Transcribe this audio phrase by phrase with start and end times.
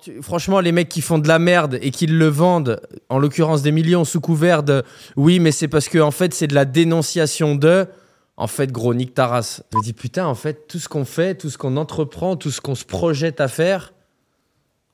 [0.00, 3.62] tu- franchement, les mecs qui font de la merde et qui le vendent, en l'occurrence
[3.62, 4.82] des millions, sous couvert de
[5.16, 7.86] oui, mais c'est parce que en fait, c'est de la dénonciation de.
[8.38, 9.62] En fait, gros, nique ta race.
[9.72, 12.50] Je me dis, putain, en fait, tout ce qu'on fait, tout ce qu'on entreprend, tout
[12.50, 13.92] ce qu'on se projette à faire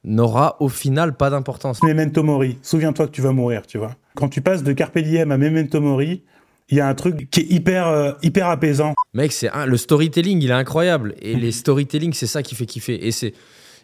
[0.05, 1.83] n'aura au final pas d'importance.
[1.83, 2.59] Memento Mori.
[2.63, 3.95] Souviens-toi que tu vas mourir, tu vois.
[4.17, 6.23] Quand tu passes de Carpe Diem à Memento Mori,
[6.69, 8.95] il y a un truc qui est hyper, euh, hyper apaisant.
[9.15, 11.15] Mec, c'est le storytelling, il est incroyable.
[11.23, 13.07] Et les storytelling, c'est ça qui fait kiffer.
[13.07, 13.33] Et c'est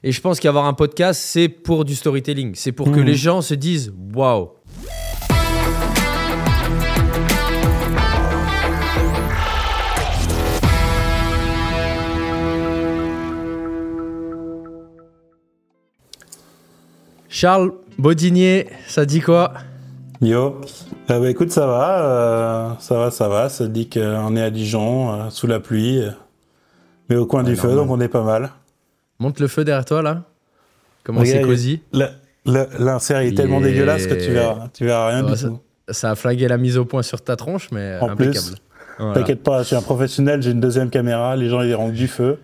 [0.06, 2.52] et je pense qu'avoir un podcast, c'est pour du storytelling.
[2.54, 3.06] C'est pour que Mhm.
[3.06, 4.50] les gens se disent waouh.
[17.28, 19.52] Charles Baudinier, ça dit quoi?
[20.20, 20.60] Yo.
[21.10, 23.48] Euh, bah, écoute, ça va, euh, ça va, ça va.
[23.48, 26.10] Ça dit qu'on est à Dijon, euh, sous la pluie, euh,
[27.08, 28.50] mais au coin du feu, donc on est pas mal.
[29.18, 30.24] Monte le feu derrière toi là.
[31.04, 31.80] Comment c'est cosy.
[32.46, 33.68] L'insert est tellement Yeah.
[33.70, 35.60] dégueulasse que tu verras, tu verras rien du ça- tout.
[35.90, 38.46] Ça a flagué la mise au point sur ta tronche, mais En impeccable.
[38.46, 38.54] plus,
[38.98, 39.14] Voilà.
[39.14, 42.06] T'inquiète pas, je suis un professionnel, j'ai une deuxième caméra, les gens ils verront du
[42.08, 42.38] feu.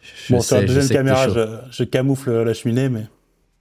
[0.00, 3.06] Je bon, sur la deuxième caméra, je, je camoufle la cheminée, mais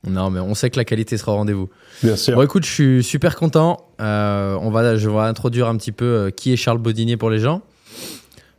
[0.07, 1.69] Non, mais on sait que la qualité sera au rendez-vous.
[2.01, 2.35] bien sûr.
[2.35, 3.85] Bon, écoute, je suis super content.
[4.01, 7.29] Euh, on va, je vais introduire un petit peu euh, qui est Charles Baudinier pour
[7.29, 7.61] les gens.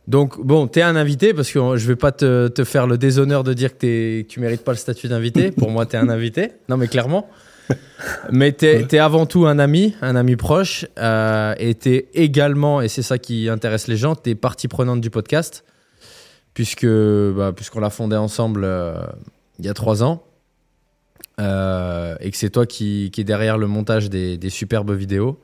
[0.07, 3.43] Donc, bon, t'es un invité parce que je vais pas te, te faire le déshonneur
[3.43, 5.51] de dire que t'es- tu mérites pas le statut d'invité.
[5.51, 6.51] Pour moi, t'es un invité.
[6.67, 7.29] Non, mais clairement.
[8.29, 10.85] Mais t'es es avant tout un ami, un ami proche.
[10.99, 15.09] euh, et t'es également, et c'est ça qui intéresse les gens, t'es partie prenante du
[15.09, 15.63] podcast.
[16.53, 18.95] Puisque, bah, puisqu'on l'a fondé ensemble euh,
[19.57, 20.23] il y a trois ans.
[21.39, 25.39] Euh, et que c'est toi qui, qui est derrière le montage des, des superbes vidéos.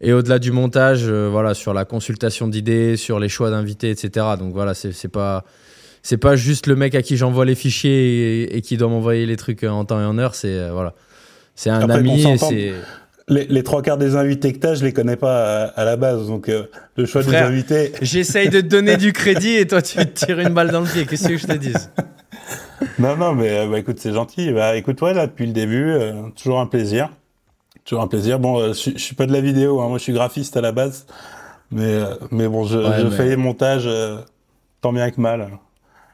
[0.00, 4.26] Et au-delà du montage, euh, voilà, sur la consultation d'idées, sur les choix d'invités, etc.
[4.38, 5.44] Donc voilà, c'est pas
[6.02, 9.26] c'est pas juste le mec à qui j'envoie les fichiers et, et qui doit m'envoyer
[9.26, 10.34] les trucs en temps et en heure.
[10.36, 10.94] C'est euh, voilà,
[11.56, 12.50] c'est un Après, ami et s'entende.
[12.50, 12.72] c'est
[13.28, 15.96] Les, les trois quarts des invités que t'as, je les connais pas à, à la
[15.96, 16.62] base, donc euh,
[16.96, 17.48] le choix Frère.
[17.48, 17.92] des invités.
[18.00, 20.86] J'essaye de te donner du crédit et toi tu te tires une balle dans le
[20.86, 21.04] pied.
[21.06, 21.90] Qu'est-ce que je te dise?
[23.00, 24.52] Non, non, mais bah, écoute, c'est gentil.
[24.52, 27.10] Bah, écoute, ouais, là, depuis le début, euh, toujours un plaisir.
[27.88, 28.38] Toujours un plaisir.
[28.38, 30.60] Bon, euh, je, je suis pas de la vidéo, hein, moi je suis graphiste à
[30.60, 31.06] la base.
[31.70, 34.18] Mais, euh, mais bon, je, Ouais, je mais- fais les montages euh,
[34.82, 35.48] tant bien que mal.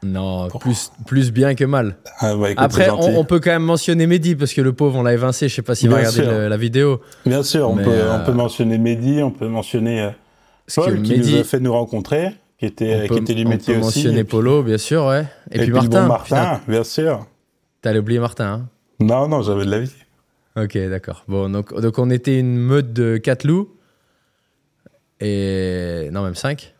[0.05, 1.97] Non, plus plus bien que mal.
[2.19, 4.99] Ah, bah, écoute, Après, on, on peut quand même mentionner Mehdi parce que le pauvre
[4.99, 5.49] on l'a évincé.
[5.49, 7.01] Je sais pas s'il va regarder le- la vidéo.
[7.25, 10.11] Bien sûr, on peut, euh, on peut mentionner Mehdi, on peut mentionner
[10.75, 13.47] Paul qui Mehdi- nous a fait nous rencontrer, qui était, On qui peut, était du
[13.47, 13.99] on métier peut aussi.
[14.01, 15.25] mentionner et puis- Polo, bien sûr, ouais.
[15.51, 15.89] Et, puis, le Martin.
[16.03, 17.27] bon Martin, Putain, bien sûr.
[17.81, 18.69] T'allais oublier Martin, hein
[19.01, 19.91] Non, non, j'avais de la vie.
[20.57, 21.25] Ok, d'accord.
[21.29, 23.69] Bon, donc, donc on était une meute de 4 loups.
[25.21, 26.09] Et.
[26.13, 26.75] Non, même 5.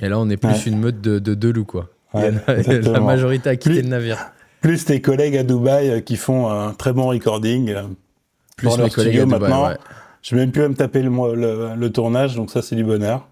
[0.00, 0.62] Et là, on est plus Ouais.
[0.66, 1.88] une meute de, de deux loups, quoi.
[2.14, 2.30] Ouais,
[2.82, 4.18] la majorité a quitté Plus- le navire.
[4.60, 7.70] Plus tes collègues à Dubaï euh, qui font un très bon recording.
[7.70, 7.82] euh,
[8.56, 9.68] Plus mes leur collègues studio à Dubaï, maintenant.
[9.68, 9.76] ouais.
[10.22, 12.84] Je même plus à me taper le, mo- le, le tournage, donc ça c'est du
[12.84, 13.26] bonheur.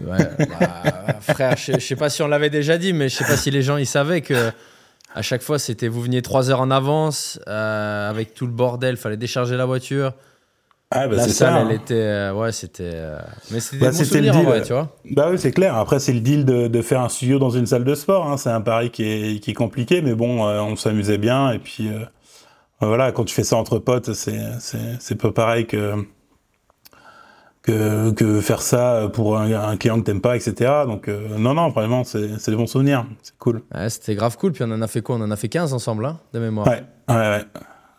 [0.00, 3.24] Ouais, bah, frère, je je sais pas si on l'avait déjà dit, mais je sais
[3.24, 4.50] pas si les gens ils savaient que
[5.14, 8.96] à chaque fois c'était vous veniez trois heures en avance euh, avec tout le bordel,
[8.96, 10.12] fallait décharger la voiture.
[10.90, 11.60] Ah bah la salle, ça.
[11.60, 11.70] elle hein.
[11.70, 13.18] était, euh, ouais, c'était, euh,
[13.50, 14.96] mais c'était Bah, le deal, vrai, tu vois.
[15.10, 15.76] Bah oui, c'est clair.
[15.76, 18.26] Après, c'est le deal de, de faire un studio dans une salle de sport.
[18.26, 18.38] hein.
[18.38, 21.52] C'est un pari qui est, qui est compliqué, mais bon, euh, on s'amusait bien.
[21.52, 21.90] Et puis,
[22.80, 25.92] voilà, quand tu fais ça entre potes, c'est, c'est, c'est pas pareil que,
[27.68, 30.84] que, que faire ça pour un, un client que t'aimes pas, etc.
[30.86, 33.06] Donc, euh, non, non, vraiment, c'est, des bons souvenirs.
[33.22, 33.62] C'est cool.
[33.74, 34.52] Ouais, c'était grave cool.
[34.52, 35.16] Puis on en a fait quoi?
[35.16, 36.66] On en a fait 15 ensemble, hein, de mémoire.
[36.66, 37.44] Ouais, ouais, ouais.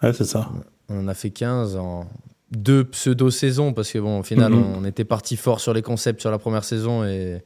[0.02, 0.50] Ouais, c'est ça.
[0.90, 2.08] On en a fait 15 en
[2.52, 6.32] deux pseudo-saisons parce que bon, au final, on était parti fort sur les concepts sur
[6.32, 7.44] la première saison et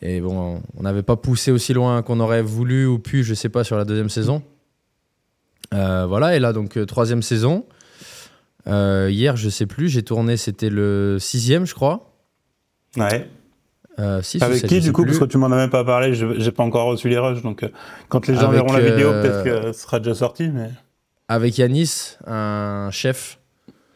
[0.00, 3.48] et bon, on n'avait pas poussé aussi loin qu'on aurait voulu ou pu, je sais
[3.48, 4.42] pas, sur la deuxième saison.
[5.74, 7.66] Euh, voilà, et là donc euh, troisième saison.
[8.66, 12.12] Euh, hier, je sais plus, j'ai tourné, c'était le sixième, je crois.
[12.96, 13.28] Ouais.
[13.98, 15.12] Euh, six Avec qui, du coup, plus.
[15.12, 17.42] parce que tu m'en as même pas parlé, je- j'ai pas encore reçu les rushs,
[17.42, 17.68] donc euh,
[18.08, 20.70] quand les gens Avec, verront la vidéo, euh, peut-être que ce sera déjà sorti, mais...
[21.28, 23.38] Avec Yanis, un chef,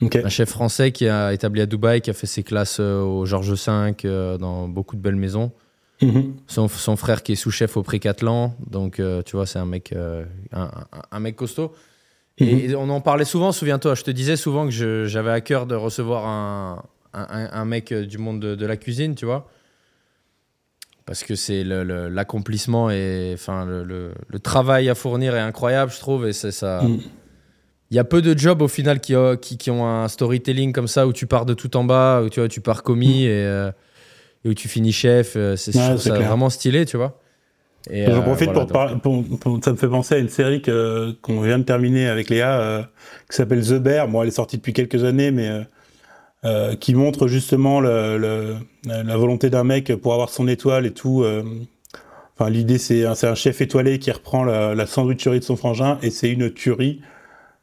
[0.03, 3.53] un chef français qui a établi à Dubaï, qui a fait ses classes au Georges
[3.53, 3.95] V,
[4.39, 5.53] dans beaucoup de belles maisons.
[6.03, 6.35] Mhm.
[6.47, 9.93] Son, son frère qui est sous-chef au Précathlon, donc euh, tu vois, c'est un mec,
[9.95, 11.73] euh, un mec costaud.
[12.39, 15.67] Et, et on en parlait souvent, souviens-toi, je te disais souvent que j'avais à cœur
[15.67, 16.83] de recevoir un,
[17.15, 19.49] un- un- un mec euh, du monde de, de la cuisine, tu vois.
[21.07, 25.99] Parce que c'est l'accomplissement et enfin le, le- le travail à fournir est incroyable, je
[26.01, 26.27] trouve.
[26.27, 26.83] Et c'est ça.
[26.83, 26.99] Mm.
[27.93, 30.73] Il y a peu de jobs au final qui, ont- qui, qui ont un storytelling
[30.73, 33.23] comme ça où tu pars de tout en bas, où tu vois, tu pars commis
[33.25, 33.71] et, euh,
[34.45, 35.35] et où tu finis chef.
[35.37, 35.79] euh, C'est Mm.
[36.13, 37.21] Ouais, vraiment stylé, tu vois.
[37.91, 42.09] Et J'en profite pour, Ça me fait penser à une série qu'on vient de terminer
[42.09, 42.89] avec Léa,
[43.31, 44.09] qui s'appelle The Bear.
[44.09, 45.51] Bon, elle est sortie depuis quelques années, mais
[46.81, 51.25] qui montre justement le, la volonté d'un mec pour avoir son étoile et tout.
[52.39, 56.11] Enfin, l'idée, c'est un, chef étoilé qui reprend la, la sandwicherie de son frangin, et
[56.11, 57.01] c'est une tuerie.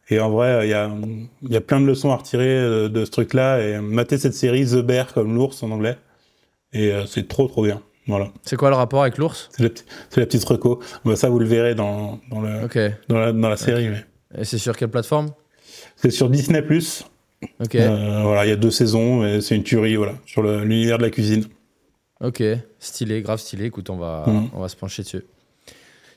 [0.10, 0.92] Et en vrai, il y a,
[1.44, 3.62] y a, plein de leçons à retirer euh, de ce truc-là.
[3.62, 5.98] Et mater cette série The Bear comme l'ours en anglais.
[6.74, 7.82] Et euh, c'est trop, trop bien.
[8.08, 8.30] Voilà.
[8.44, 9.50] C'est quoi le rapport avec l'ours?
[9.52, 10.82] C'est la, petite reco.
[11.06, 12.68] Bah, ça, vous le verrez dans, dans, le,
[13.08, 13.90] dans, la, dans la, série.
[14.38, 15.30] Et c'est sur quelle plateforme?
[15.96, 16.62] C'est sur Disney+.
[17.60, 17.76] Ok.
[17.76, 21.04] Euh, voilà, il y a deux saisons et c'est une tuerie, voilà, sur l'univers de
[21.04, 21.46] la cuisine.
[22.22, 22.42] Ok,
[22.80, 23.66] stylé, grave stylé.
[23.66, 24.50] Écoute, on va, mmh.
[24.54, 25.24] on va se pencher dessus.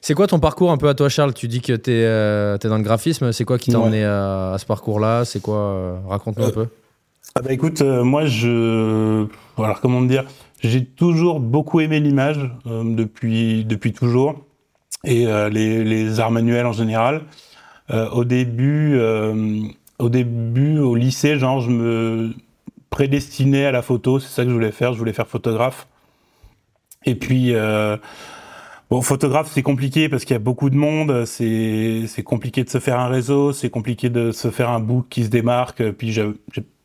[0.01, 1.35] C'est quoi ton parcours un peu à toi, Charles?
[1.35, 3.33] Tu dis que tu es, euh, dans le graphisme.
[3.33, 5.25] C'est quoi qui t'a emmené à, ce parcours-là?
[5.25, 6.67] C'est quoi euh, Raconte-nous un peu.
[7.35, 9.27] Ah bah écoute, moi, je.
[9.59, 10.25] Alors, comment dire?
[10.63, 14.45] J'ai toujours beaucoup aimé l'image depuis, depuis toujours
[15.05, 17.23] et les, les, arts manuels en général.
[17.91, 18.99] au début,
[19.99, 22.35] au début, au lycée, genre, je me
[22.89, 24.19] prédestinais à la photo.
[24.19, 24.95] C'est ça que je voulais faire.
[24.95, 25.87] Je voulais faire photographe.
[27.05, 27.55] Et puis,
[28.89, 32.79] Bon, photographe, c'est compliqué parce qu'il y a beaucoup de monde, c'est compliqué de se
[32.79, 36.25] faire un réseau, c'est compliqué de se faire un book qui se démarque, puis j'ai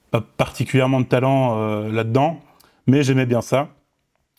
[0.09, 2.39] pas particulièrement de talent euh, là-dedans,
[2.87, 3.69] mais j'aimais bien ça.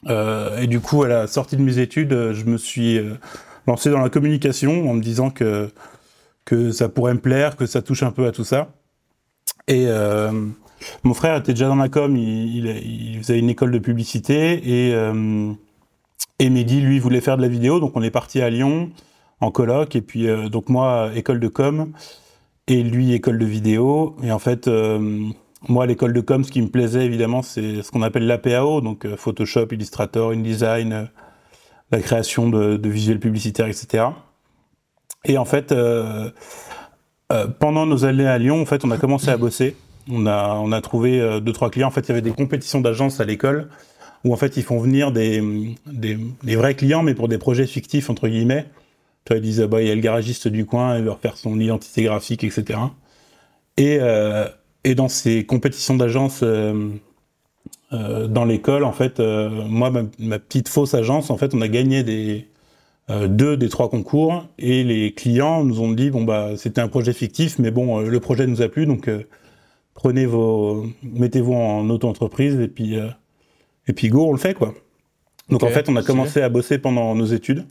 [0.08, 3.14] Euh, et du coup, à la sortie de mes études, je me suis euh,
[3.66, 5.70] lancé dans la communication en me disant que,
[6.44, 8.72] que ça pourrait me plaire, que ça touche un peu à tout ça.
[9.68, 10.32] Et euh,
[11.04, 14.94] mon frère était déjà dans la com, il, faisait une école de publicité et
[16.42, 18.90] et Mehdi, lui, voulait faire de la vidéo, donc on est parti à Lyon
[19.40, 21.92] en colloque, et puis euh, donc moi, école de com,
[22.66, 24.16] et lui, école de vidéo.
[24.24, 24.68] Et en fait,
[25.64, 28.80] euh, moi, l'école de com, ce qui me plaisait évidemment, c'est ce qu'on appelle l'APAO,
[28.80, 31.08] donc euh, Photoshop, Illustrator, InDesign,
[31.90, 34.04] la création de, visuels publicitaires, etc.
[35.24, 35.74] Et en fait,
[37.58, 39.76] pendant nos années à Lyon, en fait, on a commencé à bosser.
[40.10, 41.88] On a, trouvé deux, trois clients.
[41.88, 43.68] En fait, il y avait des compétitions d'agence à l'école
[44.24, 45.42] où en fait ils font venir des,
[46.42, 48.66] vrais clients, mais pour des projets fictifs, entre guillemets.
[49.24, 51.36] Tu vois, ils disent, bah, il y a le garagiste du coin, il veut refaire
[51.36, 52.78] son identité graphique, etc.
[53.76, 54.48] Et, euh,
[54.84, 56.90] et dans ces compétitions d'agence euh,
[57.92, 62.02] euh, dans l'école, en fait, moi, ma, petite fausse agence, en fait, on a gagné
[62.02, 62.48] des,
[63.28, 67.12] deux des trois concours, et les clients nous ont dit, bon, bah, c'était un projet
[67.12, 69.10] fictif, mais bon, le projet nous a plu, donc
[69.94, 72.96] prenez vos, mettez-vous en auto-entreprise, et puis
[73.86, 74.74] et puis go, on le fait quoi.
[75.48, 77.66] Donc en fait, on a commencé à bosser pendant nos études.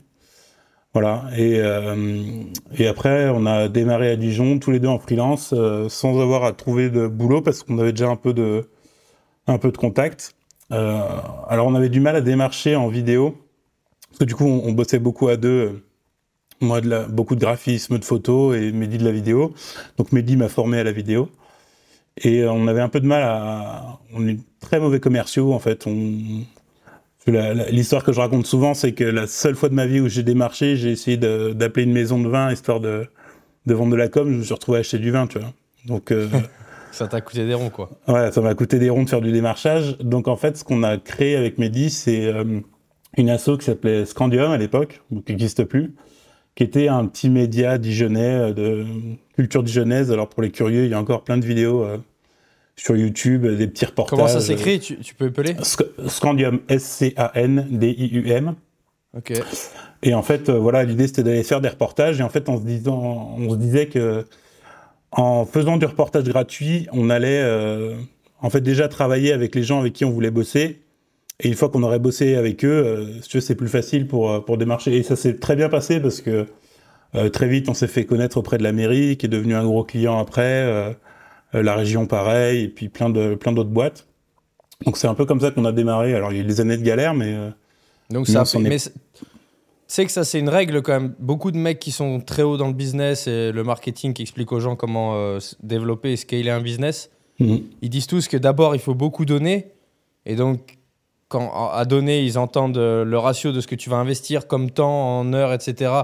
[0.94, 1.24] Voilà.
[1.36, 2.44] Et, euh,
[2.76, 6.44] et après, on a démarré à Dijon, tous les deux en freelance, euh, sans avoir
[6.44, 8.66] à trouver de boulot parce qu'on avait déjà un peu de,
[9.76, 10.34] contact.
[10.70, 11.00] Euh,
[11.48, 13.36] alors on avait du mal à démarcher en vidéo
[14.08, 15.82] parce que du coup, on, bossait beaucoup à deux.
[16.60, 19.54] Moi, de la, beaucoup de graphisme, de photos et Mehdi de la vidéo.
[19.96, 21.30] Donc Mehdi m'a formé à la vidéo.
[22.18, 24.00] Et on avait un peu de mal à.
[24.12, 25.86] On est très mauvais commerciaux, en fait.
[27.26, 30.22] L'histoire que je raconte souvent, c'est que la seule fois de ma vie où j'ai
[30.22, 33.06] démarché, j'ai essayé d'appeler une maison de vin histoire de,
[33.66, 34.28] de, vendre de la com.
[34.30, 35.52] Je me suis retrouvé à acheter du vin, tu vois.
[35.86, 36.10] Donc.
[36.10, 36.28] Euh,
[36.92, 37.90] ça t'a coûté des ronds, quoi.
[38.08, 39.96] Ouais, ça m'a coûté des ronds de faire du démarchage.
[39.98, 42.60] Donc, en fait, ce qu'on a créé avec Mehdi, c'est euh,
[43.16, 45.94] une asso qui s'appelait Scandium à l'époque, qui n'existe plus,
[46.54, 48.86] qui était un petit média dijonnais euh, de
[49.34, 50.10] culture dijonnaise.
[50.10, 51.98] Alors pour les curieux, il y a encore plein de vidéos euh,
[52.76, 54.18] sur YouTube, des petits reportages.
[54.18, 55.54] Comment ça s'écrit tu, tu, peux épeler
[56.06, 58.54] Scandium, S-C-A-N-D-I-U-M.
[59.16, 59.32] Ok.
[60.02, 62.18] Et en fait, euh, voilà, l'idée c'était d'aller faire des reportages.
[62.20, 64.24] Et en fait, on se, disant, on se disait que
[65.10, 67.44] en faisant du reportage gratuit, on allait
[68.40, 70.80] en fait déjà travailler avec les gens avec qui on voulait bosser.
[71.40, 74.96] Et une fois qu'on aurait bossé avec eux, c'est plus facile pour, pour démarcher.
[74.96, 76.46] Et ça s'est très bien passé parce que
[77.14, 79.64] euh, très vite, on s'est fait connaître auprès de la mairie, qui est devenu un
[79.64, 80.96] gros client après.
[81.54, 84.06] Euh, euh, la région, pareil, et puis plein de plein d'autres boîtes.
[84.84, 86.14] Donc c'est un peu comme ça qu'on a démarré.
[86.14, 87.36] Alors il y a eu des années de galère, mais
[88.10, 88.44] donc ça.
[88.58, 88.78] Mais
[89.86, 91.14] c'est que ça, c'est une règle quand même.
[91.18, 94.50] Beaucoup de mecs qui sont très hauts dans le business et le marketing qui explique
[94.50, 97.10] aux gens comment développer et scaler un business.
[97.38, 97.60] Mhm.
[97.82, 99.68] Ils disent tous que d'abord il faut beaucoup donner,
[100.26, 100.78] et donc
[101.28, 105.20] quand à donner, ils entendent le ratio de ce que tu vas investir comme temps,
[105.20, 106.02] en heures, etc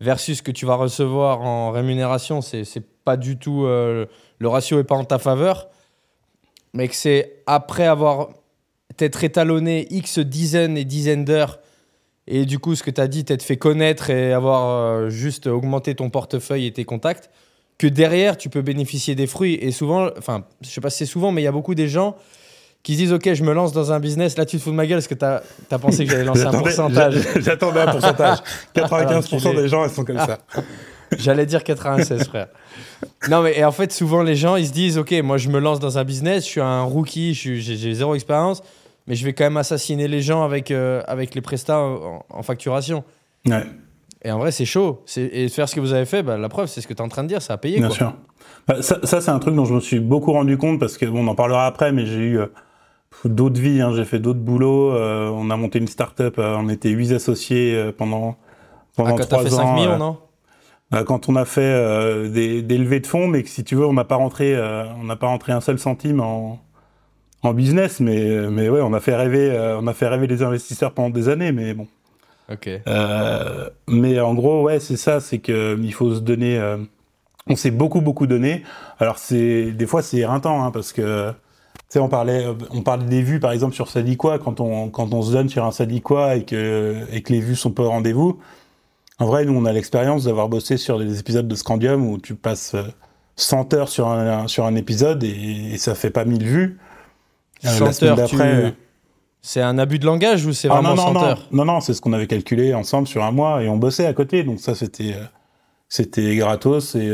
[0.00, 2.64] versus ce que tu vas recevoir en rémunération, c'est
[3.04, 3.64] pas du tout.
[3.64, 4.06] Euh,
[4.38, 5.68] le ratio est pas en ta faveur.
[6.72, 8.28] Mais que c'est après avoir
[8.96, 11.58] t'être étalonné X dizaines et dizaines d'heures
[12.32, 15.48] et du coup, ce que tu as dit, t'être fait connaître et avoir euh, juste
[15.48, 17.28] augmenté ton portefeuille et tes contacts,
[17.76, 19.54] que derrière, tu peux bénéficier des fruits.
[19.54, 21.88] Et souvent, enfin, je sais pas si c'est souvent, mais il y a beaucoup des
[21.88, 22.16] gens
[22.82, 24.36] qui se disent Ok, je me lance dans un business.
[24.36, 26.44] Là, tu te fous de ma gueule parce que tu as, pensé que j'allais lancer
[26.44, 27.14] un pourcentage.
[27.36, 28.38] J'attendais un pourcentage.
[28.74, 30.38] 95% des gens, ils sont comme ça.
[31.18, 32.46] J'allais dire 96, frère.
[33.28, 35.58] Non, mais et en fait, souvent, les gens, ils se disent Ok, moi, je me
[35.58, 38.62] lance dans un business, je suis un rookie, j'ai zéro expérience,
[39.06, 43.02] mais je vais quand même assassiner les gens avec, euh, avec les prestats en, facturation.
[43.46, 43.64] Ouais.
[44.22, 45.02] Et en vrai, c'est chaud.
[45.16, 47.04] Et faire ce que vous avez fait, bah, la preuve, c'est ce que tu es
[47.04, 47.78] en train de dire, ça a payé.
[47.78, 48.14] Bien sûr.
[48.68, 51.26] Bah, ça, c'est un truc dont je me suis beaucoup rendu compte parce que, bon,
[51.26, 52.46] on en parlera après, mais j'ai eu euh,
[53.24, 53.92] d'autres vies, hein.
[53.94, 54.92] j'ai fait d'autres boulots.
[54.92, 58.36] Euh, on a monté une start-up, on était huit associés pendant,
[58.96, 59.56] pendant ah, 3 fait ans.
[59.56, 60.18] 5 millions, non?
[60.90, 63.76] bah, quand on a fait euh, des, des, levées de fonds, mais que si tu
[63.76, 66.60] veux, on n'a pas rentré, euh, on n'a pas rentré un seul centime en,
[67.42, 70.42] en business, mais mais ouais, on a fait rêver, euh, on a fait rêver les
[70.42, 71.86] investisseurs pendant des années, mais bon.
[72.50, 72.68] Ok.
[73.86, 76.60] mais en gros, ouais, c'est ça, c'est que il faut se donner.
[77.46, 78.64] on s'est beaucoup beaucoup donné.
[78.98, 81.32] Alors c'est des fois c'est éreintant, hein, parce que
[81.90, 85.22] sais, on parlait, on parle des vues par exemple sur Sadiquois quand on quand on
[85.22, 88.38] se donne sur un Sadiquois et que et que les vues sont pas au rendez-vous.
[89.20, 92.34] En vrai, nous, on a l'expérience d'avoir bossé sur des épisodes de Scandium où tu
[92.34, 92.74] passes
[93.36, 96.78] 100 euh, heures sur un, sur un épisode et, ça fait pas 1000 vues.
[97.62, 98.40] 100 euh, heures, tu...
[98.40, 98.70] Euh,
[99.42, 101.48] c'est un abus de langage ou c'est ah, vraiment non, non, 100 heures?
[101.52, 104.14] Non, non, c'est ce qu'on avait calculé ensemble sur un mois et on bossait à
[104.14, 104.42] côté.
[104.42, 105.14] Donc ça, c'était
[105.90, 106.94] c'était gratos.
[106.94, 107.12] Et,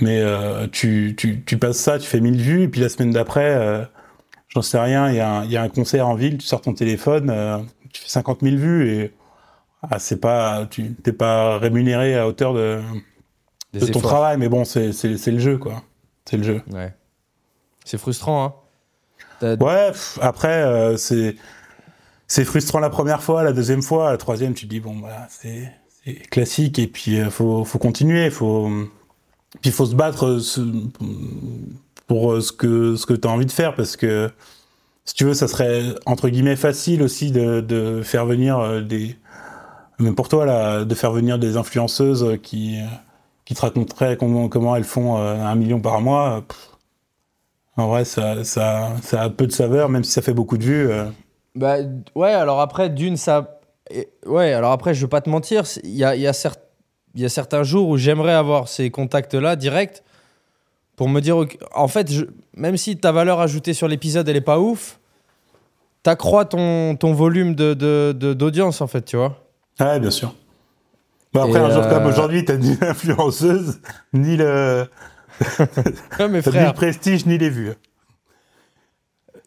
[0.00, 0.22] Mais
[0.72, 3.88] tu, tu, tu, passes ça, tu fais 1000 vues et puis la semaine d'après,
[4.48, 7.66] j'en sais rien, il y, y, a un concert en ville, tu sors ton téléphone,
[7.92, 9.14] tu fais 50 000 vues et
[9.90, 12.80] ah, c'est pas, tu t'es pas rémunéré à hauteur de,
[13.72, 15.82] de ton travail, mais bon, c'est le jeu, quoi.
[16.24, 16.62] C'est le jeu.
[16.70, 16.94] Ouais.
[17.84, 18.54] C'est frustrant, hein.
[19.42, 19.90] Ouais,
[20.20, 21.34] après, euh, c'est
[22.28, 25.26] c'est frustrant la première fois, la deuxième fois, la troisième, tu te dis, bon, voilà,
[25.28, 25.72] c'est
[26.30, 28.70] classique, et puis il euh, faut, faut continuer, faut,
[29.60, 30.64] puis il faut se battre euh,
[32.06, 34.30] pour ce que, ce que tu as envie de faire, parce que
[35.04, 39.16] si tu veux, ça serait entre guillemets facile aussi de, faire venir des,
[39.98, 42.78] mais pour toi, là, de faire venir des influenceuses qui,
[43.44, 46.44] qui te raconteraient comment, comment elles font euh, un million par mois,
[47.76, 50.64] en vrai, ça, ça, ça, a peu de saveur, même si ça fait beaucoup de
[50.64, 50.90] vues.
[50.90, 51.06] Euh.
[51.54, 51.76] Bah,
[52.14, 53.58] ouais, alors après, d'une, ça.
[54.26, 56.32] Ouais, alors après, je veux pas te mentir, il y a, y, a
[57.20, 60.02] y a certains jours où j'aimerais avoir ces contacts-là direct
[60.96, 61.36] pour me dire,
[61.74, 62.10] en fait,
[62.56, 64.98] même si ta valeur ajoutée sur l'épisode, elle est pas ouf,
[66.02, 69.42] t'accrois ton, ton volume d'audience, de, de, en fait, tu vois.
[69.78, 70.34] Ah, bien sûr.
[71.34, 73.80] après, un jour comme euh, aujourd'hui, t'as ni l'influenceuse,
[74.12, 74.86] ni le.
[76.20, 77.72] ni le prestige, ni les vues.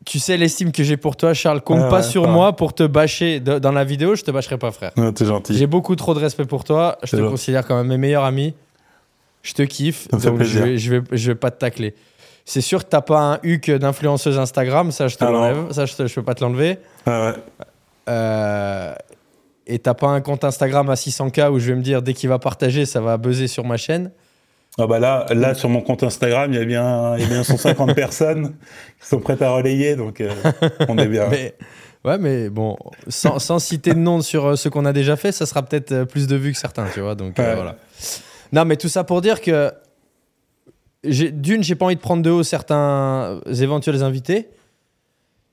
[0.05, 1.61] Tu sais l'estime que j'ai pour toi, Charles.
[1.61, 3.39] Compte ah pas sur moi pour te bâcher.
[3.39, 4.91] dans la vidéo, je te bâcherai pas, frère.
[5.15, 5.57] t'es gentil.
[5.57, 6.97] J'ai beaucoup trop de respect pour toi.
[7.03, 8.53] Je te considère comme mes meilleurs amis.
[9.41, 10.07] Je te kiffe.
[10.09, 11.93] donc je vais, je, vais, je vais pas te tacler.
[12.45, 15.71] C'est sûr que t'as pas un huc d'influenceuse Instagram, ça je te l'enlève.
[15.71, 16.77] Ça je, je peux pas te l'enlever.
[17.05, 17.65] Ah ouais.
[18.07, 18.95] Euh,
[19.67, 22.29] et t'as pas un compte Instagram à 600K où je vais me dire dès qu'il
[22.29, 24.11] va partager, ça va buzzer sur ma chaîne.
[24.77, 27.27] Ah bah là, là sur mon compte Instagram, il y a bien, il y a
[27.27, 28.55] bien 150 personnes
[29.01, 30.31] qui sont prêtes à relayer, donc euh,
[30.89, 31.27] on est bien.
[31.31, 31.55] Mais,
[32.03, 32.77] ouais, mais bon,
[33.07, 35.91] sans, sans citer de nom sur euh, ce qu'on a déjà fait, ça sera peut-être
[35.91, 37.15] euh, plus de vues que certains, tu vois.
[37.15, 37.77] Donc voilà.
[38.51, 39.71] Non, mais tout ça pour dire que
[41.03, 44.49] d'une, j'ai pas envie de prendre de haut certains éventuels invités.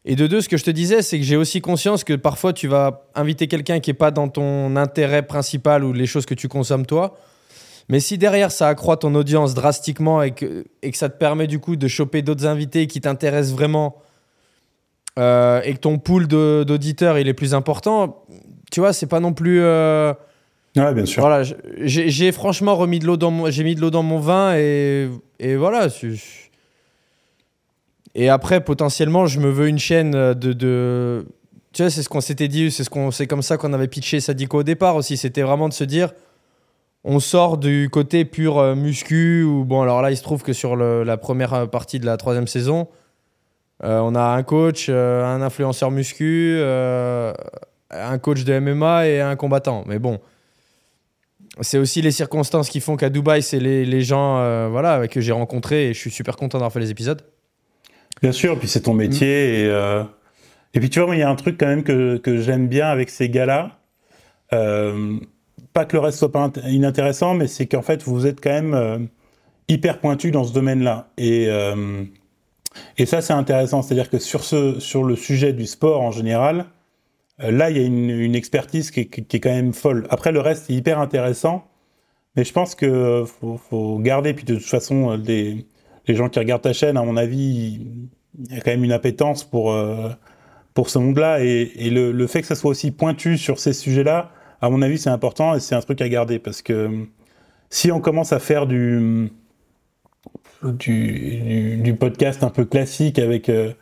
[0.04, 2.52] Et de deux, ce que je te disais, c'est que j'ai aussi conscience que parfois
[2.52, 6.34] tu vas inviter quelqu'un qui n'est pas dans ton intérêt principal ou les choses que
[6.34, 7.16] tu consommes toi.
[7.88, 11.46] Mais si derrière ça accroît ton audience drastiquement et que, et que ça te permet
[11.46, 13.96] du coup de choper d'autres invités qui t'intéressent vraiment
[15.18, 18.24] euh, et que ton pool d'auditeurs il est plus important,
[18.70, 19.60] tu vois, c'est pas non plus.
[19.62, 20.14] Euh,
[20.76, 21.20] ouais, bien sûr.
[21.20, 21.42] Voilà,
[21.84, 25.10] j'ai franchement remis de l'eau dans mon, j'ai mis de l'eau dans mon vin et,
[25.38, 25.88] et voilà.
[28.14, 30.52] Et après, potentiellement, je me veux une chaîne de.
[30.52, 31.26] de...
[31.74, 33.88] Tu vois, c'est ce qu'on s'était dit, c'est ce qu'on, c'est comme ça qu'on avait
[33.88, 35.16] pitché Sadiko au départ aussi.
[35.18, 36.12] C'était vraiment de se dire,
[37.04, 39.42] on sort du côté pur euh, muscu.
[39.42, 42.46] Ou bon, alors là, il se trouve que sur la première partie de la troisième
[42.46, 42.88] saison,
[43.84, 46.60] euh, on a un coach, euh, un influenceur muscu,
[47.90, 49.84] un coach de MMA et un combattant.
[49.86, 50.20] Mais bon,
[51.60, 55.32] c'est aussi les circonstances qui font qu'à Dubaï, c'est les, les gens voilà, que j'ai
[55.32, 57.22] rencontrés et je suis super content d'avoir fait les épisodes.
[58.22, 59.62] Bien sûr, puis c'est ton métier.
[59.62, 60.04] Et, euh,
[60.74, 62.86] et puis tu vois, il y a un truc quand même que, que j'aime bien
[62.86, 63.78] avec ces gars-là.
[65.72, 68.50] Euh, pas que le reste soit pas inintéressant, mais c'est qu'en fait, vous êtes quand
[68.50, 68.98] même euh,
[69.68, 71.08] hyper pointu dans ce domaine-là.
[71.18, 71.48] Et,
[72.98, 73.82] et ça, c'est intéressant.
[73.82, 76.66] C'est-à-dire que sur, ce, sur le sujet du sport en général,
[77.38, 80.06] là, il y a une, expertise qui est, qui est, quand même folle.
[80.10, 81.64] Après, le reste est hyper intéressant.
[82.36, 85.66] Mais je pense qu'il faut, faut, garder, puis de toute façon, des,
[86.06, 87.80] les gens qui regardent ta chaîne, à mon avis,
[88.38, 90.10] il y a quand même une appétence pour, euh,
[90.74, 91.44] pour ce monde-là.
[91.44, 94.30] Et, et le, le, fait que ça soit aussi pointu sur ces sujets-là,
[94.62, 96.38] à mon avis, c'est important et c'est un truc à garder.
[96.38, 97.06] Parce que
[97.68, 99.30] si on commence à faire du,
[100.62, 103.72] du, podcast un peu classique avec, euh,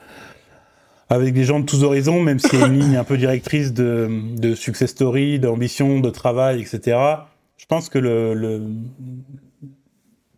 [1.11, 3.75] avec des gens de tous horizons, même s'il y a une ligne un peu directrice
[3.75, 6.99] de, de success story, d'ambition, de travail, etc.,
[7.59, 8.63] je pense que le,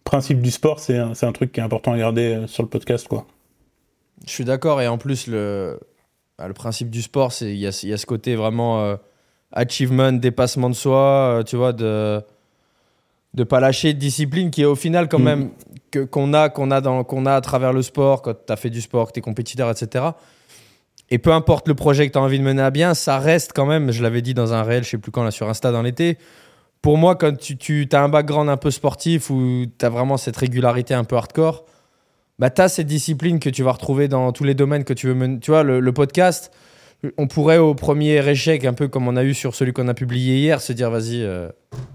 [0.02, 2.68] principe du sport, c'est un, un, truc qui est important à garder euh, sur le
[2.68, 3.08] podcast.
[3.08, 3.26] quoi.
[4.26, 5.78] Je suis d'accord, et en plus, le,
[6.36, 8.96] bah, le principe du sport, il y a, y a, ce côté vraiment euh,
[9.52, 12.22] achievement, dépassement de soi, euh, tu vois, de
[13.34, 15.24] de pas lâcher de discipline qui est au final quand mmh.
[15.24, 15.50] même
[15.90, 18.56] que, qu'on a qu'on a dans qu'on a à travers le sport quand tu as
[18.56, 20.04] fait du sport que tu es compétiteur etc
[21.10, 23.52] et peu importe le projet que tu as envie de mener à bien ça reste
[23.54, 25.72] quand même je l'avais dit dans un réel je sais plus quand là sur Insta
[25.72, 26.18] dans l'été
[26.82, 30.18] pour moi quand tu, tu as un background un peu sportif où tu as vraiment
[30.18, 31.64] cette régularité un peu hardcore
[32.38, 35.06] bah tu as cette discipline que tu vas retrouver dans tous les domaines que tu
[35.06, 36.52] veux mener tu vois le, le podcast
[37.18, 39.94] on pourrait au premier échec un peu comme on a eu sur celui qu'on a
[39.94, 41.48] publié hier se dire vas-y euh,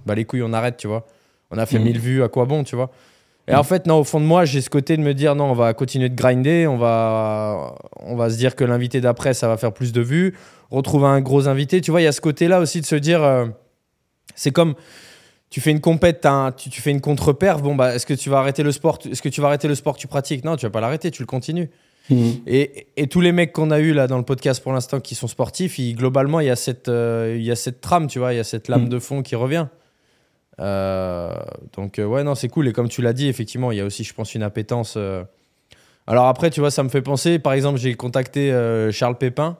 [0.06, 1.06] bah les couilles on arrête tu vois
[1.52, 1.84] on a fait mmh.
[1.84, 2.92] 1000 vues, à quoi bon, tu vois
[3.48, 3.58] Et mmh.
[3.58, 5.54] en fait, non, au fond de moi, j'ai ce côté de me dire, non, on
[5.54, 9.58] va continuer de grinder, on va, on va se dire que l'invité d'après, ça va
[9.58, 10.36] faire plus de vues,
[10.70, 11.82] retrouver un gros invité.
[11.82, 13.46] Tu vois, il y a ce côté-là aussi de se dire, euh,
[14.36, 14.76] c'est comme,
[15.50, 18.40] tu fais une compète, tu, tu, fais une contre-perf, bon, bah, est-ce que tu vas
[18.40, 20.44] arrêter le sport Est-ce que tu vas arrêter le sport que tu pratiques?
[20.44, 21.70] Non, tu vas pas l'arrêter, tu le continues.
[22.10, 22.30] Mmh.
[22.46, 25.16] Et, et, tous les mecs qu'on a eu là dans le podcast pour l'instant qui
[25.16, 28.20] sont sportifs, ils, globalement, il y, a cette, euh, il y a cette trame, tu
[28.20, 29.68] vois, il y a cette lame de fond qui revient.
[30.60, 31.36] Euh,
[31.74, 32.68] donc, euh, ouais, non, c'est cool.
[32.68, 34.98] Et comme tu l'as dit, effectivement, il y a aussi, je pense, une appétence.
[36.08, 38.52] Alors après, tu vois, ça me fait penser, par exemple, j'ai contacté
[38.92, 39.58] Charles Pépin.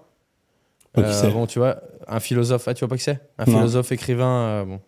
[0.96, 2.68] bon, tu vois, un philosophe.
[2.68, 3.20] Ah, tu vois pas qui c'est?
[3.38, 4.64] Un philosophe, écrivain.
[4.66, 4.80] bon.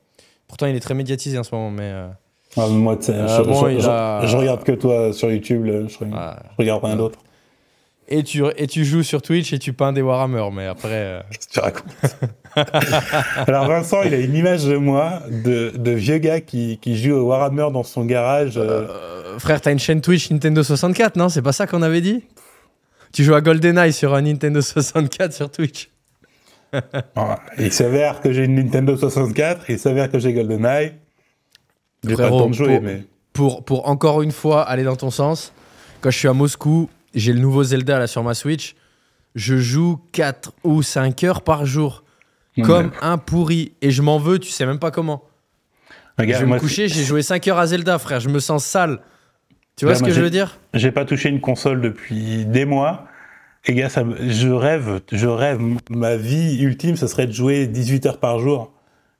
[0.47, 1.91] Pourtant, il est très médiatisé en ce moment, mais.
[2.57, 4.25] Ah, moi, je, bon, je, a...
[4.25, 7.19] je, regarde que toi sur YouTube, je, ah, je regarde rien d'autre
[8.09, 10.89] et tu, et tu joues sur Twitch et tu peins des Warhammer, mais après.
[10.91, 11.21] Euh...
[11.51, 11.85] tu racontes
[13.47, 17.13] Alors Vincent, il a une image de moi, de, de vieux gars qui, qui joue
[17.13, 18.57] au Warhammer dans son garage.
[18.57, 18.87] Euh...
[18.89, 21.29] Euh, frère, t'as une chaîne Twitch Nintendo 64, non?
[21.29, 22.23] C'est pas ça qu'on avait dit?
[23.13, 25.89] Tu joues à GoldenEye sur un Nintendo 64 sur Twitch.
[27.57, 30.93] il s'avère que j'ai une Nintendo 64, il s'avère que j'ai GoldenEye.
[32.07, 33.03] J'ai pas le temps de jouer, pour, mais.
[33.33, 35.53] Pour, pour encore une fois aller dans ton sens,
[36.01, 38.75] quand je suis à Moscou, j'ai le nouveau Zelda là sur ma Switch.
[39.35, 42.03] Je joue 4 ou 5 heures par jour.
[42.63, 43.73] Comme un pourri.
[43.81, 45.23] Et je m'en veux, tu sais même pas comment.
[46.17, 48.19] Regarde, je vais me coucher, j'ai joué 5 heures à Zelda, frère.
[48.19, 48.99] Je me sens sale.
[49.77, 50.57] Tu vois ce que je veux dire?
[50.73, 53.05] J'ai pas touché une console depuis des mois.
[53.65, 55.61] Et gars, ça, je rêve, je rêve.
[55.89, 58.73] Ma vie ultime, ce serait de jouer 18 heures par jour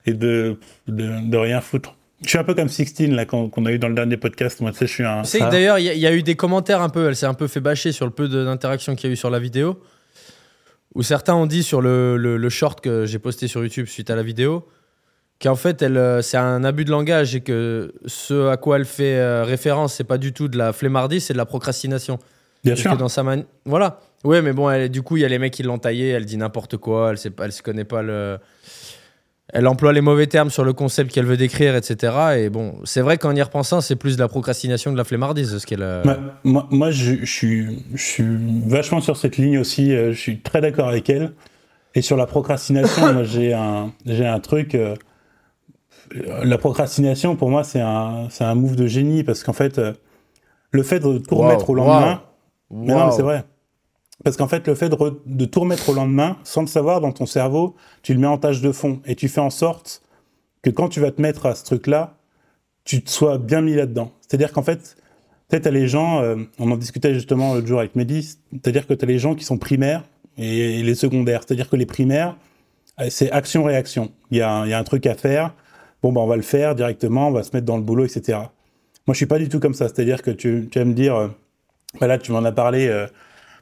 [0.06, 1.94] et de, de, de rien foutre.
[2.22, 4.60] Je suis un peu comme Sixteen là qu'on a eu dans le dernier podcast.
[4.60, 5.22] Moi, tu sais, je suis un.
[5.22, 7.08] Tu sais d'ailleurs, il y, y, a eu des commentaires un peu.
[7.08, 9.30] Elle s'est un peu fait bâcher sur le peu d'interaction qu'il y a eu sur
[9.30, 9.80] la vidéo.
[10.94, 14.10] Où certains ont dit sur le, le, le short que j'ai posté sur YouTube suite
[14.10, 14.66] à la vidéo
[15.40, 18.84] qu'en fait, elle, euh, c'est un abus de langage et que ce à quoi elle
[18.84, 22.18] fait euh, référence, c'est pas du tout de la flemmardise, c'est de la procrastination.
[22.62, 22.92] Bien sûr.
[22.92, 23.44] Que dans sa man...
[23.64, 24.00] Voilà.
[24.22, 26.10] Ouais, mais bon, elle, du coup, il y a les mecs qui l'ont taillé.
[26.10, 27.10] Elle dit n'importe quoi.
[27.10, 28.38] Elle sait pas, elle se connaît pas le
[29.52, 32.12] elle emploie les mauvais termes sur le concept qu'elle veut décrire, etc.
[32.38, 35.04] Et bon, c'est vrai qu'en y repensant, c'est plus de la procrastination que de la
[35.04, 35.80] flemmardise, ce qu'elle.
[36.04, 39.94] Bah, moi, moi je, suis, je suis vachement sur cette ligne aussi.
[39.94, 41.32] Euh, je suis très d'accord avec elle.
[41.94, 44.74] Et sur la procrastination, moi, j'ai un, j'ai un truc.
[44.74, 44.94] Euh,
[46.42, 49.92] la procrastination, pour moi, c'est un, c'est un move de génie parce qu'en fait, euh,
[50.70, 52.22] le fait de tout remettre wow, au lendemain.
[52.70, 53.44] Wow, mais non, mais c'est vrai.
[54.24, 57.12] Parce qu'en fait, le fait de, de, tout remettre au lendemain, sans le savoir, dans
[57.12, 59.00] ton cerveau, tu le mets en tâche de fond.
[59.06, 60.02] Et tu fais en sorte
[60.62, 62.16] que quand tu vas te mettre à ce truc-là,
[62.84, 64.12] tu te sois bien mis là-dedans.
[64.20, 64.96] C'est-à-dire qu'en fait,
[65.48, 68.94] peut-être à les gens, euh, on en discutait justement l'autre jour avec Mehdi, c'est-à-dire que
[68.94, 70.04] tu as les gens qui sont primaires
[70.36, 71.42] et, les secondaires.
[71.46, 72.36] C'est-à-dire que les primaires,
[73.00, 74.10] euh, c'est action-réaction.
[74.30, 75.54] Il y, a un truc à faire,
[76.02, 78.38] bon, ben on va le faire directement, on va se mettre dans le boulot, etc.
[79.06, 79.88] Moi, je suis pas du tout comme ça.
[79.88, 81.28] C'est-à-dire que tu, tu vas me dire, euh,
[82.00, 82.86] ben là, tu m'en as parlé...
[82.88, 83.06] Euh,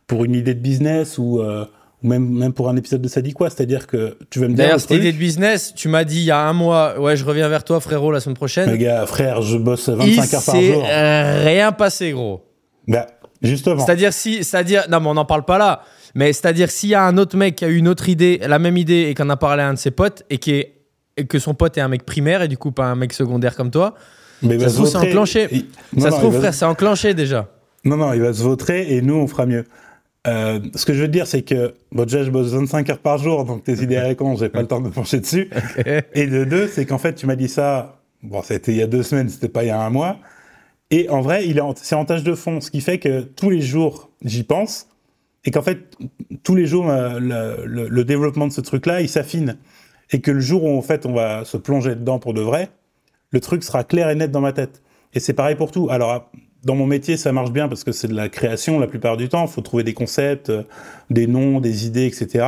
[0.08, 1.64] pour une idée de business ou, euh,
[2.02, 4.64] même, même pour un épisode de Ça dit quoi C'est-à-dire que tu vas me dire.
[4.64, 7.24] D'ailleurs, cette idée de business, tu m'as dit il y a un mois, ouais, je
[7.24, 8.70] reviens vers toi, frérot, la semaine prochaine.
[8.70, 10.84] Les gars, frère, je bosse 25 heures par jour.
[10.88, 12.42] Euh, rien passé, gros.
[12.88, 13.06] Bah,
[13.42, 13.84] justement.
[13.84, 15.82] C'est-à-dire, si, c'est-à-dire, non, mais on n'en parle pas là.
[16.14, 18.58] Mais c'est-à-dire, s'il y a un autre mec qui a eu une autre idée, la
[18.58, 20.74] même idée, et qu'on a parlé à un de ses potes, et, qui est,
[21.16, 23.54] et que son pote est un mec primaire, et du coup, pas un mec secondaire
[23.54, 23.94] comme toi,
[24.42, 25.48] mais ça se trouve, c'est enclenché.
[25.50, 25.66] Il...
[25.94, 26.52] Non, ça non, se trouve, frère, va...
[26.52, 27.48] c'est enclenché déjà.
[27.84, 29.64] Non, non, il va se vautrer, et nous, on fera mieux.
[30.28, 33.18] Euh, ce que je veux dire, c'est que bon, déjà, je bosse 25 heures par
[33.18, 35.48] jour, donc tes idées réponses, j'ai pas le temps de me pencher dessus.
[35.78, 36.02] Okay.
[36.14, 38.86] Et de deux, c'est qu'en fait, tu m'as dit ça, bon, c'était il y a
[38.86, 40.18] deux semaines, c'était pas il y a un mois.
[40.90, 43.60] Et en vrai, il c'est en tâche de fond, ce qui fait que tous les
[43.60, 44.88] jours, j'y pense,
[45.44, 45.78] et qu'en fait,
[46.42, 49.56] tous les jours, euh, le, le- le développement de ce truc-là, il s'affine.
[50.10, 52.70] Et que le jour où, en fait, on va se plonger dedans pour de vrai,
[53.30, 54.82] le truc sera clair et net dans ma tête.
[55.14, 55.88] Et c'est pareil pour tout.
[55.90, 56.30] Alors,
[56.64, 59.28] dans mon métier, ça marche bien parce que c'est de la création la plupart du
[59.28, 59.46] temps.
[59.46, 60.64] Il faut trouver des concepts, euh,
[61.10, 62.46] des noms, des idées, etc.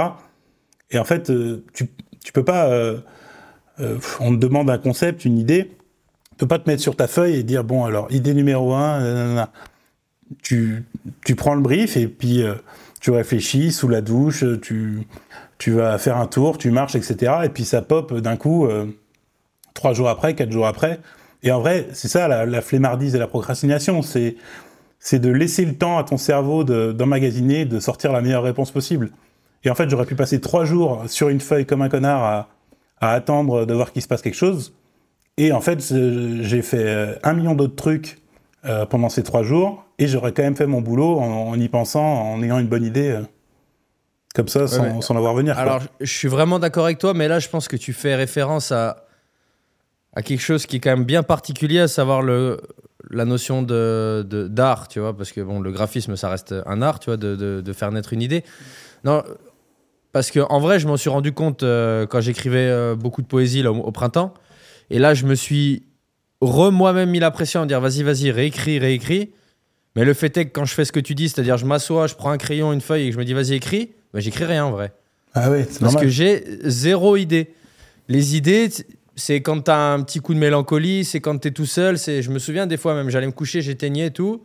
[0.90, 1.88] Et en fait, euh, tu,
[2.24, 2.68] tu peux pas.
[2.68, 2.98] euh,
[4.18, 5.70] on te demande un concept, une idée.
[6.30, 9.48] Tu peux pas te mettre sur ta feuille et dire bon, alors, idée numéro un.
[10.42, 10.84] Tu,
[11.24, 12.44] tu prends le brief et puis
[13.00, 15.06] tu réfléchis sous la douche, tu,
[15.58, 17.32] tu vas faire un tour, tu marches, etc.
[17.44, 18.68] Et puis ça pop d'un coup,
[19.74, 21.00] trois jours après, quatre jours après.
[21.42, 24.36] Et en vrai, c'est ça la, la flemmardise et la procrastination, c'est
[25.02, 28.70] c'est de laisser le temps à ton cerveau de- d'emmagasiner, de sortir la meilleure réponse
[28.70, 29.10] possible.
[29.64, 32.48] Et en fait, j'aurais pu passer trois jours sur une feuille comme un connard à,
[33.00, 34.74] à attendre de voir qu'il se passe quelque chose.
[35.38, 35.80] Et en fait,
[36.42, 38.18] j'ai fait euh, un million d'autres trucs
[38.66, 41.68] euh, pendant ces trois jours, et j'aurais quand même fait mon boulot en, en y
[41.70, 43.22] pensant, en ayant une bonne idée, euh,
[44.34, 45.58] comme ça, sans, mais- sans la voir venir.
[45.58, 48.70] Alors, je suis vraiment d'accord avec toi, mais là, je pense que tu fais référence
[48.70, 49.06] à,
[50.14, 52.60] à quelque chose qui est quand même bien particulier, à savoir le,
[53.10, 56.98] la notion de, d'art, tu vois, parce que bon, le graphisme, ça reste un art,
[57.00, 58.42] tu vois, de, de- de faire naître une idée.
[59.04, 59.22] Non,
[60.12, 63.26] parce que en vrai, je m'en suis rendu compte euh, quand j'écrivais euh, beaucoup de
[63.28, 64.34] poésie là, au, au printemps,
[64.90, 65.84] et là, je me suis
[66.40, 69.30] re moi-même mis la pression à dire vas-y, vas-y, réécris, réécris.
[69.96, 72.06] Mais le fait est que quand je fais ce que tu dis, c'est-à-dire je m'assois,
[72.08, 74.44] je prends un crayon, une feuille et que je me dis vas-y, écris, ben, j'écris
[74.44, 74.92] rien en vrai.
[75.34, 76.02] ah oui, c'est Parce normal.
[76.04, 77.54] que j'ai zéro idée.
[78.08, 78.68] Les idées,
[79.20, 81.98] c'est quand t'as un petit coup de mélancolie, c'est quand t'es tout seul.
[81.98, 84.42] C'est, je me souviens des fois même, j'allais me coucher, j'éteignais et tout.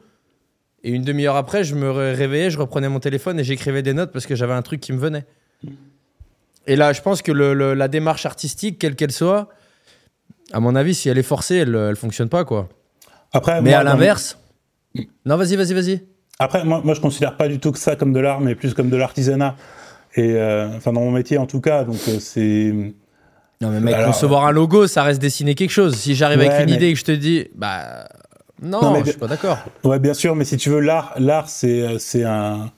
[0.83, 3.93] Et une demi-heure après, je me ré- réveillais, je reprenais mon téléphone et j'écrivais des
[3.93, 5.25] notes parce que j'avais un truc qui me venait.
[6.67, 9.49] Et là, je pense que le- le- la démarche artistique, quelle qu'elle soit,
[10.51, 12.69] à mon avis, si elle est forcée, elle, elle fonctionne pas, quoi.
[13.33, 14.37] Après, Mais moi, à l'inverse.
[15.25, 16.03] Non, vas-y, vas-y, vas-y.
[16.39, 18.73] Après, moi, moi, je considère pas du tout que ça comme de l'art, mais plus
[18.73, 19.55] comme de l'artisanat.
[20.15, 22.73] Et euh, enfin, dans mon métier, en tout cas, donc euh, c'est.
[23.65, 25.95] Non, mais mec, Alors, concevoir un logo, ça reste dessiner quelque chose.
[25.95, 28.07] Si j'arrive Ouais, avec une mais- idée et que je te dis, bah.
[28.61, 29.57] Non, Non, mais je suis pas d'accord.
[29.83, 32.71] Ouais, bien sûr, mais si tu veux, l'art, l'art, c'est, euh, c'est un,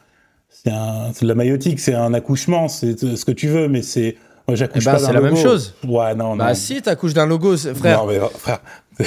[0.50, 3.82] c'est un, c'est de la maïotique, c'est un accouchement, c'est ce que tu veux, mais
[3.84, 5.42] c'est, moi, j'accouche Eh ben, pas c'est d'un la même logo.
[5.44, 5.76] chose.
[5.88, 6.38] Ouais, non, non.
[6.38, 8.00] Bah si, t'accouches d'un logo, c'est- frère.
[8.00, 8.60] Non, mais euh, frère.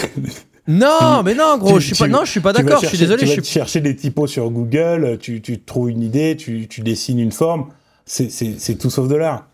[0.68, 2.80] Non, mais non, gros, Tu- je suis pas, non, je suis pas d'accord.
[2.80, 3.20] Je suis désolé.
[3.22, 3.52] Tu Je vas suis...
[3.52, 7.66] chercher des typos sur Google, tu, tu trouves une idée, tu, tu dessines une forme,
[8.04, 9.46] c'est, c'est, c'est tout sauf de l'art.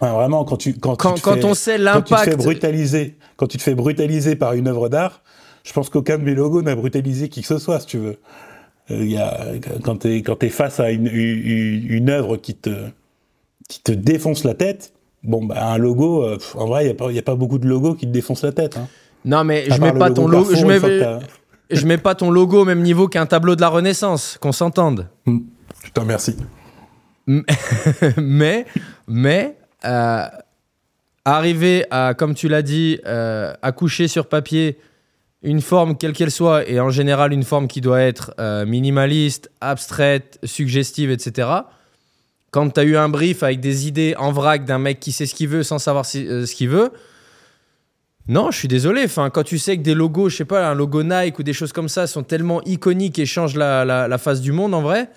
[0.00, 2.26] Vraiment, quand tu, quand, Quand, tu te quand fais- on sait quand tu te fais
[2.30, 2.36] l'impact.
[2.42, 5.22] brutaliser, quand tu te fais brutaliser par une œuvre d'art,
[5.64, 8.18] je pense qu'aucun de mes logos n'a brutalisé qui que ce soit, si tu veux.
[8.90, 9.46] Euh, y a,
[9.82, 10.08] quand tu
[10.42, 12.70] es, face à une, une, une œuvre qui te,
[13.68, 17.20] qui te défonce la tête, bon, bah, un logo, euh, en vrai, il n'y a,
[17.20, 18.76] a pas beaucoup de logos qui te défoncent la tête.
[18.76, 18.88] Hein.
[19.24, 20.54] Non, mais À je mets pas ton logo.
[20.54, 20.80] Je mets,
[21.70, 25.08] je mets pas ton logo au même niveau qu'un tableau de la Renaissance, qu'on s'entende.
[25.26, 26.36] Je te remercie.
[28.18, 28.66] mais,
[29.08, 30.24] mais, euh,
[31.24, 34.78] arriver à, comme tu l'as dit, euh, accoucher sur papier
[35.42, 39.50] une forme quelle qu'elle soit, et en général une forme qui doit être euh, minimaliste,
[39.60, 41.48] abstraite, suggestive, etc.
[42.50, 45.26] Quand tu as eu un brief avec des idées en vrac d'un mec qui sait
[45.26, 46.92] ce qu'il veut sans savoir euh, ce qu'il veut,
[48.26, 49.02] non, je suis désolé.
[49.04, 51.52] Enfin, quand tu sais que des logos, je sais pas, un logo Nike ou des
[51.52, 55.10] choses comme ça sont tellement iconiques et changent la, la- face du monde en vrai,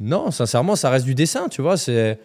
[0.00, 1.76] non, sincèrement, ça reste du dessin, tu vois.
[1.76, 2.18] C'est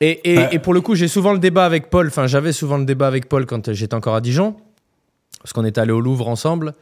[0.00, 0.48] et, et- Ouais.
[0.52, 2.06] et pour le coup, j'ai souvent le débat avec Paul.
[2.08, 4.56] Enfin, j'avais souvent le débat avec Paul quand j'étais encore à Dijon,
[5.40, 6.74] parce qu'on est allé au Louvre ensemble.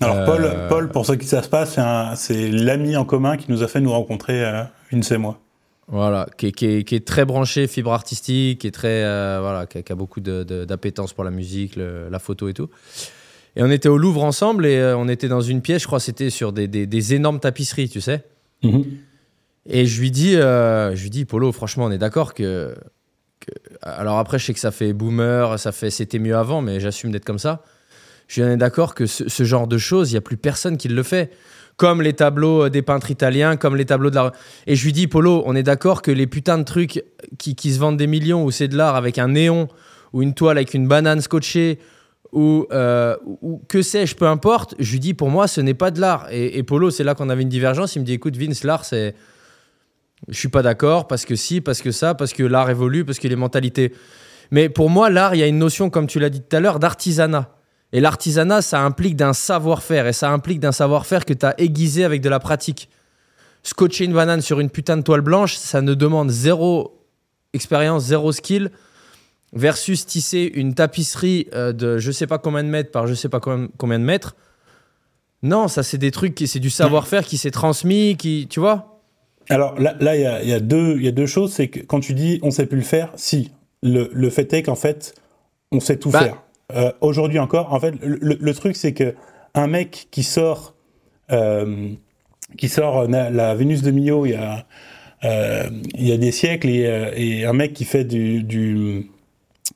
[0.00, 1.78] Alors, Euh, Paul, Paul, pour ceux qui ça se passe,
[2.20, 4.62] c'est l'ami en commun qui nous a fait nous rencontrer euh,
[4.92, 5.40] une c'est moi.
[5.90, 9.38] Voilà, qui est, qui est- qui est très branché fibre artistique, qui est très euh,
[9.40, 12.68] voilà, qui a, qui a beaucoup d'appétence pour la musique, le- la photo et tout.
[13.56, 15.98] Et on était au Louvre ensemble et euh, on était dans une pièce, je crois,
[15.98, 18.22] c'était sur des, des- des énormes tapisseries, tu sais.
[19.68, 22.74] Et je lui dis, euh, je lui dis, Polo, franchement, on est d'accord que,
[23.82, 27.12] Alors après, je sais que ça fait boomer, ça fait c'était mieux avant, mais j'assume
[27.12, 27.62] d'être comme ça.
[28.28, 31.02] Je suis d'accord que ce, genre de choses, il n'y a plus personne qui le
[31.02, 31.30] fait.
[31.76, 34.32] Comme les tableaux euh, des peintres italiens, comme les tableaux de la.
[34.66, 37.04] Et je lui dis, Polo, on est d'accord que les putains de trucs
[37.38, 39.68] qui, qui se vendent des millions, où c'est de l'art avec un néon,
[40.12, 41.78] ou une toile avec une banane scotchée,
[42.32, 45.92] ou, euh, ou que sais-je, peu importe, je lui dis, pour moi, ce n'est pas
[45.92, 46.26] de l'art.
[46.32, 47.94] Et Polo, c'est là qu'on avait une divergence.
[47.94, 49.14] Il me dit, écoute, Vince, l'art, c'est.
[50.26, 53.18] Je suis pas d'accord parce que si, parce que ça, parce que l'art évolue, parce
[53.18, 53.94] que les mentalités.
[54.50, 56.60] Mais pour moi, l'art, il y a une notion, comme tu l'as dit tout à
[56.60, 57.54] l'heure, d'artisanat.
[57.92, 60.06] Et l'artisanat, ça implique d'un savoir-faire.
[60.06, 62.88] Et ça implique d'un savoir-faire que tu as aiguisé avec de la pratique.
[63.62, 67.04] Scotcher une banane sur une putain de toile blanche, ça ne demande zéro
[67.52, 68.70] expérience, zéro skill.
[69.52, 73.28] versus tisser une tapisserie euh, de je sais pas combien de mètres par je sais
[73.28, 74.36] pas combien, de mètres.
[75.42, 78.97] Non, ça c'est des trucs c'est du savoir-faire qui s'est transmis, qui tu vois?
[79.50, 81.52] Alors là, là, il y a, y a deux, il y a deux choses.
[81.52, 83.50] C'est que quand tu dis on sait plus le faire, si
[83.82, 85.14] le, le fait est qu'en fait
[85.72, 86.42] on sait tout Bah- faire.
[86.76, 89.14] Euh, Aujourd'hui encore, en fait, le, le truc c'est que
[89.54, 90.74] un mec qui sort,
[91.32, 91.88] euh,
[92.58, 94.66] qui sort la Vénus de Milo il y a,
[95.24, 99.10] euh, il y a des siècles et, et un mec qui fait du, du,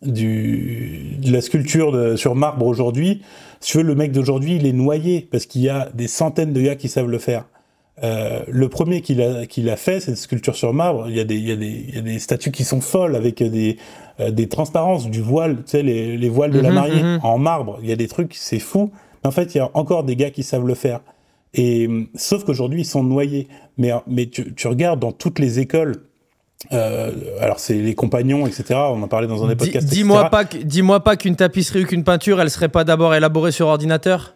[0.02, 3.22] du de la sculpture de- sur marbre aujourd'hui,
[3.61, 6.52] si tu veux, le mec d'aujourd'hui, il est noyé parce qu'il y a des centaines
[6.52, 7.44] de gars qui savent le faire.
[8.02, 11.46] Euh, le premier qu'il a, fait, cette sculpture sur marbre, il y, a des, il,
[11.46, 13.76] y a des, il y a des statues qui sont folles avec des,
[14.18, 17.20] euh, des transparences, du voile, tu sais, les, les voiles de la Mhm, mariée mhm.
[17.22, 17.78] en marbre.
[17.83, 18.90] Il y a des trucs, c'est fou.
[19.22, 21.00] Mais en fait, il y a encore des gars qui savent le faire.
[21.55, 23.48] Et hum, sauf qu'aujourd'hui, ils sont noyés.
[23.76, 26.07] Mais, mais tu, tu regardes dans toutes les écoles,
[26.72, 28.74] euh, alors c'est les compagnons, etc.
[28.74, 29.88] On en parlait dans un des podcasts.
[29.88, 33.66] Dis-moi pas, dis-moi pas qu'une tapisserie ou qu'une peinture, elle serait pas d'abord élaborée sur
[33.66, 34.35] ordinateur?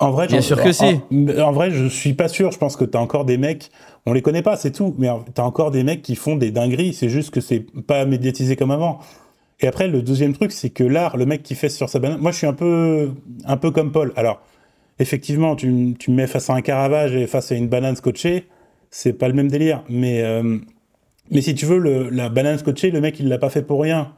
[0.00, 1.00] En vrai, Bien sûr que en- si.
[1.38, 2.50] En, en vrai, je suis pas sûr.
[2.50, 3.70] Je pense que t'as encore des mecs.
[4.06, 4.94] On les connaît pas, c'est tout.
[4.98, 6.94] Mais t'as encore des mecs qui font des dingueries.
[6.94, 8.98] C'est juste que c'est pas médiatisé comme avant.
[9.60, 12.18] Et après, le deuxième truc, c'est que l'art, le mec qui fait sur sa banane.
[12.20, 13.12] Moi, je suis un peu,
[13.44, 14.12] un peu comme Paul.
[14.16, 14.40] Alors,
[14.98, 18.48] effectivement, tu, tu me mets face à un Caravage et face à une banane scotchée,
[18.90, 19.84] c'est pas le même délire.
[19.88, 20.58] Mais, euh,
[21.30, 23.82] mais si tu veux, le, la banane scotchée, le mec, il l'a pas fait pour
[23.82, 24.12] rien.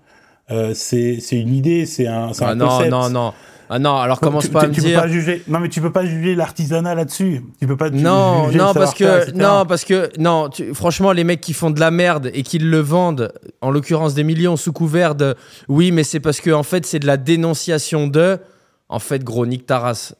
[0.51, 2.91] Euh, c'est une idée, c'est un, Ah un non, concept.
[2.91, 3.33] non, non.
[3.69, 5.01] Ah non, alors commence tu, pas à me tu peux dire.
[5.01, 5.43] pas juger.
[5.49, 7.43] Non, mais tu peux pas juger l'artisanat là-dessus.
[7.61, 10.49] Tu peux pas Non, juger non, parce que non, parce que non.
[10.49, 14.15] tu- franchement, les mecs qui font de la merde et qui le vendent, en l'occurrence
[14.15, 15.35] des millions sous couvert de,
[15.69, 18.39] oui, mais c'est parce que en fait c'est de la dénonciation de.
[18.89, 20.15] En fait, gros, nique ta race.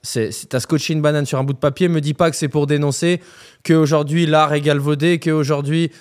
[0.51, 1.87] T'as scotché une banane sur un bout de papier.
[1.87, 3.21] Me dis pas que c'est pour dénoncer
[3.65, 5.93] qu'aujourd'hui l'art est galvaudé, qu'aujourd'hui.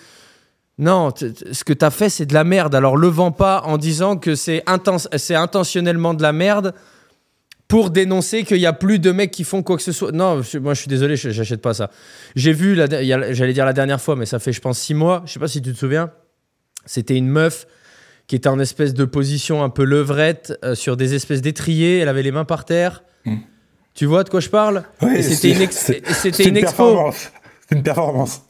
[0.80, 2.74] Non, ce que t'as fait, c'est de la merde.
[2.76, 6.74] Alors le vends pas en disant que c'est, inten- c'est intentionnellement de la merde
[7.68, 10.12] pour dénoncer qu'il y a plus de mecs qui font quoi que ce soit.
[10.12, 11.90] Non, je- moi je suis désolé, je- j'achète pas ça.
[12.36, 15.34] J'ai vu, j'allais dire la dernière fois, mais ça fait je pense six mois, je
[15.34, 16.12] sais pas si tu te souviens,
[16.86, 17.66] c'était une meuf
[18.28, 22.08] qui était en espèce de position un peu levrette euh, sur des espèces d'étriers, elle
[22.10, 23.04] avait les mains par terre.
[23.26, 23.38] Hmm.
[23.94, 24.84] Tu vois de quoi je parle?
[25.02, 26.84] Oui, C'était une, ex- c'était une une expo.
[26.86, 27.32] performance.
[27.70, 28.42] C'est une performance.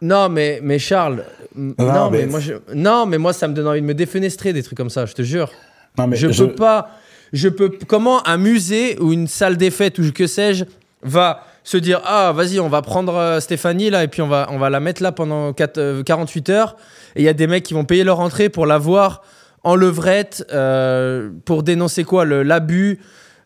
[0.00, 3.54] Non, mais, mais Charles, Non, non, mais, mais- moi, je- non, mais moi ça me
[3.54, 5.50] donne envie de me défenestrer des trucs comme ça, je te jure.
[5.98, 6.90] Non, mais je, peux pas.
[7.32, 7.70] Je peux.
[7.86, 10.64] Comment un musée ou une salle des fêtes ou que sais-je
[11.02, 14.48] va se dire ah vas-y on va prendre euh, Stéphanie là et puis on va
[14.50, 16.76] on va la mettre là pendant quatre- euh, 48 heures.
[17.16, 19.22] Et il y a des mecs qui vont payer leur entrée pour la voir
[19.64, 22.24] en levrette euh, pour dénoncer quoi?
[22.24, 22.98] L'abus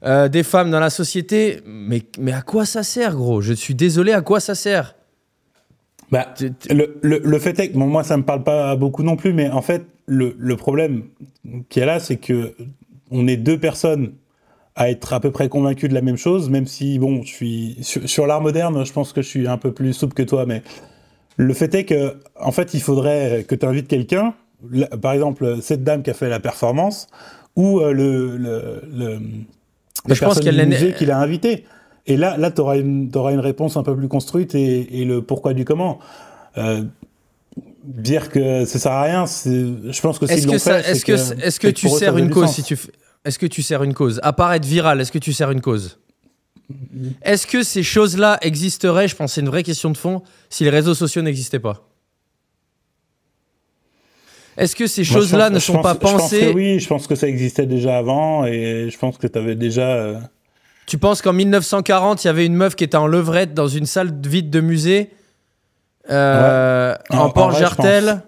[0.04, 1.60] euh, des femmes dans la société.
[1.66, 3.40] Mais mais à quoi ça sert gros?
[3.40, 4.94] Je suis désolé à quoi ça sert?
[6.10, 6.32] Bah,
[6.70, 9.60] le, le, fait est que, moi, ça me parle pas beaucoup non plus, mais en
[9.60, 11.02] fait, le, le problème
[11.68, 12.54] qu'il y a là, c'est que
[13.10, 14.12] on est deux personnes
[14.74, 17.76] à être à peu près convaincus de la même chose, même si, bon, je suis
[17.80, 20.44] sur, sur l'art moderne, je pense que je suis un peu plus souple que toi,
[20.44, 20.62] mais
[21.36, 24.34] le fait est que, en fait, il faudrait que tu invites quelqu'un,
[25.00, 27.06] par exemple, cette dame qui a fait la performance,
[27.56, 29.18] ou euh, le, le, le,
[30.06, 31.64] la je pense personne qu'elle du l'a- musée qui l'a invité.
[32.06, 35.04] Et là, là, tu auras une, t'auras une réponse un peu plus construite et, et
[35.04, 35.98] le pourquoi du comment.
[36.58, 36.84] Euh,
[37.86, 41.68] dire que ça sert à rien, je pense que c'est Est-ce que, ça- est-ce que,
[41.68, 42.88] tu sers une cause si tu f-
[43.24, 44.20] Est-ce que tu sers une cause?
[44.22, 45.98] À part être viral, est-ce que tu sers une cause?
[47.22, 49.06] Est-ce que ces choses-là existeraient?
[49.08, 51.88] Je pense que c'est une vraie question de fond si les réseaux sociaux n'existaient pas.
[54.56, 56.40] Est-ce que ces choses-là ne sont pas Je pense pensées?
[56.40, 59.54] que oui, je pense que ça existait déjà avant et je pense que tu avais
[59.54, 59.94] déjà.
[59.94, 60.18] euh,
[60.86, 63.84] Tu penses qu'en 1940, il y avait une meuf qui était en levrette dans une
[63.86, 65.10] salle vide de musée
[66.10, 68.22] euh, En- en, en port jartel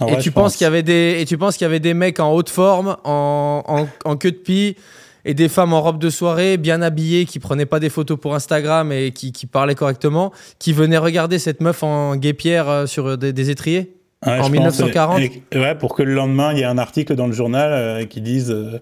[0.00, 0.56] Et vrai, tu penses pense.
[0.56, 2.96] qu'il y avait des et tu penses qu'il y avait des mecs en haute forme,
[3.04, 4.76] en, en, en queue de pie
[5.24, 8.34] et des femmes en robe de soirée, bien habillées, qui prenaient pas des photos pour
[8.34, 13.18] Instagram et qui, qui parlaient correctement, qui venaient regarder cette meuf en guépière euh, sur
[13.18, 13.94] des, des étriers
[14.26, 15.18] Ouais, en je pense, 1940?
[15.20, 17.70] et- et- ouais, pour que le lendemain, il y ait un article dans le journal
[17.72, 18.80] euh, qui dise euh,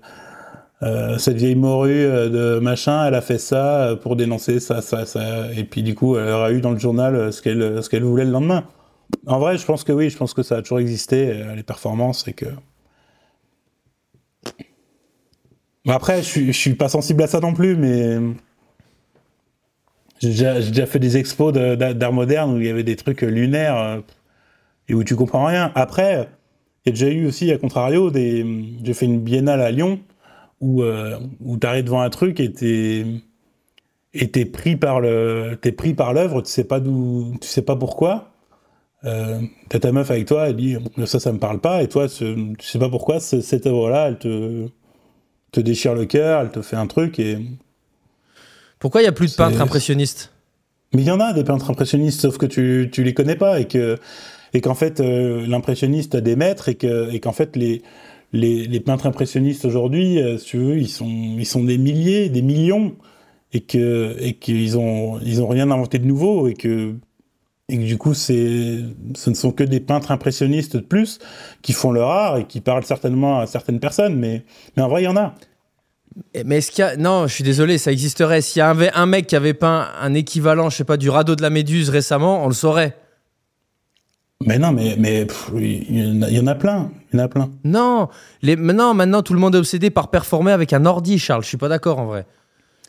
[0.82, 4.82] euh, cette vieille morue euh, de machin, elle a fait ça euh, pour dénoncer ça,
[4.82, 5.50] ça, ça.
[5.54, 8.64] Et puis du coup, elle aura eu dans le journal ce qu'elle voulait le lendemain.
[9.26, 12.26] En vrai, je pense que oui, je pense que ça a toujours existé, les performances,
[12.28, 12.46] et que.
[15.88, 18.18] Après, je suis, je suis pas sensible à ça non plus, mais.
[20.18, 24.02] J'ai déjà, fait des expos d'art moderne où il y avait des trucs lunaires
[24.88, 25.70] et où tu comprends rien.
[25.74, 26.28] Après,
[26.84, 28.44] il y a déjà eu aussi, à contrario, des...
[28.82, 30.00] j'ai fait une biennale à Lyon
[30.60, 33.04] où, euh, où tu arrives devant un truc et t'es
[34.14, 37.62] et t'es pris par le t'es pris par l'œuvre, tu sais pas d'où tu sais
[37.62, 38.32] pas pourquoi.
[39.04, 42.08] euh, t'as ta meuf avec toi, elle dit ça, ça me parle pas, et toi,
[42.08, 44.68] tu sais pas pourquoi, cette œuvre-là, elle te,
[45.52, 47.38] te déchire le cœur, elle te fait un truc, et.
[48.78, 50.32] Pourquoi il y a plus de peintres impressionnistes?
[50.92, 53.60] Mais il y en a des peintres impressionnistes, sauf que tu, tu les connais pas,
[53.60, 53.96] et que
[54.54, 57.82] et qu'en fait, euh, l'impressionniste a des maîtres, et que et qu'en fait, les,
[58.32, 62.42] les, peintres impressionnistes aujourd'hui, euh, si tu veux, ils sont, ils sont des milliers, des
[62.42, 62.94] millions,
[63.52, 66.94] et que et qu'ils ont, ils ont rien inventé de nouveau, et que
[67.68, 68.78] et que du coup, c'est,
[69.16, 71.18] ce ne sont que des peintres impressionnistes de plus
[71.62, 74.44] qui font leur art et qui parlent certainement à certaines personnes, mais,
[74.76, 75.34] mais en vrai, il y en a.
[76.44, 76.96] Mais est-ce.
[76.96, 78.40] Non, je suis désolé, ça existerait.
[78.40, 81.34] S'il y avait un mec qui avait peint un équivalent, je sais pas, du radeau
[81.36, 82.96] de la Méduse récemment, on le saurait.
[84.44, 87.51] Mais non, mais mais il y, en a plein, il y en a plein.
[87.64, 88.09] Non,
[88.42, 91.42] les, maintenant, maintenant tout le monde est obsédé par performer avec un ordi, Charles.
[91.42, 92.27] Je suis pas d'accord en vrai.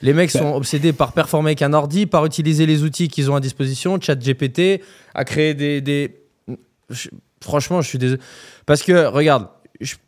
[0.02, 3.36] Les mecs sont obsédés par performer avec un ordi, par utiliser les outils qu'ils ont
[3.36, 4.84] à disposition, chat GPT,
[5.16, 6.22] à créer des.
[7.42, 8.22] franchement, je suis désolé.
[8.66, 9.48] Parce que, regarde,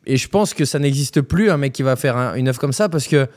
[0.06, 2.73] et je pense que ça n'existe plus, un mec qui va faire une œuvre comme
[2.73, 3.28] ça, parce que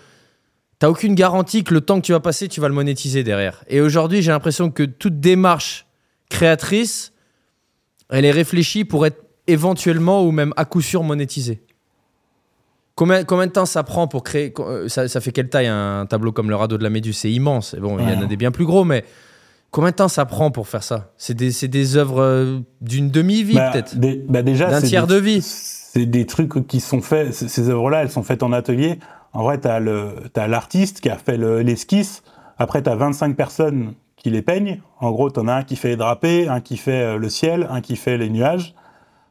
[0.78, 3.64] t'as aucune garantie que le temps que tu vas passer, tu vas le monétiser derrière.
[3.68, 5.86] Et aujourd'hui, j'ai l'impression que toute démarche
[6.28, 7.11] créatrice,
[8.12, 11.62] elle est réfléchie pour être éventuellement ou même à coup sûr monétisée.
[12.94, 16.04] Combien, combien, de temps ça prend pour créer euh, ça, ça, fait quelle taille un
[16.06, 17.16] tableau comme le radeau de la Méduse?
[17.16, 17.74] C'est immense.
[17.74, 19.02] Bon, il y en a des bien plus gros, mais
[19.70, 21.12] combien de temps ça prend pour faire ça?
[21.16, 23.96] C'est des, des œuvres euh, d'une demi-vie bah, peut-être?
[24.28, 28.10] bah déjà, D'un tiers de vie C'est des trucs qui sont faits, ces œuvres-là, elles
[28.10, 28.98] sont faites en atelier.
[29.32, 32.22] En vrai, tu as l'artiste qui a fait l'esquisse.
[32.58, 34.80] Après, tu as 25 personnes qui les peignent.
[35.00, 37.28] En gros, tu en as un qui fait les drapés, un qui fait euh, le
[37.28, 38.74] ciel, un qui fait les nuages.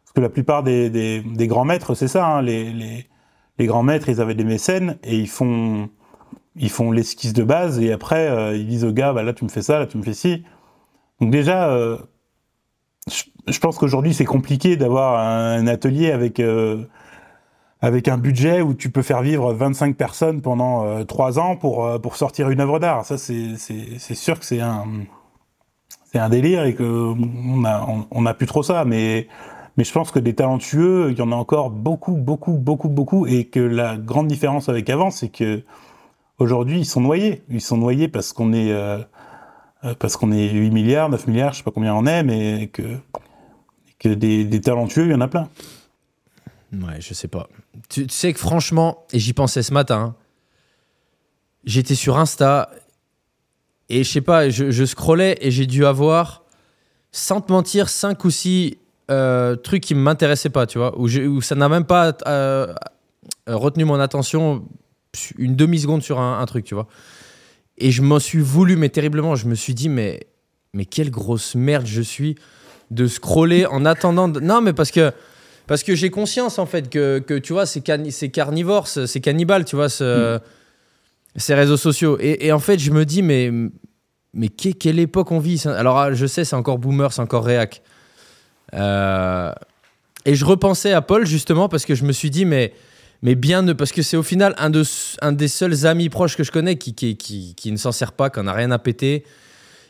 [0.04, 3.08] Parce que la plupart des, grands maîtres, c'est ça, hein, les,
[3.62, 5.90] grands maîtres, ils avaient des mécènes et ils font,
[6.58, 9.46] ils font l'esquisse de base et après euh, ils disent au gars, bah, là tu
[9.46, 10.44] me fais ça, là tu me fais ci.
[11.22, 11.98] Donc déjà, euh,
[13.08, 16.42] je, pense qu'aujourd'hui c'est compliqué d'avoir un, atelier avec
[17.82, 22.16] avec un budget où tu peux faire vivre 25 personnes pendant 3 ans pour pour
[22.16, 23.06] sortir une œuvre d'art.
[23.06, 24.86] Ça c'est sûr que c'est un
[26.14, 29.28] un délire et que on a on, a plus trop ça, mais
[29.78, 33.26] mais je pense que des talentueux, il y en a encore beaucoup, beaucoup, beaucoup, beaucoup,
[33.26, 35.64] et que la grande différence avec avant, c'est que
[36.40, 37.44] aujourd'hui, ils sont noyés.
[37.50, 39.00] Ils sont noyés parce qu'on est, euh,
[39.86, 42.98] euh, qu'on est 8 milliards, 9 milliards, je sais pas combien on est, mais que,
[44.00, 45.48] que des, talentueux, il y en a plein.
[46.74, 47.48] Ouais, je sais pas.
[47.90, 50.16] Tu, sais que franchement, et j'y pensais ce matin,
[51.64, 52.70] j'étais sur Insta
[53.90, 56.44] et je sais pas, je, scrollais et j'ai dû avoir,
[57.12, 58.78] sans te mentir, 5 ou 6
[59.10, 62.74] euh, truc qui m'intéressait pas, tu vois, où, ça n'a même pas euh,
[63.48, 64.66] retenu mon attention
[65.38, 66.88] une demi-seconde sur un, truc, tu vois.
[67.78, 69.36] Et je m'en suis voulu, mais terriblement.
[69.36, 70.28] Je me suis dit, mais,
[70.74, 72.36] mais quelle grosse merde je suis
[72.92, 74.28] de scroller en attendant.
[74.28, 75.12] Non, mais parce que,
[75.68, 79.76] parce que j'ai conscience, en fait, que, que tu vois, c'est carnivore, c'est cannibale, tu
[79.76, 80.42] vois, ce, mm.
[81.38, 82.18] ces réseaux sociaux.
[82.20, 83.52] Et, et, en fait, je me dis, mais,
[84.34, 85.62] mais quelle époque on vit?
[85.66, 87.82] Alors, je sais, c'est encore boomer, c'est encore réac.
[88.74, 89.52] Euh,
[90.26, 92.74] et je repensais à Paul justement parce que je me suis dit, mais,
[93.22, 94.84] mais bien, parce que c'est au final un, de,
[95.22, 98.30] un des seuls amis proches que je connais qui, qui, qui, ne s'en sert pas,
[98.30, 99.26] qui n'a rien à péter.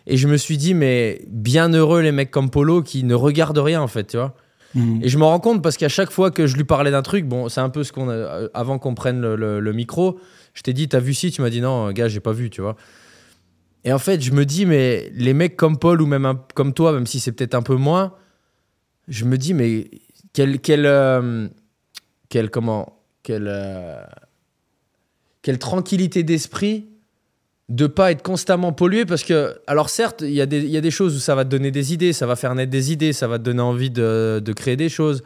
[0.07, 3.60] Et je me suis dit, mais bien heureux les mecs comme Polo qui ne regardent
[3.60, 4.36] rien en fait, tu vois.
[4.75, 5.01] Mhm.
[5.03, 7.25] Et je me rends compte parce qu'à chaque fois que je lui parlais d'un truc,
[7.25, 10.19] bon, c'est un peu ce qu'on a, avant qu'on prenne le, micro,
[10.53, 12.62] je t'ai dit, t'as vu si Tu m'as dit non, gars, j'ai pas vu, tu
[12.62, 12.75] vois.
[13.84, 16.93] Et en fait, je me dis, mais les mecs comme Paul ou même comme toi,
[16.93, 18.13] même si c'est peut-être un peu moins,
[19.07, 19.89] je me dis, mais
[20.34, 21.47] quelle, quelle, euh,
[22.51, 24.03] comment, euh,
[25.41, 26.90] quelle tranquillité d'esprit
[27.71, 30.81] de pas être constamment pollué parce que, alors certes, il y, a des, y a
[30.81, 33.13] des choses où ça va te donner des idées, ça va faire naître des idées,
[33.13, 35.23] ça va te donner envie de, de créer des choses.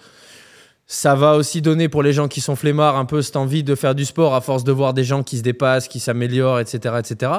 [0.86, 3.74] Ça va aussi donner pour les gens qui sont flemmards un peu cette envie de
[3.74, 6.96] faire du sport à force de voir des gens qui se dépassent, qui s'améliorent, etc.,
[7.00, 7.32] etc.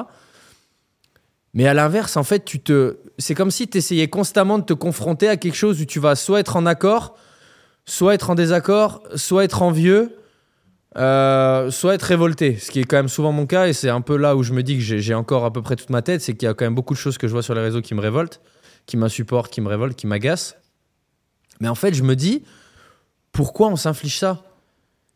[1.53, 4.73] Mais à l'inverse, en fait, tu te, c'est comme si tu essayais constamment de te
[4.73, 7.15] confronter à quelque chose où tu vas soit être en accord,
[7.85, 10.17] soit être en désaccord, soit être envieux,
[10.97, 12.57] euh, soit être révolté.
[12.57, 14.53] Ce qui est quand même souvent mon cas, et c'est un peu là où je
[14.53, 16.53] me dis que j'ai encore à peu près toute ma tête, c'est qu'il y a
[16.53, 18.41] quand même beaucoup de choses que je vois sur les réseaux qui me révoltent,
[18.85, 20.57] qui m'insupportent, qui me révoltent, qui m'agacent.
[21.59, 22.43] Mais en fait, je me dis,
[23.31, 24.43] pourquoi on s'inflige ça?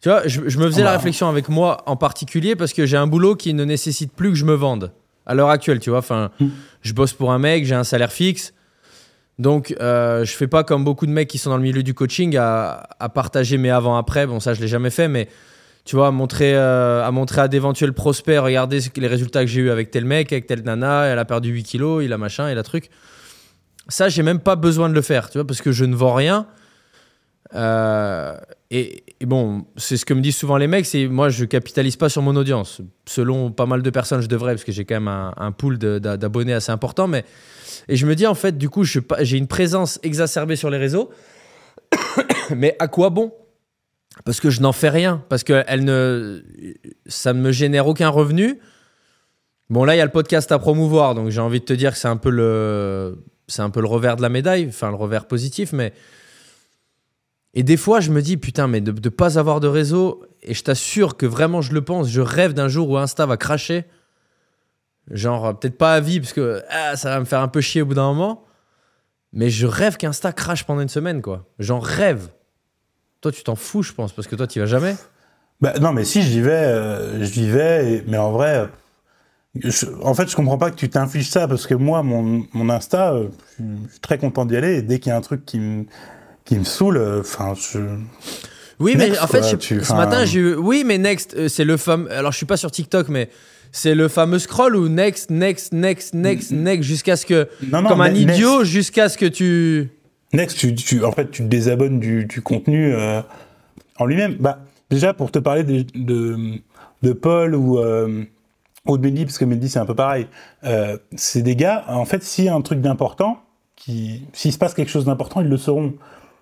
[0.01, 0.97] Tu vois, je, me faisais la bah.
[0.97, 4.35] réflexion avec moi en particulier parce que j'ai un boulot qui ne nécessite plus que
[4.35, 4.91] je me vende
[5.27, 5.99] à l'heure actuelle, tu vois.
[5.99, 6.47] Enfin, mm.
[6.81, 8.53] je bosse pour un mec, j'ai un salaire fixe.
[9.37, 11.93] Donc, euh, je fais pas comme beaucoup de mecs qui sont dans le milieu du
[11.93, 14.27] coaching à, partager mes avant-après.
[14.27, 15.29] Bon, ça, je l'ai jamais fait, mais
[15.85, 19.61] tu vois, à montrer, euh, à, montrer à d'éventuels prospects, regardez les résultats que j'ai
[19.61, 22.51] eu avec tel mec, avec telle nana, elle a perdu 8 kilos, il a machin,
[22.51, 22.89] il a truc.
[23.87, 26.13] ça, j'ai même pas besoin de le faire, tu vois, parce que je ne vends
[26.13, 26.47] rien.
[27.53, 28.37] Euh,
[28.69, 32.07] et, bon, c'est ce que me disent souvent les mecs, c'est moi je capitalise pas
[32.07, 32.81] sur mon audience.
[33.05, 35.77] Selon pas mal de personnes, je devrais parce que j'ai quand même un, un pool
[35.77, 37.07] d'abonnés assez important.
[37.07, 37.25] Mais
[37.89, 41.09] et je me dis en fait, du coup, j'ai une présence exacerbée sur les réseaux.
[42.55, 43.33] mais à quoi bon
[44.25, 46.41] Parce que je n'en fais rien, parce que elle ne,
[47.07, 48.59] ça ne me génère aucun revenu.
[49.69, 51.93] Bon là, il y a le podcast à promouvoir, donc j'ai envie de te dire
[51.93, 54.95] que c'est un peu le, c'est un peu le revers de la médaille, enfin le
[54.95, 55.93] revers positif, mais
[57.53, 60.53] et des fois, je me dis, putain, mais de ne pas avoir de réseau, et
[60.53, 63.85] je t'assure que vraiment, je le pense, je rêve d'un jour où Insta va cracher.
[65.09, 67.81] Genre, peut-être pas à vie, parce que ah, ça va me faire un peu chier
[67.81, 68.45] au bout d'un moment.
[69.33, 71.49] Mais je rêve qu'Insta crache pendant une semaine, quoi.
[71.59, 72.29] J'en rêve.
[73.21, 74.95] Toi, tu t'en fous, je pense, parce que toi, tu vas jamais.
[75.61, 78.67] Bah, non, mais si, j'y vais, euh, j'y vais, mais en vrai,
[80.01, 83.13] en fait, je comprends pas que tu t'infliges ça, parce que moi, mon, mon Insta,
[83.13, 83.27] euh,
[83.59, 85.85] je suis très content d'y aller, et dès qu'il y a un truc qui me
[86.45, 86.97] qui me saoule.
[86.97, 87.79] Euh, enfin, je.
[88.79, 90.55] Oui, mais en fait, ce matin, j'ai eu.
[90.55, 92.11] Oui, mais Next, euh, c'est le fameux.
[92.11, 93.29] Alors, je suis pas sur TikTok, mais
[93.71, 97.47] c'est le fameux scroll ou Next, Next, Next, Next, Next, jusqu'à ce que.
[97.67, 99.89] Non, non, comme un idiot, jusqu'à ce que tu.
[100.33, 103.21] Next, tu, en fait, tu te désabonnes du, contenu euh,
[103.97, 104.35] en lui-même.
[104.39, 104.59] Bah,
[104.89, 107.79] déjà, pour te parler de, Paul ou.
[107.79, 110.27] ou de Mendy, parce que Mendy c'est un peu pareil.
[111.15, 113.41] c'est des gars, en fait, s'il y a un truc d'important,
[113.77, 115.93] s'il se passe quelque chose d'important, ils le sauront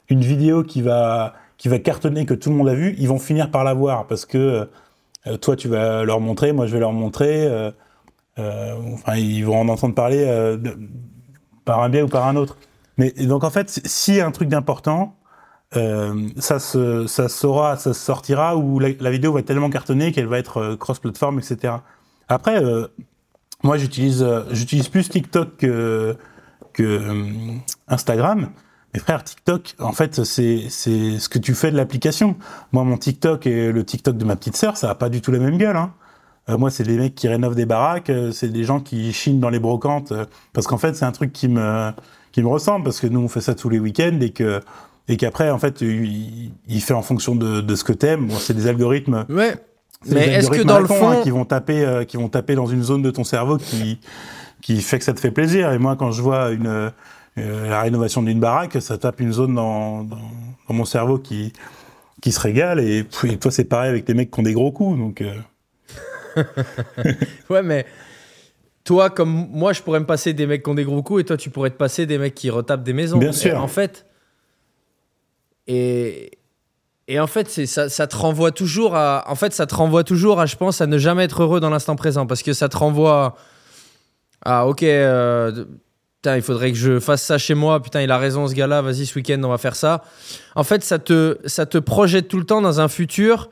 [0.10, 3.20] une vidéo qui va, qui va cartonner, que tout le monde a vu, ils vont
[3.20, 4.68] finir par la voir parce que
[5.28, 7.46] euh, toi, tu vas leur montrer, moi, je vais leur montrer.
[7.46, 7.72] Euh,
[8.40, 10.26] euh, enfin, ils vont en entendre parler
[11.66, 12.58] par un biais ou par un autre.
[13.00, 15.16] Mais donc, en fait, s'il y a un truc d'important,
[15.74, 21.40] ça, se, ça ça sortira, ou la, vidéo va tellement cartonner qu'elle va être cross-platform,
[21.40, 21.76] etc.
[22.28, 22.62] Après,
[23.64, 26.18] moi, j'utilise, j'utilise plus TikTok que,
[27.88, 28.50] Instagram.
[28.94, 32.36] Mais frère, TikTok, en fait, c'est ce que tu fais de l'application.
[32.74, 35.32] Moi, mon TikTok et le TikTok de ma petite sœur, ça a pas du tout
[35.32, 35.78] la même gueule.
[35.78, 35.94] Hein.
[36.50, 39.40] Euh, moi, c'est des mecs qui rénovent des baraques, euh, c'est des gens qui chinent
[39.40, 41.92] dans les brocantes, euh, parce qu'en fait, c'est un truc qui me
[42.32, 44.62] qui me ressemble, parce que nous, on fait ça tous les week-ends et que
[45.08, 48.28] et qu'après, en fait, il, il, fait en fonction de, de ce que t'aimes.
[48.28, 49.26] Bon, c'est des algorithmes.
[49.28, 49.56] Ouais.
[50.06, 52.84] Mais est-ce que dans le hein, fond, qui vont taper, qui vont taper dans une
[52.84, 54.00] zone de ton cerveau qui
[54.62, 55.72] qui fait que ça te fait plaisir.
[55.72, 56.92] Et moi, quand je vois une
[57.40, 60.06] euh, la rénovation d'une baraque, ça tape une zone dans,
[60.70, 61.54] mon cerveau qui,
[62.22, 62.80] qui se régale.
[62.80, 63.06] Et,
[63.40, 64.98] toi, c'est pareil avec les mecs qui ont des gros coups.
[64.98, 65.34] Donc, euh.
[67.50, 67.86] ouais, mais
[68.84, 71.26] toi, comme moi, je pourrais me passer des mecs qui ont des gros coups et
[71.26, 73.18] toi, tu pourrais te passer des mecs qui retapent des maisons.
[73.18, 73.62] Bien sûr.
[73.62, 74.06] en fait,
[75.68, 76.32] et,
[77.08, 79.24] et en fait, ça, ça te renvoie toujours à.
[79.28, 81.70] En fait, ça te renvoie toujours à, je pense, à ne jamais être heureux dans
[81.70, 83.36] l'instant présent parce que ça te renvoie
[84.44, 84.84] à, ok.
[84.84, 85.66] Euh,
[86.16, 88.82] putain, il faudrait que je fasse ça chez moi, putain, il a raison ce gars-là,
[88.82, 90.04] vas-y, ce week-end, on va faire ça.
[90.56, 93.50] En fait, ça te, ça te projette tout le temps dans un futur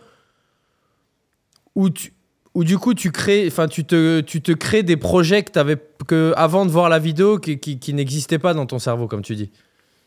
[1.76, 2.14] où, tu,
[2.58, 5.78] où du coup, tu, crées, tu, te, tu te crées des projets que, avais,
[6.08, 9.52] que avant de voir la vidéo qui, n'existaient pas dans ton cerveau, comme tu dis.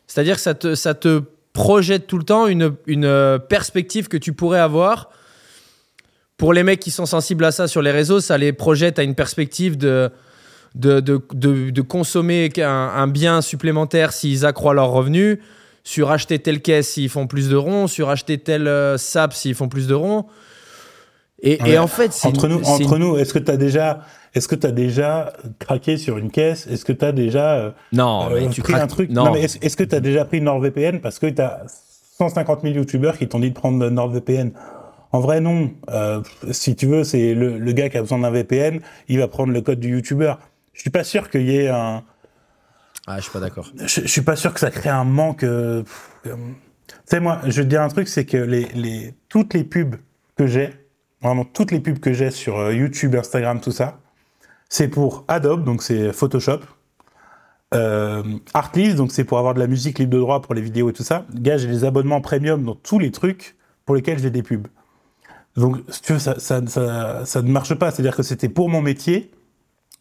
[0.05, 1.23] C'est-à-dire que ça te, ça te
[1.53, 5.11] projette tout le temps une, une perspective que tu pourrais avoir.
[6.35, 9.03] Pour les mecs qui sont sensibles à ça sur les réseaux, ça les projette à
[9.03, 10.11] une perspective de
[10.75, 15.37] de, de, consommer un, bien supplémentaire s'ils accroissent leurs revenus,
[15.85, 19.55] sur acheter telle caisse s'ils font plus de ronds, sur acheter tel euh, sap s'ils
[19.55, 20.27] font plus de ronds.
[21.43, 24.01] Et, en fait, entre nous, entre nous, est-ce que tu as déjà,
[24.35, 26.67] est-ce que tu as déjà craqué sur une caisse?
[26.67, 29.75] Est-ce que tu as déjà euh, non, euh, tu pris un truc Non, mais est-ce,
[29.75, 30.99] que tu as déjà pris NordVPN?
[30.99, 31.63] Parce que tu as
[32.19, 34.51] 150 000 youtubeurs qui t'ont dit de prendre NordVPN
[35.13, 35.71] en vrai, non.
[36.51, 38.79] si tu veux, c'est le, le, gars qui a besoin d'un VPN,
[39.09, 40.39] il va prendre le code du youtubeur.
[40.73, 42.03] Je suis pas sûr qu'il y ait un.
[43.07, 43.69] Ah, je suis pas d'accord.
[43.75, 45.43] Je, suis pas sûr que ça crée un manque.
[45.43, 45.83] Euh,
[46.23, 46.31] tu
[47.05, 49.95] sais, moi, je vais te dire un truc, c'est que les, les, toutes les pubs
[50.37, 50.69] que j'ai,
[51.21, 53.99] vraiment toutes les pubs que j'ai sur euh, YouTube, Instagram, tout ça,
[54.69, 56.59] c'est pour Adobe, donc c'est Photoshop.
[57.73, 60.89] Euh, Artlist, donc c'est pour avoir de la musique libre de droit pour les vidéos
[60.89, 61.25] et tout ça.
[61.33, 63.55] Gars, j'ai des abonnements premium dans tous les trucs
[63.85, 64.67] pour lesquels j'ai des pubs.
[65.55, 67.91] Donc, si tu veux, ça, ne marche pas.
[67.91, 69.31] C'est-à-dire que c'était pour mon métier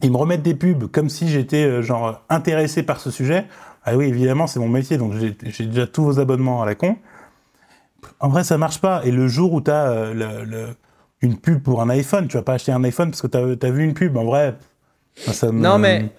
[0.02, 3.46] ils me remettent des pubs comme si j'étais euh, genre intéressé par ce sujet.
[3.84, 6.96] Ah oui, évidemment, c'est mon métier, donc j'ai déjà tous vos abonnements à la con.
[8.18, 9.02] En vrai, ça marche pas.
[9.04, 10.72] Et le jour où tu as euh,
[11.22, 13.70] une pub pour un iPhone, tu vas pas acheter un iPhone parce que tu as,
[13.70, 14.16] vu une pub.
[14.16, 14.56] En vrai,
[15.14, 16.10] ça me, Non, mais.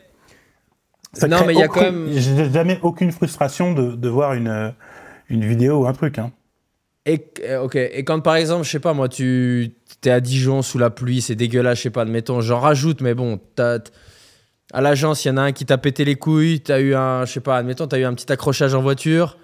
[1.27, 2.07] non, mais il y a quand même.
[2.11, 4.73] J'ai jamais aucune frustration de, de voir une,
[5.29, 6.19] une vidéo ou un truc.
[6.19, 6.31] Hein.
[7.05, 9.73] Et, euh, ok, et quand par exemple, je sais pas moi, tu
[10.05, 13.15] es à Dijon sous la pluie, c'est dégueulasse, je sais pas, admettons, j'en rajoute, mais
[13.15, 16.93] bon, à l'agence, il y en a un qui t'a pété les couilles, t'as eu
[16.93, 19.37] un, je sais pas, admettons, t'as eu un petit accrochage en voiture,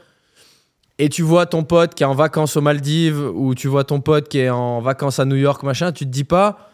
[1.00, 4.00] et tu vois ton pote qui est en vacances aux Maldives, ou tu vois ton
[4.00, 6.70] pote qui est en vacances à New York, machin, tu te dis pas,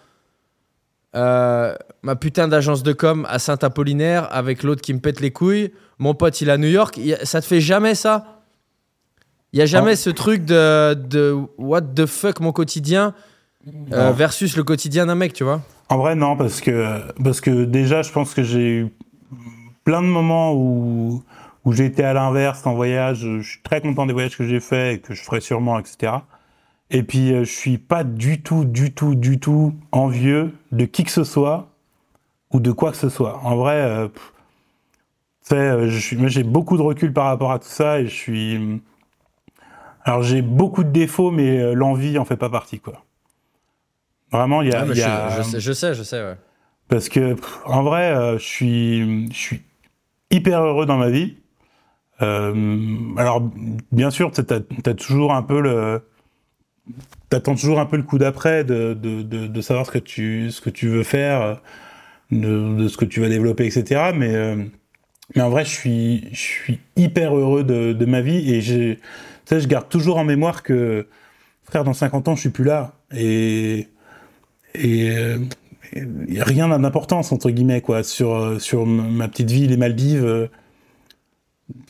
[1.15, 5.71] euh, ma putain d'agence de com à Saint-Apollinaire avec l'autre qui me pète les couilles,
[5.99, 8.41] mon pote il est à New York, ça te fait jamais ça?
[9.51, 13.13] Il y a jamais ce truc de, de what the fuck mon quotidien
[13.91, 15.61] euh, versus le quotidien d'un mec, tu vois?
[15.89, 18.93] En vrai, non, parce que, parce que déjà, je pense que j'ai eu
[19.83, 21.21] plein de moments où,
[21.65, 23.19] où j'ai été à l'inverse en voyage.
[23.19, 26.13] Je suis très content des voyages que j'ai faits et que je ferai sûrement, etc.
[26.89, 31.03] Et puis, euh, je suis pas du tout, du tout, du tout envieux de qui
[31.03, 31.69] que ce soit
[32.51, 33.39] ou de quoi que ce soit.
[33.43, 34.07] En vrai, euh,
[35.51, 38.81] euh j'ai beaucoup de recul par rapport à tout ça et je suis.
[40.05, 43.03] Alors, j'ai beaucoup de défauts, mais l'envie en fait pas partie, quoi.
[44.33, 44.81] Vraiment, il y a.
[44.81, 46.35] Ah, je, sais, je, sais, ouais.
[46.87, 47.35] Parce que,
[47.65, 49.61] en vrai, euh, je, suis, je suis
[50.31, 51.37] hyper heureux dans ma vie.
[52.21, 53.49] Euh, alors,
[53.91, 56.01] bien sûr, tu as, toujours un peu le.
[57.29, 60.61] T'attends toujours un peu le coup d'après de, de, de, savoir ce que tu, ce
[60.61, 61.61] que tu veux faire,
[62.31, 64.11] de, ce que tu vas développer, etc.
[64.13, 64.63] Mais, euh,
[65.35, 68.97] mais en vrai, je suis, je suis hyper heureux de, ma vie et je
[69.67, 71.07] garde toujours en mémoire que,
[71.63, 72.93] frère, dans 50 ans, je suis plus là.
[73.15, 73.87] Et,
[74.75, 75.09] et
[75.95, 80.49] n'y a rien d'importance entre guillemets quoi sur euh, sur ma petite ville les Maldives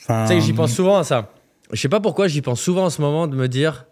[0.09, 1.29] euh, tu sais j'y pense souvent à ça.
[1.71, 3.85] Je sais pas pourquoi j'y pense souvent en ce moment de me dire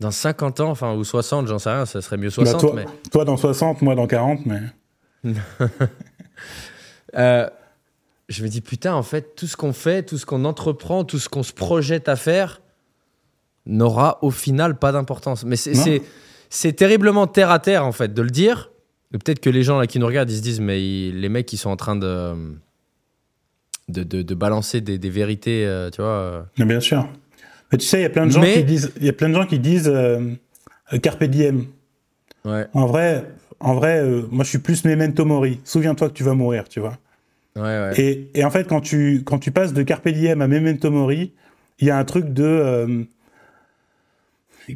[0.00, 2.72] dans 50 ans enfin ou 60 j'en sais rien ça serait mieux 60 bah, toi,
[2.74, 4.60] mais toi dans 60 moi dans 40 mais
[7.16, 7.48] euh,
[8.28, 11.18] je me dis putain en fait tout ce qu'on fait tout ce qu'on entreprend tout
[11.18, 12.60] ce qu'on se projette à faire
[13.66, 15.44] n'aura au final pas d'importance.
[15.44, 18.70] Mais c'est terriblement terre à terre en fait de le dire.
[19.12, 21.56] Peut-être que les gens là qui nous regardent, ils se disent mais les mecs qui
[21.56, 22.34] sont en train de
[23.88, 26.10] de, de, balancer des, des vérités, euh, tu vois.
[26.10, 26.42] Euh.
[26.64, 27.08] Bien sûr.
[27.70, 29.28] Mais tu sais, il y a plein de gens qui disent, il y a plein
[29.28, 30.34] de gens qui disent euh,
[31.02, 31.66] carpe diem.
[32.44, 32.66] Ouais.
[32.74, 33.24] En vrai,
[33.58, 35.60] en vrai, moi je suis plus memento mori.
[35.64, 36.98] Souviens-toi que tu vas mourir, tu vois.
[37.56, 37.92] Ouais, ouais.
[37.96, 41.32] Et, et, en fait, quand tu quand tu passes de carpe diem à memento mori,
[41.80, 43.06] il y a un truc de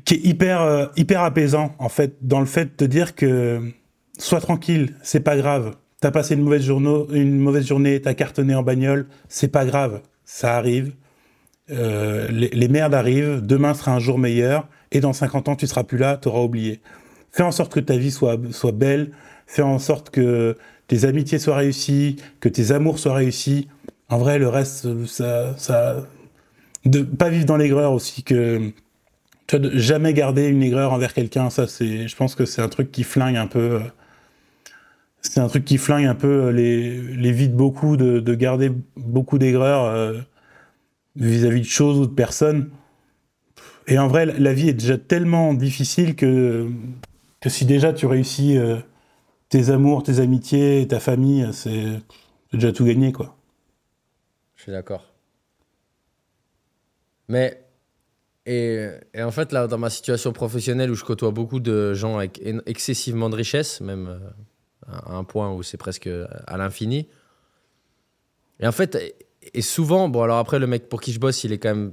[0.05, 3.61] qui est hyper, euh, hyper apaisant, en fait, dans le fait de te dire que
[4.19, 5.77] sois tranquille, c'est pas grave.
[6.01, 10.95] T'as passé une mauvaise, journée, t'as cartonné en bagnole, c'est pas grave, ça arrive.
[11.71, 15.85] Euh, les, merdes arrivent, demain sera un jour meilleur, et dans 50 ans, tu seras
[15.85, 16.81] plus là, t'auras oublié.
[17.31, 19.13] Fais en sorte que ta vie soit, soit belle,
[19.47, 20.57] fais en sorte que
[20.89, 23.69] tes amitiés soient réussies, que tes amours soient réussis.
[24.09, 26.07] En vrai, le reste, ça, ça,
[26.87, 28.73] de pas vivre dans l'aigreur aussi que
[29.75, 33.03] jamais garder une aigreur envers quelqu'un, ça c'est, je pense que c'est un truc qui
[33.03, 33.81] flingue un peu.
[35.21, 38.35] Euh, c'est un truc qui flingue un peu euh, les, les vies de beaucoup, de,
[38.35, 40.21] garder beaucoup d'aigreur euh,
[41.17, 42.71] vis-à-vis de choses ou de personnes.
[43.87, 46.71] Et en vrai, la vie est déjà tellement difficile que,
[47.41, 48.57] que si déjà tu réussis
[49.49, 51.99] tes amours, tes amitiés, ta famille, c'est
[52.53, 53.37] déjà tout gagné, quoi.
[54.55, 55.07] Je suis d'accord.
[57.27, 57.61] Mais
[58.47, 62.41] et, en fait, là, dans ma situation professionnelle où je côtoie beaucoup de gens avec
[62.67, 64.19] excessivement de richesse, même euh,
[64.93, 66.09] à un point où c'est presque
[66.47, 67.09] à l'infini.
[68.61, 68.99] Et en fait,
[69.55, 71.93] et souvent, bon, alors après, le mec pour qui je bosse, il est quand même.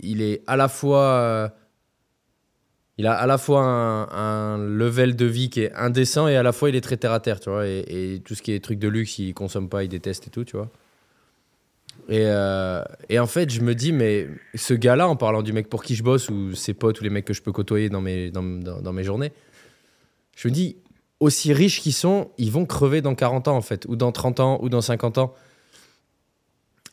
[0.00, 1.04] Il est à la fois.
[1.04, 1.48] Euh,
[2.98, 6.52] il a à la fois un, level de vie qui est indécent et à la
[6.52, 7.66] fois il est très terre à terre, tu vois.
[7.66, 10.30] Et, et tout ce qui est truc de luxe, il consomme pas, il déteste et
[10.30, 10.70] tout, tu vois.
[12.10, 15.82] Euh, et, en fait, je me dis, mais ce gars-là, en parlant du mec pour
[15.82, 18.30] qui je bosse, ou ses potes, ou les mecs que je peux côtoyer dans mes,
[18.30, 19.32] dans, dans, mes journées,
[20.36, 20.76] je me dis,
[21.20, 24.40] aussi riches qu'ils sont, ils vont crever dans 40 ans, en fait, ou dans 30
[24.40, 25.34] ans, ou dans 50 ans.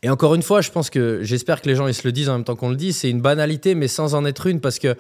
[0.03, 2.30] Et encore une fois, je pense que j'espère que les gens ils se le disent
[2.30, 4.80] en même temps qu'on le dit, c'est une banalité, mais sans en être une, parce
[4.80, 4.95] que.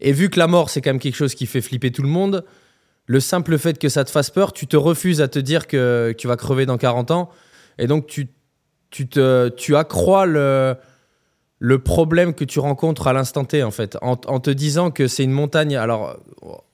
[0.00, 2.08] Et vu que la mort, c'est quand même quelque chose qui fait flipper tout le
[2.08, 2.44] monde,
[3.06, 6.14] le simple fait que ça te fasse peur, tu te refuses à te dire que,
[6.18, 7.30] tu vas crever dans 40 ans.
[7.78, 8.28] Et donc, tu
[8.90, 10.76] tu, te, tu accrois le,
[11.58, 15.24] le problème que tu rencontres à l'instant T, en fait, en, te disant que c'est
[15.24, 15.76] une montagne.
[15.76, 16.18] Alors,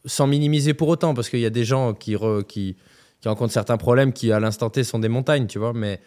[0.05, 2.17] sans minimiser pour autant, parce qu'il y a des gens qui,
[2.49, 2.77] qui,
[3.21, 6.01] qui, rencontrent certains problèmes qui, à l'instant T, sont des montagnes, tu vois, mais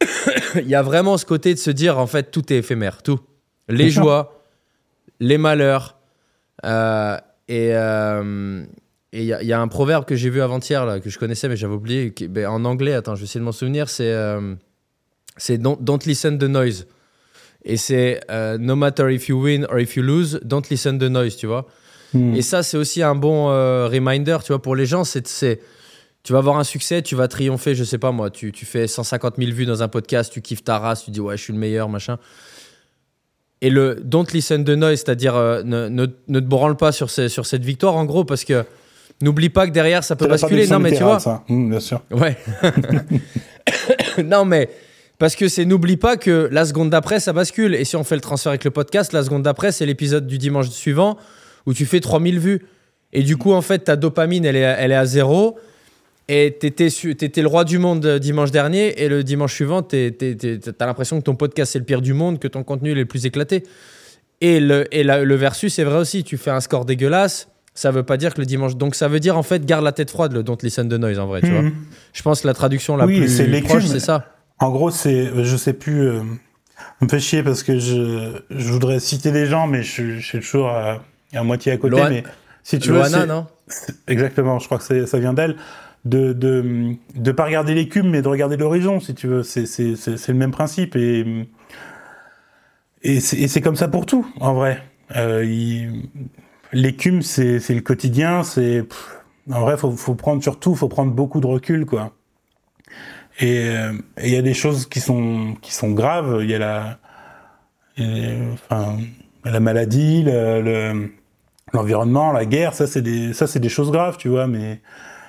[0.54, 3.20] il y a vraiment ce côté de se dire, en fait, tout est éphémère, tout.
[3.68, 4.42] Les joies,
[5.20, 5.96] les malheurs.
[6.64, 7.16] Euh,
[7.48, 8.64] et euh,
[9.12, 11.74] il y, y, a un proverbe que j'ai vu avant-hier, que je connaissais, mais j'avais
[11.74, 14.12] oublié, qui, ben, en anglais, attends, je vais essayer de m'en souvenir, c'est.
[14.12, 14.54] Euh,
[15.36, 16.86] c'est don't, don't, listen the noise.
[17.64, 21.04] Et c'est euh, no matter if you win or if you lose, don't listen the
[21.10, 21.66] noise, tu vois.
[22.12, 22.34] Hmm.
[22.34, 25.04] Et ça, c'est aussi un bon euh, reminder, tu vois, pour les gens.
[25.04, 25.22] C'est,
[26.24, 28.86] Tu vas avoir un succès, tu vas triompher, je sais pas moi, tu, tu fais
[28.86, 31.52] 150 000 vues dans un podcast, tu kiffes ta race, tu dis ouais, je suis
[31.52, 32.18] le meilleur, machin.
[33.60, 37.10] Et le don't listen to noise, c'est-à-dire euh, ne, ne, ne te branle pas sur,
[37.10, 38.64] ces- sur cette victoire, en gros, parce que
[39.20, 40.66] n'oublie pas que derrière, ça peut basculer.
[40.66, 41.18] Non, mais tu vois.
[41.20, 41.44] ça.
[41.48, 42.02] Hum, bien sûr.
[42.10, 42.36] Ouais.
[44.24, 44.68] non, mais
[45.22, 47.76] parce que c'est n'oublie pas que la seconde d'après, ça bascule.
[47.76, 50.36] Et si on fait le transfert avec le podcast, la seconde d'après, c'est l'épisode du
[50.36, 51.16] dimanche suivant
[51.64, 52.62] où tu fais 3000 vues.
[53.12, 55.60] Et du coup, en fait, ta dopamine, elle est, elle est à zéro.
[56.26, 59.00] Et t'étais, t'étais le roi du monde euh, dimanche dernier.
[59.00, 62.48] Et le dimanche suivant, t'as l'impression que ton podcast, c'est le pire du monde, que
[62.48, 63.62] ton contenu il est le plus éclaté.
[64.40, 66.24] Et le, et la- le versus, c'est vrai aussi.
[66.24, 67.46] Tu fais un score dégueulasse.
[67.74, 68.74] Ça veut pas dire que le dimanche.
[68.74, 71.20] Donc, ça veut dire, en fait, garde la tête froide, le don't listen to noise,
[71.20, 71.60] en vrai, tu vois.
[71.60, 71.72] Hum.
[72.12, 74.31] Je pense que la traduction la Oui, plus c'est proche, c'est ça.
[74.62, 76.22] En gros, c'est, je sais plus, euh,
[77.00, 80.38] me fait chier parce que je, je voudrais citer des gens, mais je, je suis
[80.40, 81.02] toujours à,
[81.34, 81.96] à moitié à côté.
[81.96, 82.22] Loan- mais
[82.62, 83.46] si tu veux, Loana, non
[84.06, 85.56] exactement, je crois que ça vient d'elle,
[86.04, 89.42] de, de, de pas regarder l'écume, mais de regarder l'horizon, si tu veux.
[89.42, 91.48] C'est, c'est, le même principe et,
[93.02, 94.80] et c'est, et c'est comme ça pour tout, en vrai.
[95.16, 96.08] Euh, il-
[96.72, 98.84] l'écume, c'est, c'est le quotidien, c'est,
[99.50, 102.12] en vrai, faut, faut prendre surtout, faut prendre beaucoup de recul, quoi.
[103.40, 106.38] Et euh, et il y a des choses qui sont qui sont graves.
[106.42, 106.98] Il y a la,
[107.96, 108.98] et, enfin,
[109.44, 111.10] la maladie, le- le-
[111.72, 112.74] l'environnement, la guerre.
[112.74, 114.46] Ça c'est des ça c'est des choses graves, tu vois.
[114.46, 114.80] Mais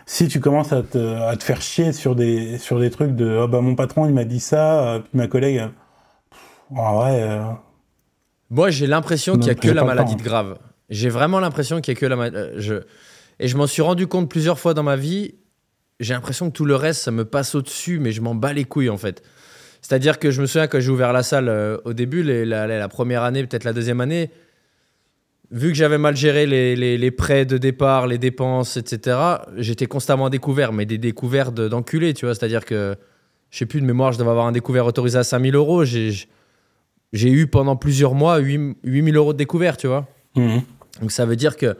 [0.05, 3.39] si tu commences à te, à te faire chier sur des sur des trucs de
[3.41, 5.67] oh bah mon patron il m'a dit ça, euh, puis ma collègue, euh,
[6.29, 7.21] pff, en vrai.
[7.23, 7.41] euh,
[8.49, 10.19] Moi, j'ai l'impression qu'il y a que la maladie temps.
[10.19, 10.57] de grave.
[10.89, 12.49] J'ai vraiment l'impression qu'il y a que la maladie.
[12.57, 12.75] Je...
[13.39, 15.35] Et je m'en suis rendu compte plusieurs fois dans ma vie.
[15.99, 18.65] J'ai l'impression que tout le reste, ça me passe au-dessus, mais je m'en bats les
[18.65, 19.21] couilles en fait.
[19.81, 22.67] C'est-à-dire que je me souviens quand j'ai ouvert la salle euh, au début, les- la,
[22.67, 24.31] la- première année, peut-être la deuxième année,
[25.51, 29.17] vu que j'avais mal géré les, les- les prêts de départ, les dépenses, etc.,
[29.57, 32.33] j'étais constamment à découvert, mais des découverts de- d'enculés, tu vois.
[32.33, 32.95] C'est-à-dire que,
[33.51, 35.83] je sais plus de mémoire, je devais avoir un découvert autorisé à 5000 euros.
[35.85, 40.07] J'ai eu pendant plusieurs mois 8 8000 euros de découvert, tu vois.
[40.35, 40.61] mhm.
[41.01, 41.75] Donc ça veut dire que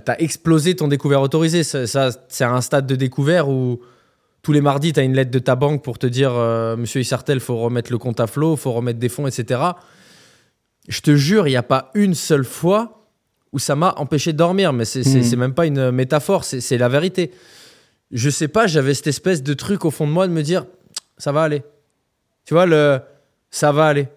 [0.00, 1.64] t'as explosé ton découvert autorisé.
[1.64, 3.80] Ça, ça, c'est un stade de découvert où
[4.42, 7.40] tous les mardis, t'as une lettre de ta banque pour te dire euh, Monsieur Issartel,
[7.40, 9.60] faut remettre le compte à flot, faut remettre des fonds, etc.
[10.88, 13.06] Je te jure, il n'y a pas une seule fois
[13.52, 14.72] où ça m'a empêché de dormir.
[14.72, 17.30] Mais c'est c'est même pas une métaphore, c'est la vérité.
[18.10, 20.66] Je sais pas, j'avais cette espèce de truc au fond de moi de me dire
[21.18, 21.62] ça va aller.
[22.44, 23.00] Tu vois, le
[23.50, 24.08] ça va aller.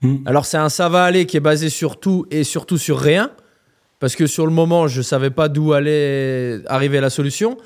[0.00, 0.22] Mhm.
[0.24, 3.30] Alors c'est un ça va aller qui est basé sur tout et surtout sur rien.
[4.04, 7.56] Parce que sur le moment, je savais pas d'où allait arriver la solution.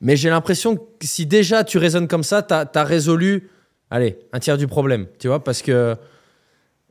[0.00, 3.50] Mais j'ai l'impression que si déjà tu raisonnes comme ça, tu as, résolu,
[3.90, 5.04] allez, un tiers du problème.
[5.18, 5.94] Tu vois, parce que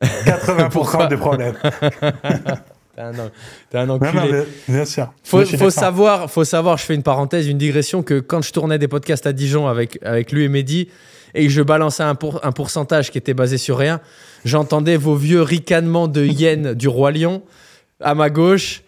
[0.00, 1.56] 80% Pourquoi des problèmes.
[2.94, 3.12] t'es un,
[3.74, 4.12] un Non, enculé.
[4.12, 5.12] non, mais bien sûr.
[5.24, 8.78] Faut, faut savoir, faut savoir, je fais une parenthèse, une digression, que quand je tournais
[8.78, 10.88] des podcasts à Dijon avec, avec lui et Mehdi,
[11.34, 14.00] et je balançais un, pour- un pourcentage qui était basé sur rien,
[14.44, 17.42] j'entendais vos vieux ricanements de hyène du Roi Lion
[18.02, 18.82] à ma gauche,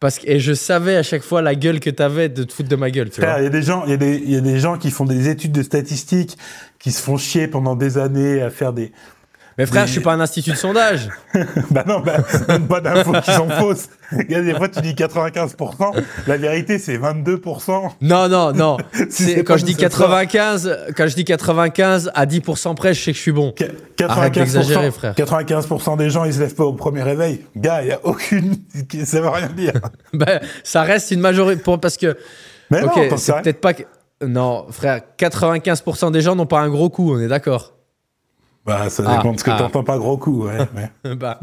[0.00, 2.68] parce que, et je savais à chaque fois la gueule que t'avais de te foutre
[2.68, 3.40] de ma gueule, tu Frère, vois.
[3.40, 5.52] il y a des gens, il y y a des gens qui font des études
[5.52, 6.36] de statistiques,
[6.78, 8.92] qui se font chier pendant des années à faire des.
[9.62, 11.08] Mais frère, je suis pas un institut de sondage.
[11.70, 12.16] bah non, bah,
[12.48, 13.88] même pas d'infos qui sont fausses.
[14.10, 17.90] Regarde, des fois tu dis 95%, la vérité c'est 22%.
[18.00, 18.76] Non, non, non.
[19.08, 20.10] Si quand je dis de cette sorte.
[20.10, 23.52] 95, quand je dis 95 à 10% près, je sais que je suis bon.
[23.52, 23.64] Qu-
[24.08, 25.14] Arrête d'exagérer, frère.
[25.14, 27.44] 95% des gens ils se lèvent pas au premier réveil.
[27.56, 28.56] Gars, il y a aucune.
[29.04, 29.74] Ça veut rien dire.
[30.12, 32.16] Ben, ça reste une majorité pour- parce que
[32.70, 33.84] Mais ok, non, t'en sais c'est peut-être pas que...
[34.24, 37.72] Non, frère, 95% des gens n'ont pas un gros coup, on est d'accord.
[38.64, 39.58] Bah, ça Ah, dépend de ce que ah.
[39.58, 40.58] t'entends pas gros coup, ouais.
[41.04, 41.14] ouais.
[41.16, 41.40] bah,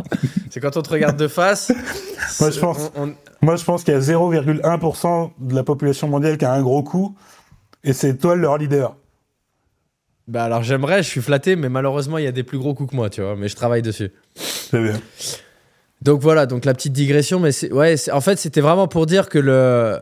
[0.50, 1.72] c'est quand on te regarde de face.
[2.40, 6.08] Moi, je pense- on- on- Moi, je pense qu'il y a 0,1% de la population
[6.08, 7.16] mondiale qui a un gros coup,
[7.84, 8.96] et c'est toi leur leader.
[10.28, 12.92] Bah alors j'aimerais, je suis flatté, mais malheureusement il y a des plus gros coups
[12.92, 13.36] que moi, tu vois.
[13.36, 14.12] Mais je travaille dessus.
[14.36, 15.00] C'est bien.
[16.04, 19.06] Donc voilà, donc la petite digression, mais c'est, ouais, c'est- en fait c'était vraiment pour
[19.08, 20.00] dire que le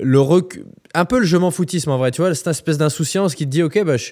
[0.00, 0.60] le rec-
[0.94, 3.50] un peu le je m'en foutisme en vrai, tu vois, cette espèce d'insouciance qui te
[3.50, 4.10] dit ok bah je-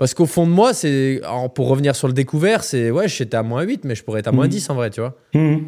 [0.00, 1.20] parce qu'au fond de moi c'est
[1.54, 4.28] pour revenir sur le découvert, c'est ouais j'étais à moins 8 mais je pourrais être
[4.28, 4.50] à moins Mhm.
[4.50, 5.14] 10 en vrai, tu vois.
[5.34, 5.64] Mhm.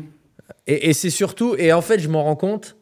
[0.67, 2.77] Et, et c'est surtout, et en fait, je m'en rends compte,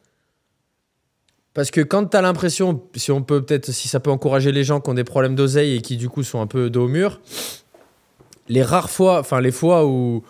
[1.55, 4.63] parce que quand tu as l'impression, si on peut peut-être, si ça peut encourager les
[4.65, 6.89] gens qui ont des problèmes d'oseille et qui du coup sont un peu dos au
[6.89, 7.21] mur,
[8.49, 10.23] les rares fois, enfin les fois où,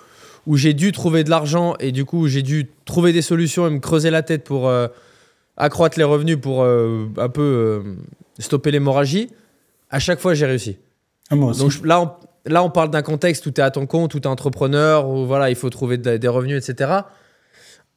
[0.47, 3.71] où j'ai dû trouver de l'argent et du coup j'ai dû trouver des solutions et
[3.71, 4.89] me creuser la tête pour euh,
[5.59, 7.95] accroître les revenus, pour euh, un peu euh,
[8.39, 9.29] stopper l'hémorragie,
[9.91, 10.79] à chaque fois j'ai réussi.
[11.31, 11.61] Ah, moi aussi.
[11.61, 12.11] Donc je- là, on,
[12.51, 15.09] là, on parle d'un contexte où tu es à ton compte, où tu es entrepreneur,
[15.09, 16.91] où voilà, il faut trouver de- des revenus, etc.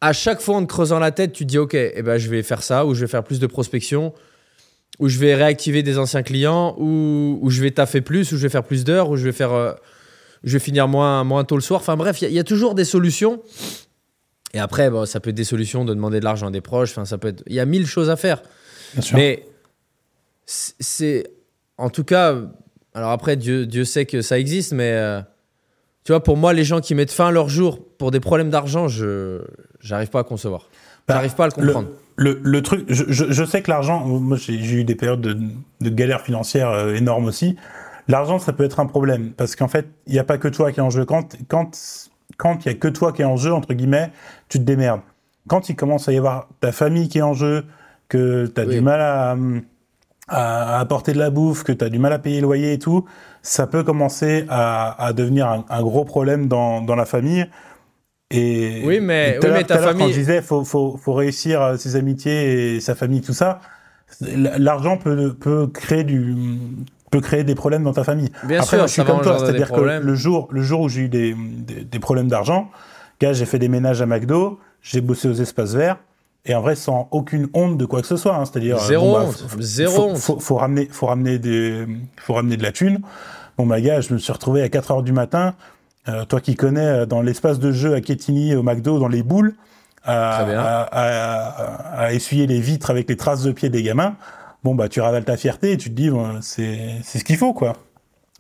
[0.01, 2.29] À chaque fois, en te creusant la tête, tu te dis, OK, eh ben, je
[2.29, 4.13] vais faire ça, ou je vais faire plus de prospection.
[4.99, 8.49] où je vais réactiver des anciens clients, où je vais taffer plus, où je vais
[8.49, 9.73] faire plus d'heures, où je vais faire, euh,
[10.43, 11.81] je vais finir moins, moins tôt le soir.
[11.81, 13.41] Enfin bref, il y, a- il y a toujours des solutions.
[14.53, 16.91] Et après, bon, ça peut être des solutions de demander de l'argent à des proches.
[16.91, 18.43] Enfin, ça peut être, il y a mille choses à faire.
[18.93, 19.17] Bien sûr.
[19.17, 19.47] Mais
[20.45, 21.31] c'est,
[21.79, 22.35] en tout cas,
[22.93, 25.21] alors après, Dieu, Dieu sait que ça existe, mais euh,
[26.03, 28.49] tu vois, pour moi, les gens qui mettent fin à leur jour pour des problèmes
[28.49, 29.41] d'argent, je,
[29.79, 30.69] j'arrive pas à concevoir.
[31.07, 31.87] Bah, J'arrive pas à le comprendre.
[32.15, 35.35] Le, le truc, je, je- je sais que l'argent, moi j'ai eu des périodes de,
[35.81, 37.55] de galères financières euh, énormes aussi.
[38.07, 40.71] L'argent, ça peut être un problème parce qu'en fait, il n'y a pas que toi
[40.71, 41.05] qui est en jeu.
[41.05, 41.71] Quand quand
[42.37, 44.11] quand il y a que toi qui est en jeu entre guillemets,
[44.49, 45.01] tu te démerdes.
[45.47, 47.65] Quand il commence à y avoir ta famille qui est en jeu,
[48.09, 48.75] que tu as Oui.
[48.75, 49.35] du mal à,
[50.27, 52.79] à apporter de la bouffe, que tu as du mal à payer le loyer et
[52.79, 53.05] tout,
[53.41, 57.45] ça peut commencer à, à devenir un, un gros problème dans, dans la famille.
[58.31, 61.77] Et Oui, mais- oui, mais ta famille- Quand je disais, faut, faut, faut réussir euh,
[61.77, 63.59] ses amitiés et sa famille, tout ça.
[64.21, 66.35] L'argent peut, peut créer du
[67.11, 68.29] peut créer des problèmes dans ta famille.
[68.43, 70.89] Bien Après, sûr, moi, je suis comme toi, c'est-à-dire que le jour, le jour où
[70.89, 72.71] j'ai eu des, des, des problèmes d'argent,
[73.21, 75.97] j'ai fait des ménages à McDo, j'ai bossé aux espaces verts,
[76.45, 78.35] et en vrai, sans aucune honte de quoi que ce soit.
[78.35, 78.45] hein.
[78.45, 80.17] c'est-à-dire euh, Zéro bah, honte, faut- zéro faut, honte.
[80.17, 81.85] Faut, faut ramener, faut ramener des,
[82.17, 82.99] faut ramener de la thune.
[83.57, 85.53] Bon, bah, gars, je me suis retrouvé à 4 heures du matin.
[86.09, 89.23] euh, toi qui connais, euh, dans l'espace de jeu à Quetigny, au McDo, dans les
[89.23, 89.55] boules,
[90.03, 90.43] à,
[92.13, 94.15] essuyer les vitres avec les traces de pieds des gamins.
[94.63, 97.37] Bon, bah, tu ravales ta fierté et tu te dis, bon, c'est c'est ce qu'il
[97.37, 97.73] faut, quoi.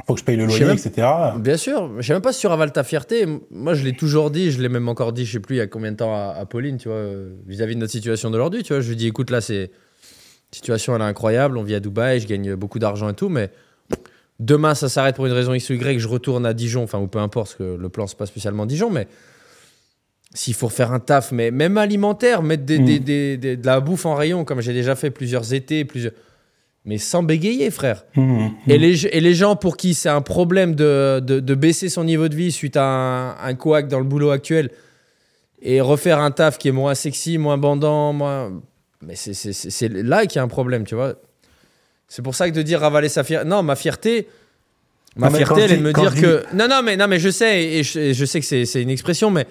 [0.05, 1.07] Faut que je paye le loyer, même- etc.
[1.37, 3.25] Bien sûr, je sais même pas si tu ravales ta fierté.
[3.51, 5.61] Moi, je l'ai toujours dit, je l'ai même encore dit, je sais plus il y
[5.61, 8.63] a combien de temps à, à Pauline, tu vois, euh, vis-à-vis de notre situation d'aujourd'hui,
[8.63, 8.81] tu vois.
[8.81, 9.71] Je lui dis, écoute, là, c'est
[10.51, 11.57] situation, elle est incroyable.
[11.57, 13.49] On vit à Dubaï, je gagne beaucoup d'argent et tout, mais
[14.39, 15.99] demain, ça s'arrête pour une raison X ou Y.
[15.99, 18.65] Je retourne à Dijon, enfin, ou peu importe, parce que le plan c'est pas spécialement
[18.65, 19.07] Dijon, mais
[20.33, 22.85] s'il faut refaire un taf, mais même alimentaire, mettre des, Mm.
[22.85, 26.13] des- des- des- de la bouffe en rayon, comme j'ai déjà fait plusieurs étés, plusieurs,
[26.85, 28.03] mais sans bégayer, frère.
[28.15, 28.47] Mmh.
[28.67, 32.03] Et les, et les gens pour qui c'est un problème de, de, de baisser son
[32.03, 34.69] niveau de vie suite à un, un couac dans le boulot actuel
[35.61, 38.51] et refaire un taf qui est moins sexy, moins bandant, moins.
[39.01, 41.15] Mais c'est- là qu'il y a un problème, tu vois.
[42.07, 43.47] C'est pour ça que de dire ravaler sa fierté.
[43.47, 44.27] Non, ma fierté.
[45.15, 46.43] Ma Non, fierté, elle est de me dire que.
[46.53, 48.89] Non, non, mais, non, mais je sais, et je, et je sais que c'est une
[48.89, 49.45] expression, mais.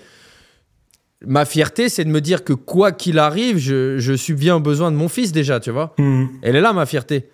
[1.26, 4.90] Ma fierté, c'est de me dire que quoi qu'il arrive, je, je subviens aux besoins
[4.90, 5.94] de mon fils déjà, tu vois.
[5.98, 6.26] Mmh.
[6.42, 7.28] Elle est là, ma fierté.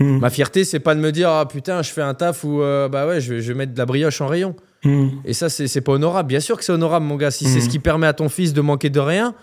[0.00, 0.18] Mmh.
[0.18, 2.88] Ma fierté, c'est pas de me dire, ah putain, je fais un taf où, euh,
[2.88, 4.54] bah ouais, je vais, je vais mettre de la brioche en rayon.
[4.84, 5.08] Mmh.
[5.24, 6.28] Et ça, c'est pas honorable.
[6.28, 7.30] Bien sûr que c'est honorable, mon gars.
[7.30, 9.34] Si c'est ce qui permet à ton fils de manquer de rien,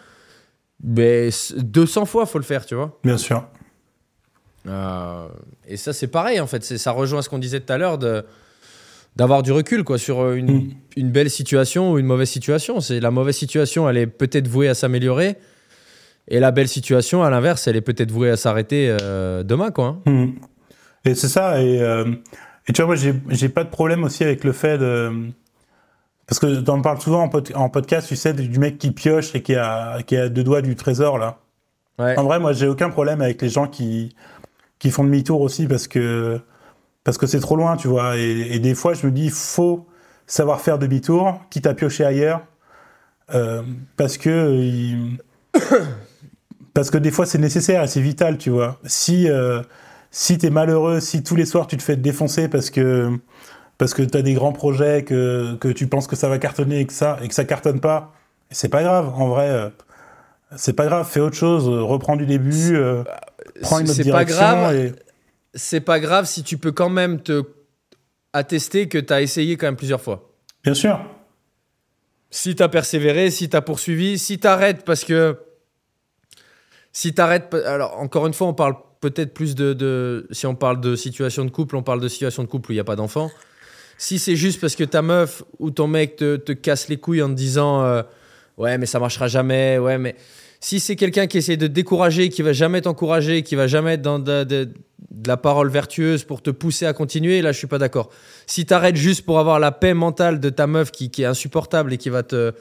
[0.82, 2.98] ben, c- 200 fois, faut le faire, tu vois.
[3.04, 3.46] Bien sûr.
[4.68, 5.28] Euh,
[5.68, 6.64] et ça, c'est pareil, en fait.
[6.64, 8.24] Ça rejoint ce qu'on disait tout à l'heure de
[9.16, 10.70] d'avoir du recul quoi sur euh, une, Mhm.
[10.98, 12.80] une belle situation ou une mauvaise situation.
[12.82, 15.38] C'est la mauvaise situation, elle est peut-être vouée à s'améliorer,
[16.28, 20.02] et la belle situation, à l'inverse, elle est peut-être vouée à s'arrêter euh, demain, quoi.
[20.06, 20.12] hein.
[20.12, 20.34] Mhm.
[21.06, 21.62] Et c'est ça.
[21.62, 22.06] Et, euh,
[22.68, 25.12] et tu vois, moi, j'ai j'ai pas de problème aussi avec le fait de.
[26.28, 29.36] Parce que t'en parles souvent en, pod- en podcast, tu sais, du mec qui pioche
[29.36, 31.38] et qui a, qui a deux doigts du trésor, là.
[32.00, 32.18] Ouais.
[32.18, 34.16] En vrai, moi, j'ai aucun problème avec les gens qui,
[34.80, 36.40] qui font demi-tour aussi parce que
[37.06, 38.18] parce que c'est trop loin, tu vois.
[38.18, 39.88] Et, et des fois, je me dis, faut
[40.28, 42.42] savoir faire demi-tour, quitte à piocher ailleurs,
[43.34, 43.62] euh,
[43.96, 45.18] parce que euh, il-
[46.74, 48.80] parce que des fois, c'est nécessaire et c'est vital, tu vois.
[48.86, 49.62] Si euh,
[50.12, 53.10] si t'es malheureux, si tous les soirs tu te fais défoncer parce que
[53.78, 56.86] parce que t'as des grands projets, que, que tu penses que ça va cartonner et
[56.86, 58.14] que ça et que ça cartonne pas,
[58.50, 59.10] c'est pas grave.
[59.16, 59.70] En vrai, euh,
[60.56, 61.08] c'est pas grave.
[61.10, 62.78] Fais autre chose, reprends du début,
[63.62, 64.36] prends une autre C'est pas direction.
[64.38, 64.76] grave.
[64.76, 64.94] et-
[65.56, 67.44] c'est pas grave si tu peux quand même te
[68.34, 70.32] attester que tu as essayé quand même plusieurs fois.
[70.64, 71.00] Bien sûr.
[72.30, 75.38] Si tu as persévéré, si tu as poursuivi, si tu arrêtes parce que.
[76.92, 77.54] Si tu arrêtes.
[77.54, 81.46] Alors, encore une fois, on parle peut-être plus de, de- Si on parle de situation
[81.46, 83.32] de couple, on parle de situation de couple où il n'y a pas d'enfant.
[83.98, 87.22] Si c'est juste parce que ta meuf ou ton mec te, te casse les couilles
[87.22, 88.04] en te disant euh,
[88.58, 90.16] Ouais, mais ça marchera jamais, ouais, mais.
[90.66, 93.94] Si c'est quelqu'un qui essaie de te décourager, qui va jamais t'encourager, qui va jamais
[93.94, 94.68] être dans de,
[95.28, 98.10] la parole vertueuse pour te pousser à continuer, là je suis pas d'accord.
[98.48, 102.00] Si t'arrêtes juste pour avoir la paix mentale de ta meuf qui, est insupportable et
[102.00, 102.52] qui va te,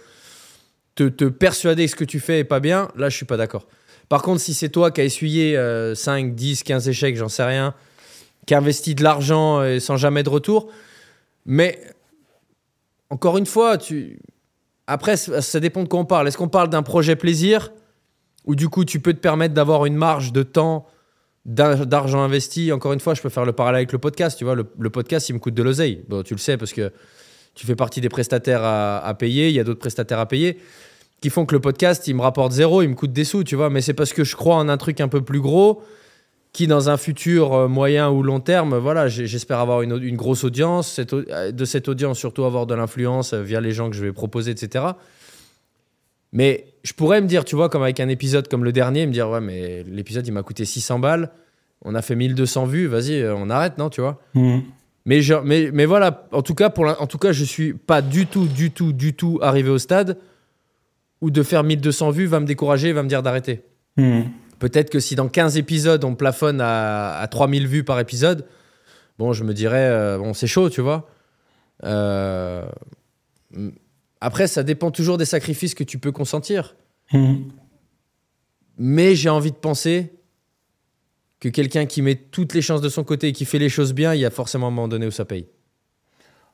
[0.97, 3.39] te, te persuader que ce que tu fais est pas bien, là je suis pas
[3.39, 3.67] d'accord.
[4.11, 7.45] Par contre, si c'est toi qui as essuyé euh, 5, 10, 15 échecs, j'en sais
[7.45, 7.73] rien,
[8.45, 10.69] qui a investi de l'argent euh, sans jamais de retour,
[11.47, 11.81] mais
[13.09, 14.19] encore une fois, tu...
[14.87, 16.29] après ça dépend de quoi on parle.
[16.29, 17.73] Est-ce qu'on parle d'un projet plaisir?
[18.45, 20.87] Où du coup tu peux te permettre d'avoir une marge de temps,
[21.45, 24.39] d'ar- d'argent investi Encore une fois, je peux faire le parallèle avec le podcast.
[24.39, 26.05] Tu vois, le, podcast, il me coûte de l'oseille.
[26.09, 26.93] Bon, tu le sais parce que
[27.55, 29.49] tu fais partie des prestataires à, payer.
[29.49, 30.59] Il y a d'autres prestataires à payer
[31.21, 33.57] qui font que le podcast, il me rapporte zéro, il me coûte des sous, tu
[33.57, 33.71] vois.
[33.71, 35.83] Mais c'est parce que je crois en un truc un peu plus gros
[36.55, 41.01] qui dans un futur euh, moyen ou long terme, voilà, j'espère avoir une, grosse audience,
[41.01, 44.13] euh, de cette audience surtout avoir de l'influence euh, via les gens que je vais
[44.13, 44.85] proposer, etc.
[46.35, 49.13] Mais je pourrais me dire, tu vois, comme avec un épisode comme le dernier, me
[49.13, 51.31] dire, ouais, mais l'épisode il m'a coûté 600 balles,
[51.83, 54.63] on a fait 1200 vues, vas-y, euh, on arrête, non, tu vois Mhm.
[55.07, 57.73] mais, je- mais, mais voilà, en tout, cas, pour l'in- en tout cas, je suis
[57.73, 60.19] pas du tout, du tout, du tout arrivé au stade
[61.21, 63.63] où de faire 1200 vues va me décourager, va me dire d'arrêter.
[63.97, 64.25] Mhm.
[64.59, 68.45] Peut-être que si dans 15 épisodes, on plafonne à, à 3000 vues par épisode,
[69.19, 71.09] bon, je me dirais, euh, bon, c'est chaud, tu vois.
[71.85, 72.65] Euh,
[74.25, 76.77] Après, ça dépend toujours des sacrifices que tu peux consentir.
[77.13, 77.53] Mhm.
[78.79, 80.15] Mais j'ai envie de penser
[81.41, 83.93] que quelqu'un qui met toutes les chances de son côté et qui fait les choses
[83.93, 85.47] bien, il y a forcément un moment donné où ça paye.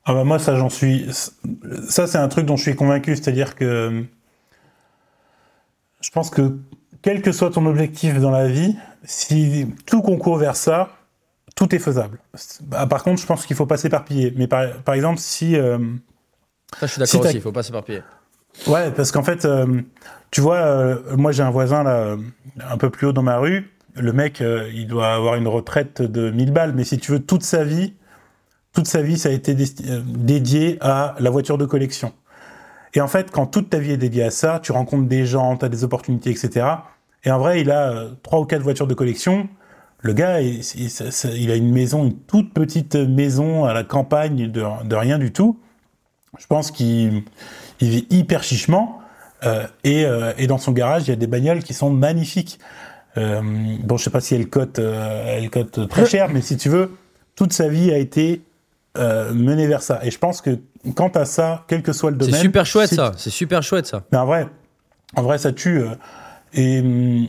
[0.04, 1.06] Ah bah moi ça j'en suis
[1.88, 4.02] ça c'est un truc dont je suis convaincu c'est-à-dire que
[6.00, 6.58] je pense que
[7.02, 10.96] quel que soit ton objectif dans la vie si tout concourt vers ça
[11.54, 12.18] tout est faisable
[12.62, 15.78] Bah, par contre je pense qu'il faut pas s'éparpiller mais par, par exemple si euh,
[16.78, 18.02] Ça, je suis d'accord Si aussi, il faut pas s'éparpiller.
[18.66, 19.80] Ouais, parce qu'en fait, euh,
[20.30, 22.16] tu vois, euh, moi j'ai un voisin là,
[22.68, 23.70] un peu plus haut dans ma rue.
[23.94, 27.20] Le mec, euh, il doit avoir une retraite de 1000 balles, mais si tu veux,
[27.20, 27.94] toute sa vie,
[28.72, 32.12] toute sa vie, ça a été dédié à la voiture de collection.
[32.94, 35.56] Et en fait, quand toute ta vie est dédiée à ça, tu rencontres des gens,
[35.56, 36.66] tu as des opportunités, etc.
[37.24, 39.48] Et en vrai, il a trois ou quatre voitures de collection.
[40.00, 44.96] Le gars, il, a une maison, une toute petite maison à la campagne de, de
[44.96, 45.58] rien du tout.
[46.38, 47.22] Je pense qu'il
[47.80, 49.00] il vit hyper chichement.
[49.44, 52.58] euh, et, euh, et dans son garage, il y a des bagnoles qui sont magnifiques.
[53.16, 53.40] Euh,
[53.82, 56.96] bon, je sais pas si elle cote, elle cote très cher, mais si tu veux,
[57.34, 58.42] toute sa vie a été
[58.96, 60.00] menée vers ça.
[60.04, 60.58] Et je pense que
[60.94, 63.86] quant à ça, quel que soit le C'est domaine, super chouette ça, c'est super chouette
[63.86, 64.04] ça.
[64.12, 64.46] Mais en vrai,
[65.16, 65.82] en vrai, ça tue.
[66.54, 67.26] et hum,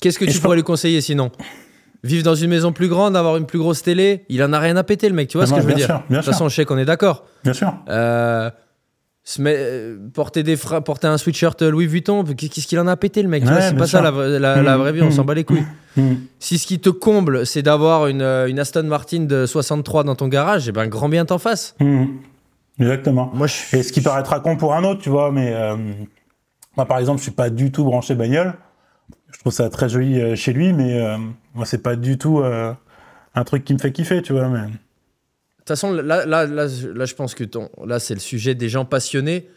[0.00, 1.30] Qu'est-ce que tu pourrais lui conseiller sinon?
[2.04, 4.76] Vivre dans une maison plus grande, avoir une plus grosse télé, il en a rien
[4.76, 6.04] à péter le mec, tu vois Non, ce que non, je veux bien dire sûr,
[6.08, 7.24] bien De toute façon, je sais qu'on est d'accord.
[7.44, 7.72] bien sûr.
[7.88, 8.50] Euh,
[9.24, 12.92] se met- euh, porter, des fra- porter un sweatshirt Louis Vuitton, qu'est-ce qu'il en a
[12.92, 15.06] à péter le mec tu Ouais, vois, C'est pas ça la, Mhm, vraie vie, on
[15.06, 15.12] mhm.
[15.12, 15.62] s'en bat les couilles.
[15.96, 16.16] Hum.
[16.40, 20.16] Si ce qui te comble, c'est d'avoir une, euh, une Aston Martin de 63 dans
[20.16, 21.38] ton garage, eh ben grand bien t'en.
[21.80, 22.08] Hum.
[22.80, 23.30] Exactement.
[23.32, 25.76] Moi, je Et ce qui paraîtra con pour un autre, tu vois, mais euh,
[26.76, 28.54] moi, par exemple, je suis pas du tout branché bagnole.
[29.42, 31.16] Je trouve ça très joli euh, chez lui, mais euh,
[31.54, 32.72] moi, c'est pas du tout euh,
[33.34, 34.48] un truc qui me fait kiffer, tu vois.
[34.48, 34.60] Mais...
[34.60, 38.54] De toute façon, là, là, là, là, je pense que ton, là, c'est le sujet
[38.54, 39.48] des gens passionnés.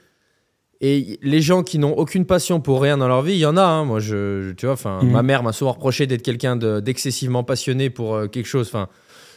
[0.81, 3.57] Et les gens qui n'ont aucune passion pour rien dans leur vie, il y en
[3.57, 3.61] a.
[3.63, 3.85] hein.
[3.85, 5.11] Moi, je, je- tu vois, enfin, Mhm.
[5.11, 8.67] ma mère m'a souvent reproché d'être quelqu'un de- d'excessivement passionné pour euh, quelque chose.
[8.67, 8.89] Enfin,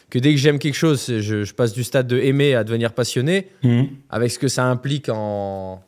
[0.09, 2.93] que dès que j'aime quelque chose, je, je passe du stade de aimer à devenir
[2.93, 3.87] passionné, Mhm.
[4.09, 5.81] avec ce que ça implique en,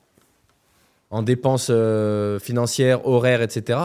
[1.10, 3.80] en dépenses euh, financières, horaires, etc.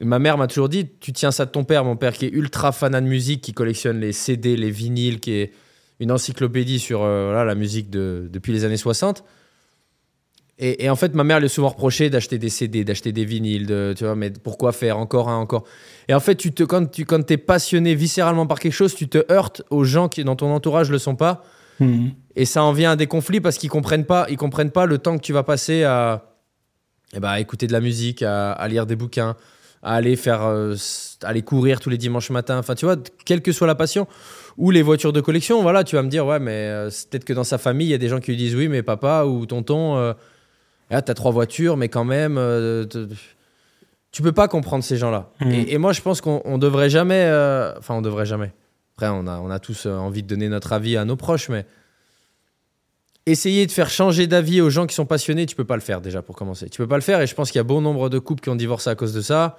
[0.00, 2.30] Ma mère m'a toujours dit, tu tiens ça de ton père, mon père qui est
[2.30, 5.52] ultra fanat de musique, qui collectionne les CD, les vinyles, qui est
[6.00, 9.22] une encyclopédie sur euh, voilà, la musique de, depuis les années 60.
[10.58, 13.24] Et, et en fait, ma mère lui a souvent reproché d'acheter des CD, d'acheter des
[13.26, 15.64] vinyles, de, tu vois, mais pourquoi faire encore un, encore?
[16.08, 19.08] Et en fait, tu te, quand tu quand es passionné viscéralement par quelque chose, tu
[19.08, 21.44] te heurtes aux gens qui, dans ton entourage, ne le sont pas.
[21.78, 22.12] Mhm.
[22.36, 24.98] Et ça en vient à des conflits parce qu'ils comprennent pas, ils comprennent pas le
[24.98, 26.36] temps que tu vas passer à,
[27.14, 29.36] eh ben, à écouter de la musique, à, à lire des bouquins,
[29.82, 30.74] à aller faire, euh,
[31.22, 32.58] aller courir tous les dimanches matins.
[32.58, 34.06] Enfin, tu vois, quelle que soit la passion
[34.56, 35.62] ou les voitures de collection.
[35.62, 37.94] Voilà, tu vas me dire, ouais, mais euh, peut-être que dans sa famille, il y
[37.94, 40.12] a des gens qui lui disent, oui, mais papa ou tonton, euh,
[40.90, 42.84] ah, t'as trois voitures, mais quand même, euh,
[44.12, 45.30] tu peux pas comprendre ces gens-là.
[45.40, 45.52] Mhm.
[45.52, 47.24] Et, et moi, je pense qu'on on devrait jamais,
[47.78, 48.52] enfin, on devrait jamais.
[48.96, 51.64] Après, on a, on a tous envie de donner notre avis à nos proches, mais
[53.24, 56.00] essayer de faire changer d'avis aux gens qui sont passionnés, tu peux pas le faire
[56.00, 56.68] déjà pour commencer.
[56.68, 58.42] Tu peux pas le faire et je pense qu'il y a bon nombre de couples
[58.42, 59.56] qui ont divorcé à cause de ça.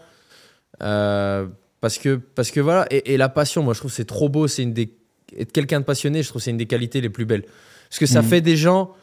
[0.82, 1.48] Euh,
[1.80, 4.48] parce que parce que voilà et, et la passion, moi je trouve c'est trop beau,
[4.48, 4.94] c'est une des
[5.38, 7.44] être quelqu'un de passionné, je trouve c'est une des qualités les plus belles.
[7.90, 8.28] Parce que ça Mhm.
[8.28, 8.94] fait des gens,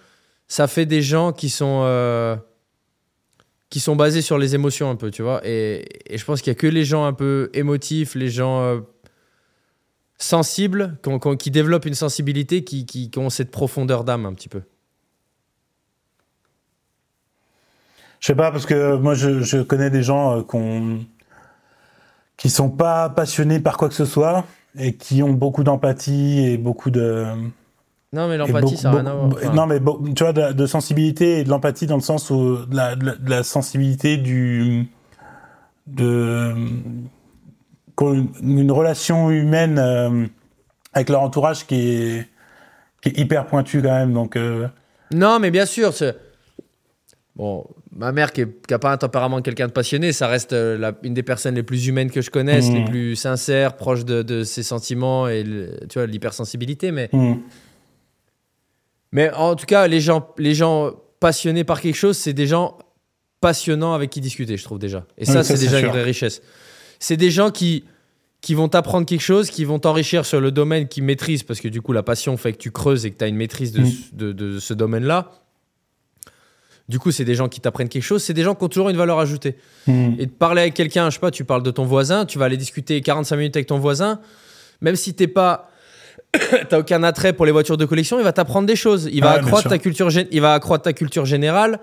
[0.46, 2.36] ça fait des gens qui sont euh,
[3.70, 5.40] qui sont basés sur les émotions un peu, tu vois.
[5.46, 8.62] Et, et je pense qu'il y a que les gens un peu émotifs, les gens
[8.62, 8.80] euh,
[10.18, 14.04] sensibles, qui, ont- qui ont- qui développent une sensibilité, qui, qui- qui ont cette profondeur
[14.04, 14.62] d'âme un petit peu.
[18.20, 21.04] Je sais pas, parce que moi, je, je connais des gens euh, qu'on-
[22.38, 24.44] qui sont pas passionnés par quoi que ce soit
[24.78, 27.26] et qui ont beaucoup d'empathie et beaucoup de.
[28.14, 29.26] Non, mais l'empathie, ça n'a rien à voir.
[29.34, 29.80] Enfin, Non, mais
[30.14, 33.42] tu vois, de, de sensibilité et de l'empathie dans le sens où de la, de
[33.42, 34.88] sensibilité du.
[35.86, 36.54] de.
[38.00, 40.26] une, une relation humaine euh,
[40.92, 42.28] avec leur entourage qui est,
[43.02, 44.12] qui est hyper pointue quand même.
[44.14, 44.68] Donc, euh,
[45.12, 45.92] Non, mais bien sûr.
[45.92, 46.16] c'est-
[47.36, 47.66] Bon,
[47.98, 50.96] ma mère qui n'a pas un tempérament de quelqu'un de passionné, ça reste euh, la-
[51.02, 54.44] une des personnes les plus humaines que je connaisse, les plus sincères, proches de, de
[54.44, 56.92] ses sentiments et le- tu vois l'hypersensibilité.
[56.92, 57.10] Mais,
[59.12, 62.78] mais en tout cas, les gens, les gens passionnés par quelque chose, c'est des gens
[63.40, 65.06] passionnants avec qui discuter, je trouve déjà.
[65.16, 65.86] Et ça, Oui, ça, c'est déjà sûr.
[65.88, 66.42] une vraie richesse.
[66.98, 67.84] C'est des gens qui
[68.40, 71.66] qui vont t'apprendre quelque chose, qui vont t'enrichir sur le domaine qu'ils maîtrisent, parce que
[71.66, 73.80] du coup, la passion fait que tu creuses et que tu as une maîtrise de,
[73.82, 74.32] Mm.
[74.32, 75.32] de ce domaine-là.
[76.88, 78.88] Du coup, c'est des gens qui t'apprennent quelque chose, c'est des gens qui ont toujours
[78.88, 79.56] une valeur ajoutée.
[79.86, 80.12] Hmm.
[80.18, 82.46] Et de parler avec quelqu'un, je sais pas, tu parles de ton voisin, tu vas
[82.46, 84.20] aller discuter 45 minutes avec ton voisin,
[84.80, 85.70] même si t'es pas.
[86.68, 89.08] T'as aucun attrait pour les voitures de collection, il va t'apprendre des choses.
[89.12, 91.78] Il va, Ah ouais, accroître ta culture, il va accroître ta culture générale.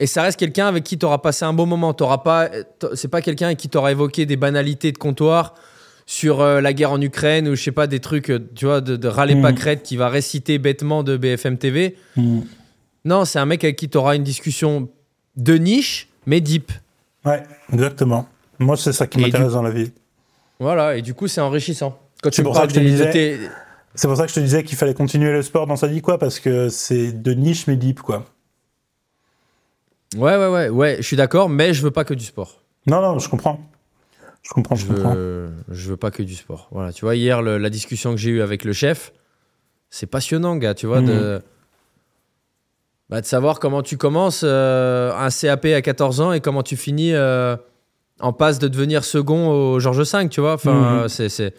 [0.00, 1.92] Et ça reste quelqu'un avec qui tu auras passé un bon moment.
[1.94, 2.48] T'auras pas,
[2.94, 5.54] c'est pas quelqu'un avec qui tu auras évoqué des banalités de comptoir
[6.06, 8.80] sur euh, la guerre en Ukraine ou je sais pas, des trucs, euh, tu vois,
[8.80, 9.42] de, de râler Mhm.
[9.42, 11.96] pas crête qui va réciter bêtement de BFM TV.
[12.16, 12.40] Hmm.
[13.04, 14.88] Non, c'est un mec avec qui tu auras une discussion
[15.36, 16.70] de niche, mais deep.
[17.24, 17.42] Ouais,
[17.72, 18.28] exactement.
[18.58, 19.92] Moi, c'est ça qui m'intéresse du- dans la vie.
[20.60, 21.98] Voilà, et du coup, c'est enrichissant.
[22.22, 23.40] Quand tu pour ça que je te disais-
[23.94, 26.00] C'est pour ça que je te disais qu'il fallait continuer le sport dans sa vie,
[26.00, 28.24] quoi, parce que c'est de niche mais deep, quoi.
[30.16, 32.60] Ouais, ouais, ouais, ouais, je suis d'accord, mais je veux pas que du sport.
[32.86, 33.60] Non, non, je comprends.
[34.42, 35.14] Je comprends, je, Je comprends.
[35.14, 36.68] veux, je veux pas que du sport.
[36.72, 39.12] Voilà, tu vois, hier, le- la discussion que j'ai eue avec le chef,
[39.88, 41.40] c'est passionnant, gars, tu vois, de,
[43.12, 46.76] bah, de savoir comment tu commences euh, un CAP à 14 ans et comment tu
[46.76, 47.56] finis euh,
[48.20, 50.54] en passe de devenir second au Georges V, tu vois.
[50.54, 51.08] Enfin, Mhm.
[51.08, 51.54] c'est.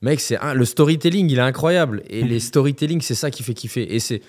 [0.00, 2.02] Mec, c'est un- le storytelling, il est incroyable.
[2.08, 3.94] Et les storytelling, c'est ça qui fait kiffer.
[3.96, 4.20] Et, c'est,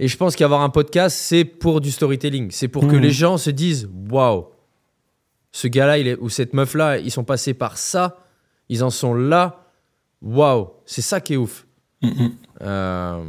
[0.00, 2.50] et je pense qu'avoir un podcast, c'est pour du storytelling.
[2.50, 3.02] C'est pour que Mhm.
[3.02, 4.46] les gens se disent Waouh,
[5.52, 8.16] ce gars-là, est, ou cette meuf-là, ils sont passés par ça,
[8.68, 9.66] ils en sont là.
[10.22, 11.66] Waouh, c'est ça qui est ouf.
[12.02, 12.28] Mm.
[12.62, 13.22] Euh,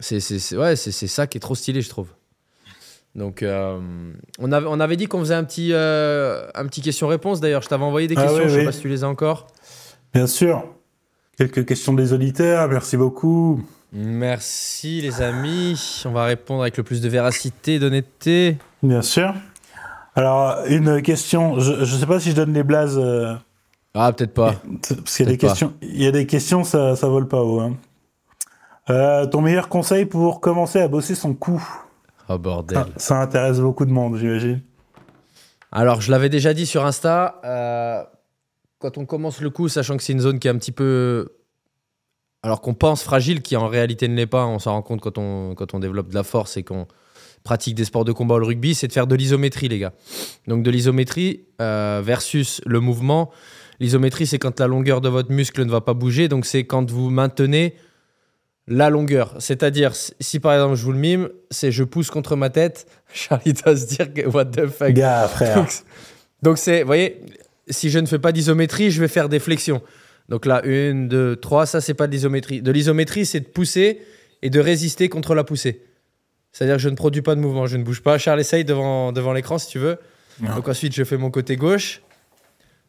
[0.00, 0.18] c'est,
[0.56, 2.08] ouais, c'est, c'est ça qui est trop stylé, je trouve.
[3.14, 3.78] Donc, euh,
[4.40, 7.40] on, avait, on avait dit qu'on faisait un petit, euh, un petit question-réponse.
[7.40, 8.64] D'ailleurs, je t'avais envoyé des Ah questions, oui, je sais oui.
[8.66, 9.46] pas si tu les as encore.
[10.12, 10.64] Bien sûr.
[11.38, 13.64] Quelques questions des auditeurs, merci beaucoup.
[13.92, 16.02] Merci, les amis.
[16.04, 18.56] On va répondre avec le plus de véracité et d'honnêteté.
[18.82, 19.32] Bien sûr.
[20.16, 23.34] Alors, une question, je ne sais pas si je donne les blazes, euh,
[23.94, 24.54] Ah, peut-être pas.
[24.82, 27.42] parce qu'il y a des questions, il y a des questions, ça, ça vole pas
[27.42, 27.60] haut.
[27.60, 27.76] hein.
[28.90, 31.62] Euh, ton meilleur conseil pour commencer à bosser son coup
[32.28, 32.76] Oh, bordel.
[32.78, 34.62] ça, ça intéresse beaucoup de monde, j'imagine.
[35.72, 38.02] Alors, je l'avais déjà dit sur Insta, euh,
[38.78, 41.32] quand on commence le coup, sachant que c'est une zone qui est un petit peu.
[42.42, 45.16] Alors qu'on pense fragile, qui en réalité ne l'est pas, on s'en rend compte quand
[45.16, 46.86] on, quand on développe de la force et qu'on
[47.42, 49.92] pratique des sports de combat ou le rugby, c'est de faire de l'isométrie, les gars.
[50.46, 53.30] Donc, de l'isométrie euh, versus le mouvement.
[53.80, 56.90] L'isométrie, c'est quand la longueur de votre muscle ne va pas bouger, donc c'est quand
[56.90, 57.74] vous maintenez
[58.66, 59.34] la longueur.
[59.38, 63.52] C'est-à-dire, si par exemple je vous le mime, c'est je pousse contre ma tête, Charlie
[63.52, 64.92] doit se dire que what the fuck.
[64.92, 65.56] Gars, frère.
[65.56, 65.70] Donc,
[66.42, 67.20] donc c'est, vous voyez,
[67.68, 69.82] si je ne fais pas d'isométrie, je vais faire des flexions.
[70.28, 72.62] Donc là, une, deux, trois, ça, c'est pas de l'isométrie.
[72.62, 74.00] De l'isométrie, c'est de pousser
[74.42, 75.82] et de résister contre la poussée.
[76.52, 78.16] C'est-à-dire que je ne produis pas de mouvement, je ne bouge pas.
[78.16, 79.98] Charles, essaye devant, devant l'écran si tu veux.
[80.40, 80.54] Non.
[80.56, 82.00] Donc ensuite, je fais mon côté gauche.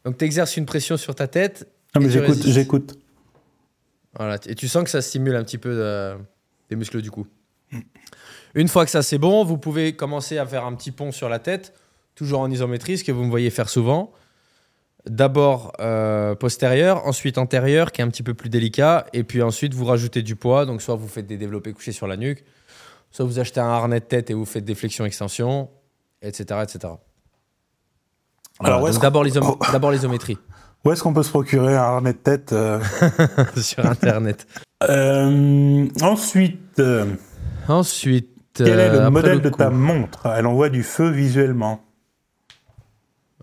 [0.05, 1.67] Donc tu exerces une pression sur ta tête.
[1.95, 2.97] Non, mais j'écoute, j'écoute.
[4.18, 6.16] Voilà, et tu sens que ça stimule un petit peu euh,
[6.70, 7.28] les muscles du cou.
[8.53, 11.28] Une fois que ça c'est bon, vous pouvez commencer à faire un petit pont sur
[11.28, 11.74] la tête,
[12.16, 14.13] toujours en isométrie, ce que vous me voyez faire souvent.
[15.07, 19.74] D'abord euh, postérieur, ensuite antérieur, qui est un petit peu plus délicat, et puis ensuite
[19.74, 20.66] vous rajoutez du poids.
[20.66, 22.43] Donc soit vous faites des développés couchés sur la nuque,
[23.11, 25.70] soit vous achetez un harnais de tête et vous faites des flexions-extensions,
[26.22, 26.93] etc., etc.
[28.61, 29.59] Voilà, Alors, l'isom- Oh.
[29.72, 30.38] d'abord l'isométrie
[30.86, 32.79] Où est-ce qu'on peut se procurer un harnais de tête euh
[33.57, 34.45] sur Internet.
[34.83, 37.05] Euh, Ensuite, euh,
[37.67, 40.25] Ensuite, quel est euh, le après modèle le de ta montre?
[40.27, 41.81] Elle envoie du feu visuellement.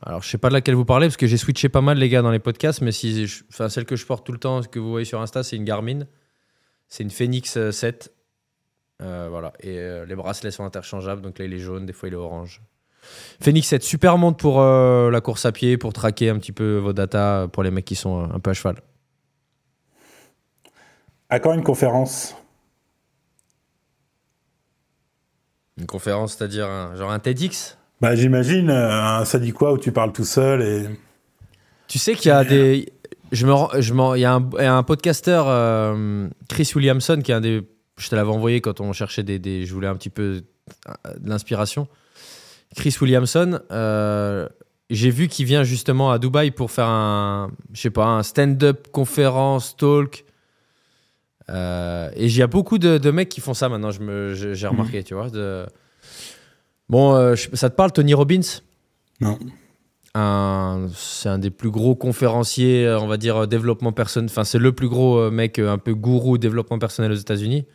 [0.04, 2.08] Alors, je sais pas de laquelle vous parlez parce que j'ai switché pas mal, les
[2.08, 2.80] gars, dans les podcasts.
[2.80, 5.20] Mais si, je- enfin, celle que je porte tout le temps, que vous voyez sur
[5.20, 6.00] Insta, c'est une Garmin.
[6.88, 8.12] C'est une Phoenix euh, 7.
[9.00, 9.52] Euh, voilà.
[9.60, 11.22] Et euh, les bracelets sont interchangeables.
[11.22, 12.62] Donc là, il est jaune, des fois, il est orange.
[13.40, 16.76] Phoenix 7, super montre pour euh, la course à pied, pour traquer un petit peu
[16.78, 18.76] vos datas pour les mecs qui sont euh, un peu à cheval.
[21.28, 22.36] À quand une conférence?
[25.78, 27.78] Une conférence, c'est-à-dire un- genre un TEDx?
[28.00, 30.88] Bah, j'imagine euh, un ça dit quoi où tu parles tout seul et.
[31.88, 32.92] Tu sais qu'il y a des.
[33.32, 37.20] Je me, je il y a un, il y a un podcasteur, euh, Chris Williamson,
[37.22, 37.66] qui est un des.
[37.98, 40.42] Je te l'avais envoyé quand on cherchait des, des- Je voulais un petit peu
[41.18, 41.88] de l'inspiration.
[42.76, 44.48] Chris Williamson, euh,
[44.90, 47.50] j'ai vu qu'il vient justement à Dubaï pour faire un.
[47.72, 50.24] Je sais pas, un stand-up conférence, talk.
[51.50, 54.66] Euh, et il y a beaucoup de, de mecs qui font ça maintenant, je j'ai
[54.66, 55.28] remarqué, tu vois.
[55.28, 55.66] de-
[56.88, 58.40] Bon, euh, ça te parle, Tony Robbins?
[59.20, 59.38] Non.
[60.94, 64.28] c'est un des plus gros conférenciers, on va dire, développement personnel.
[64.30, 67.66] Enfin, c'est le plus gros mec, un peu gourou développement personnel aux États-Unis.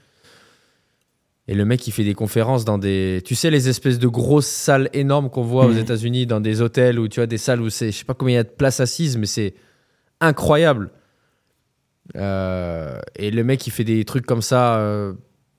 [1.50, 3.22] Et le mec, il fait des conférences dans des.
[3.24, 5.78] Tu sais, les espèces de grosses salles énormes qu'on voit aux Mhm.
[5.80, 7.92] États-Unis, dans des hôtels ou tu vois, des salles où c'est.
[7.92, 9.54] Je sais pas combien il y a de places assises, mais c'est
[10.20, 10.92] incroyable.
[12.16, 15.14] Euh, et le mec, il fait des trucs comme ça, euh,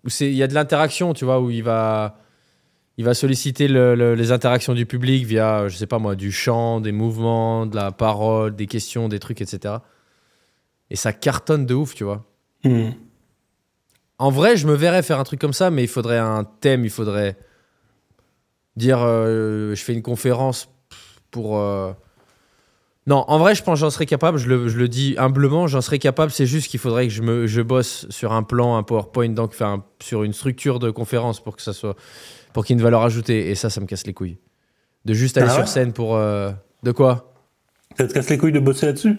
[0.05, 2.19] où c'est- il y a de l'interaction, tu vois, où il va.
[2.97, 6.33] Il va solliciter le- le- les interactions du public via, je sais pas moi, du
[6.33, 9.77] chant, des mouvements, de la parole, des questions, des trucs, etc.
[10.91, 12.25] Et ça cartonne de ouf, tu vois.
[12.65, 12.91] Hmm.
[14.19, 16.85] En vrai, je me verrais faire un truc comme ça, mais il faudrait un thème,
[16.85, 17.37] il faudrait
[18.77, 20.69] dire, euh, je fais une conférence
[21.31, 21.59] pour...
[21.59, 21.93] euh,
[23.07, 25.67] Non, en vrai, je pense que j'en serais capable, je le, je le dis humblement,
[25.69, 28.77] j'en serais capable, c'est juste qu'il faudrait que je, me, je bosse sur un plan,
[28.77, 31.97] un PowerPoint, donc enfin, sur une structure de conférence pour que ça soit...
[32.53, 34.39] pour qu'il y ait une valeur ajoutée, et ça, ça me casse les couilles.
[35.05, 36.17] De juste aller Ah sur scène pour...
[36.17, 36.51] euh,
[36.83, 37.33] De quoi?
[37.97, 39.19] Ça te casse les couilles de bosser là-dessus?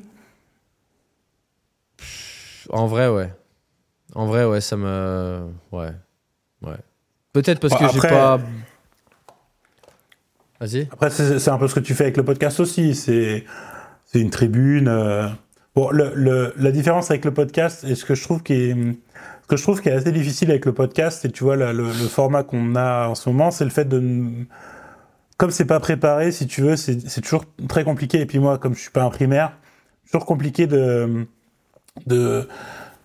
[2.69, 3.33] En vrai, ouais.
[4.15, 5.41] En vrai, ouais, ça me.
[5.71, 5.91] Ouais.
[6.61, 6.77] Ouais.
[7.33, 8.39] Peut-être parce Bon, que j'ai après- pas.
[10.59, 10.87] Vas-y.
[10.91, 12.93] Après, c'est un peu ce que tu fais avec le podcast aussi.
[12.95, 13.45] C'est
[14.13, 14.87] une tribune.
[14.87, 15.27] euh.
[15.75, 18.73] Bon, le, le- la différence avec le podcast et ce que je trouve qui est
[18.73, 21.71] ce que je trouve qui est assez difficile avec le podcast, et tu vois le,
[21.71, 24.27] le- le format qu'on a en ce moment, c'est le fait de
[25.37, 28.19] comme c'est pas préparé, si tu veux, c'est c'est toujours très compliqué.
[28.19, 29.53] Et puis moi, comme je suis pas un primaire,
[30.07, 31.25] toujours compliqué de
[32.07, 32.47] de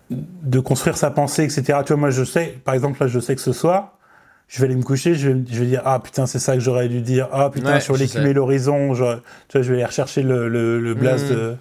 [0.09, 1.79] de construire sa pensée, etc.
[1.85, 3.97] Tu vois, moi, je sais, par exemple, là, je sais que ce soir,
[4.47, 6.59] je vais aller me coucher, je vais, je vais dire, ah putain, c'est ça que
[6.59, 9.21] j'aurais dû dire, ah putain, Ouais, sur l'écume et l'horizon, tu vois,
[9.53, 11.29] je vais aller rechercher le, le, le blaze Mhm.
[11.35, 11.55] de-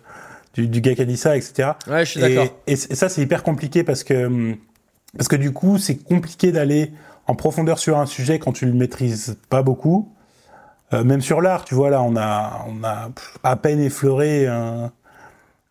[0.55, 1.71] du, du gars qui a dit ça, etc.
[1.89, 2.55] Ouais, je suis Et, d'accord.
[2.67, 4.57] et ça, c'est hyper compliqué parce que, hum,
[5.17, 6.93] parce que du coup, c'est compliqué d'aller
[7.27, 10.13] en profondeur sur un sujet quand tu le maîtrises pas beaucoup.
[10.93, 13.09] Euh, même sur l'art, tu vois, là, on a, on a
[13.43, 14.93] à peine effleuré un,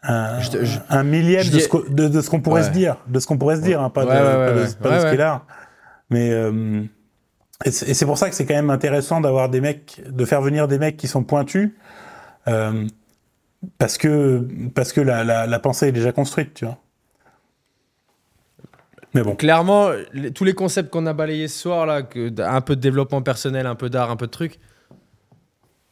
[0.04, 2.68] un, Je te- je- un millième je de ce de, de qu'on pourrait Ouais.
[2.68, 4.24] se dire, de ce qu'on pourrait se dire, hein, pas de, Ouais, pas
[4.54, 5.16] de- ouais, pas de ce ouais.
[5.18, 5.46] l'art.
[6.10, 6.84] Mais euh,
[7.66, 10.68] et c'est pour ça que c'est quand même intéressant d'avoir des mecs, de faire venir
[10.68, 11.72] des mecs qui sont pointus,
[12.50, 12.86] euh,
[13.78, 14.46] parce que
[14.76, 16.78] parce que la, la, la pensée est déjà construite, tu vois.
[19.14, 19.36] Mais bon.
[19.36, 22.82] Clairement, les- tous les concepts qu'on a balayés ce soir, là, que, un peu de
[22.82, 24.60] développement personnel, un peu d'art, un peu de trucs,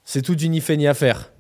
[0.03, 1.31] c'est tout du ni fait ni à faire.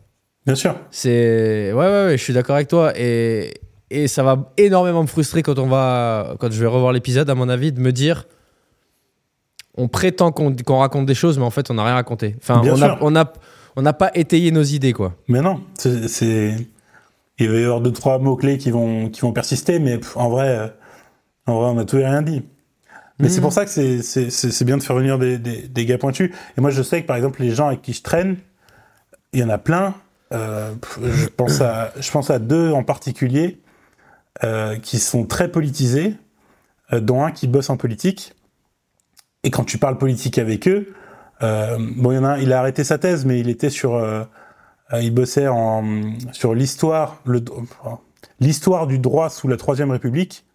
[0.45, 0.75] Bien sûr.
[0.91, 1.71] C'est.
[1.73, 2.93] Ouais, ouais, ouais, je suis d'accord avec toi.
[2.97, 3.53] Et,
[3.89, 6.35] et ça va énormément me frustrer quand on va.
[6.39, 8.25] Quand je vais revoir l'épisode, à mon avis, de me dire.
[9.77, 12.35] On prétend qu'on qu'on raconte des choses, mais en fait, on n'a rien raconté.
[12.41, 13.33] Enfin, Bien on n'a on a,
[13.77, 15.13] on n'a pas étayé nos idées, quoi.
[15.29, 16.55] Mais non, c'est,
[17.39, 20.29] il va y avoir deux trois mots clés qui vont qui vont persister, mais en
[20.29, 20.67] vrai, euh,
[21.47, 22.43] en vrai, on a tout et rien dit.
[23.19, 23.33] Mais Mhm.
[23.33, 25.85] c'est pour ça que c'est, c'est, c'est, c'est bien de faire venir des, des, des
[25.85, 26.31] gars pointus.
[26.57, 28.37] Et moi, je sais que par exemple, les gens avec qui je traîne,
[29.31, 29.93] il y en a plein.
[30.31, 33.59] Euh, je pense à deux en particulier
[34.43, 36.15] euh, qui sont très politisés,
[36.93, 38.33] euh, dont un qui bosse en politique.
[39.43, 40.93] Et quand tu parles politique avec eux,
[41.41, 43.99] bon, il a arrêté sa thèse, mais il était sur,
[45.11, 45.47] bossait
[46.31, 47.23] sur l'histoire,
[48.39, 50.45] l'histoire du droit sous la Troisième République.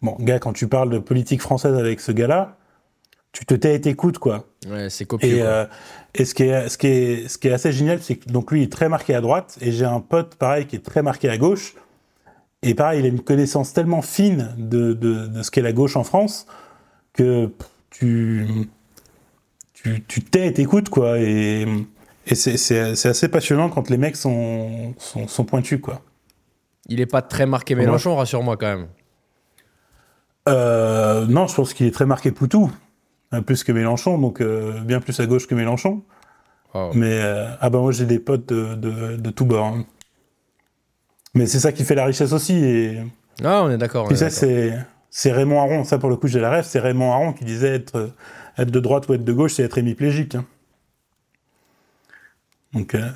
[0.00, 2.56] Bon, gars, quand tu parles de politique française avec ce gars-là,
[3.32, 4.46] tu te tais et t'écoutes, quoi.
[4.68, 5.38] Ouais, c'est copieux.
[5.38, 5.64] Et, euh,
[6.14, 8.50] et ce, qui est, ce, qui est, ce qui est assez génial, c'est que donc
[8.52, 11.02] lui il est très marqué à droite, et j'ai un pote pareil qui est très
[11.02, 11.74] marqué à gauche.
[12.62, 15.96] Et pareil, il a une connaissance tellement fine de, de, de ce qu'est la gauche
[15.96, 16.46] en France
[17.14, 17.50] que
[17.88, 18.46] tu,
[19.72, 21.18] tu, tu tais et t'écoutes, quoi.
[21.18, 21.66] Et,
[22.26, 26.02] et c'est, assez passionnant quand les mecs sont, sont, sont pointus, quoi.
[26.86, 27.74] Il est pas très marqué.
[27.74, 28.88] Mélenchon, rassure-moi quand même.
[30.48, 32.70] Euh, non, je pense qu'il est très marqué Poutou,
[33.46, 36.02] plus que Mélenchon, donc euh, bien plus à gauche que Mélenchon.
[36.74, 36.90] Oh.
[36.94, 39.64] Mais euh, ah bah moi j'ai des potes de, de, de tous bords.
[39.66, 39.84] hein.
[41.34, 42.54] Mais c'est ça qui fait la richesse aussi.
[42.54, 42.98] Et
[43.44, 44.06] Ah, on est d'accord.
[44.08, 45.84] puis ça c'est Raymond Aron.
[45.84, 46.64] Ça pour le coup j'ai la rêve.
[46.64, 48.12] C'est Raymond Aron qui disait être
[48.58, 50.34] être de droite ou être de gauche, c'est être hémiplégique.
[50.34, 50.44] hein.
[52.72, 53.08] Donc euh,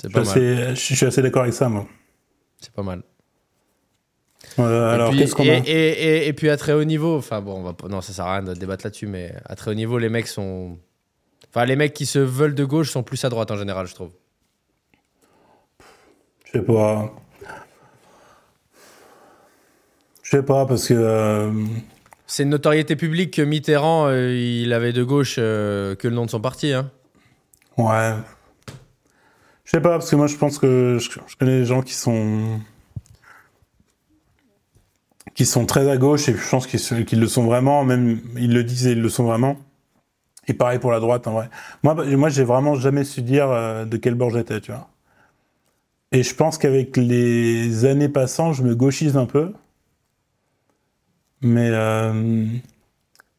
[0.00, 0.28] C'est pas mal.
[0.28, 1.86] assez, je suis assez d'accord avec ça moi.
[2.60, 3.02] C'est pas mal.
[4.58, 6.84] Euh, Et alors puis- qu'est-ce qu'on et, a et, et- et puis à très haut
[6.84, 9.54] niveau, enfin bon, on va non, ça sert à rien de débattre là-dessus, mais à
[9.56, 10.76] très haut niveau, les mecs sont.
[11.48, 13.94] Enfin, les mecs qui se veulent de gauche sont plus à droite en général, je
[13.94, 14.10] trouve.
[16.46, 17.12] Je sais pas.
[20.22, 21.50] Je sais pas parce que euh,
[22.26, 26.24] C'est une notoriété publique que Mitterrand, euh, il avait de gauche euh, que le nom
[26.24, 26.72] de son parti.
[26.72, 26.90] Hein.
[27.76, 28.14] Ouais.
[29.64, 31.94] Je sais pas, parce que moi je pense que je, je connais des gens qui
[31.94, 32.60] sont.
[35.34, 38.64] Qui sont très à gauche et je pense qu'ils le sont vraiment, même ils le
[38.64, 39.56] disent et ils le sont vraiment.
[40.48, 41.48] Et pareil pour la droite, en vrai.
[41.82, 44.88] Moi, bah, moi j'ai vraiment jamais su dire euh, de quel bord j'étais, tu vois.
[46.10, 49.52] Et je pense qu'avec les années passant, je me gauchise un peu.
[51.40, 52.46] Mais euh,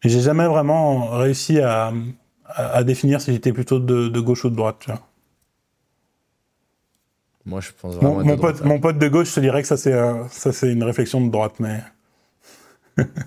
[0.03, 1.93] j'ai jamais vraiment réussi à,
[2.45, 5.01] à, définir si j'étais plutôt de, de, gauche ou de droite, tu vois.
[7.45, 9.67] Moi, je pense vraiment mon, mon, pote, mon, pote, de gauche, je te dirais que
[9.67, 9.93] ça, c'est
[10.29, 11.81] ça, c'est une réflexion de droite, mais.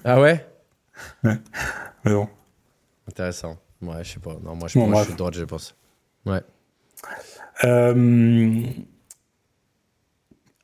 [0.05, 0.47] ah ouais?
[1.23, 2.29] Mais bon.
[3.09, 3.59] Intéressant.
[3.83, 4.37] Ouais, je sais pas.
[4.43, 5.75] Non, moi, je, moi, je suis de droite, je pense.
[6.25, 6.41] Ouais.
[7.65, 8.63] Euh,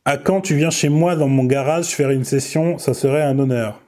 [0.05, 3.39] à quand tu viens chez moi dans mon garage faire une session, ça serait un
[3.39, 3.81] honneur.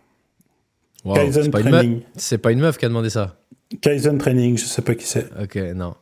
[1.14, 2.02] Kaizen Training.
[2.16, 3.36] C'est pas une meuf qui a demandé ça.
[3.80, 5.28] Kaizen Training, je sais pas qui c'est.
[5.40, 5.94] Ok, non.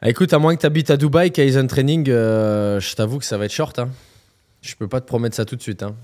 [0.00, 3.24] Ah, écoute, à moins que tu habites à Dubaï, Kaizen Training, euh, je t'avoue que
[3.24, 3.78] ça va être short.
[3.80, 3.90] Hein.
[4.62, 5.82] Je peux pas te promettre ça tout de suite.
[5.82, 5.96] Hein.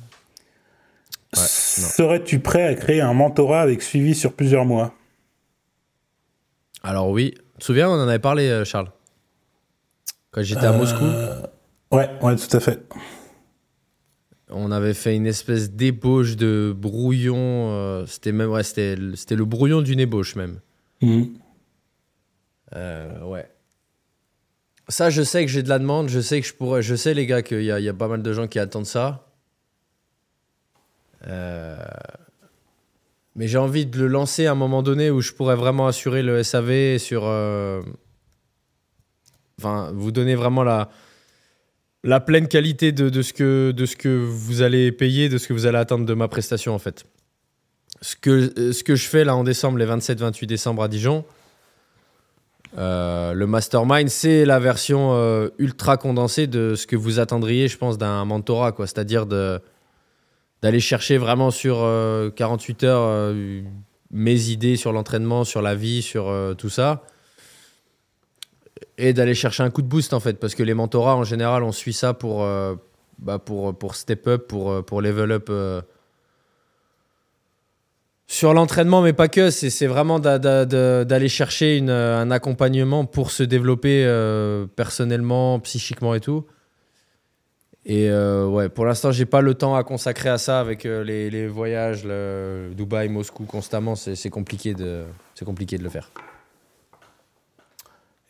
[1.32, 4.94] Serais-tu prêt à créer un mentorat avec suivi sur plusieurs mois?
[6.82, 7.34] Alors oui.
[7.54, 8.90] Tu te souviens, on en avait parlé, euh, Charles?
[10.32, 11.04] Quand j'étais à euh, Moscou?
[11.92, 12.80] Ouais, ouais, tout à fait.
[14.50, 17.70] On avait fait une espèce d'ébauche de brouillon.
[17.70, 20.60] Euh, c'était même, ouais, c'était, le brouillon d'une ébauche même.
[21.00, 21.38] Mhm.
[23.22, 23.48] ouais.
[24.88, 26.08] Ça, je sais que j'ai de la demande.
[26.08, 26.82] Je sais que je pourrais.
[26.82, 29.26] Je sais, les gars, qu'il y, a pas mal de gens qui attendent ça.
[31.26, 31.76] Euh,
[33.34, 36.22] mais j'ai envie de le lancer à un moment donné où je pourrais vraiment assurer
[36.22, 37.24] le SAV sur.
[37.24, 37.80] Euh,
[39.58, 40.90] enfin, vous donner vraiment la,
[42.04, 45.48] la pleine qualité de, de, ce que, de ce que vous allez payer, de ce
[45.48, 47.04] que vous allez attendre de ma prestation en fait.
[48.02, 51.24] Ce que, ce que je fais là en décembre, les 27-28 décembre à Dijon,
[52.76, 57.98] euh, le mastermind, c'est la version ultra condensée de ce que vous attendriez, je pense,
[57.98, 58.74] d'un mentorat.
[58.78, 61.76] C'est-à-dire d'aller chercher vraiment sur
[62.36, 63.62] 48 euh, heures euh,
[64.10, 67.02] mes idées sur l'entraînement, sur la vie, sur euh, tout ça.
[68.98, 71.62] Et d'aller chercher un coup de boost en fait, parce que les mentorats en général,
[71.62, 72.46] on suit ça pour,
[73.18, 75.50] bah, pour, pour step up, pour, pour level up
[78.26, 79.50] sur l'entraînement, mais pas que.
[79.50, 84.04] C'est vraiment d'aller chercher une, un accompagnement pour se développer
[84.76, 86.46] personnellement, psychiquement et tout.
[87.86, 91.04] Et euh, ouais, pour l'instant, j'ai pas le temps à consacrer à ça avec euh,
[91.04, 93.94] les, les, voyages, le Dubaï, Moscou constamment.
[93.94, 95.04] C'est compliqué de,
[95.44, 96.10] compliqué de le faire.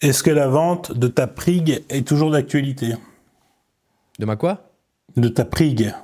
[0.01, 2.95] Est-ce que la vente de ta prig est toujours d'actualité?
[4.19, 4.71] De ma quoi?
[5.17, 5.95] De ta prig.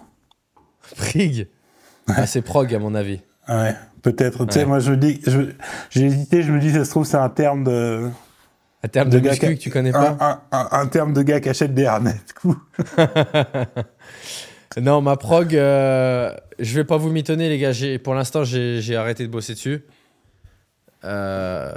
[0.97, 1.49] Prig?
[2.07, 3.21] Ah, C'est prog à mon avis.
[3.51, 4.47] Ouais, peut-être.
[4.47, 5.20] Tu sais, moi je me dis,
[5.90, 8.09] j'ai hésité, je me dis, ça se trouve, c'est un terme de
[8.82, 11.74] un terme de, de muscu que tu connais pas un, terme de gars qui achète
[11.74, 12.56] des harnais, du coup.
[14.81, 17.72] non, ma prog, euh, je vais pas vous mitonner, les gars.
[18.02, 19.85] Pour l'instant, j'ai arrêté de bosser dessus.
[21.05, 21.72] Euh,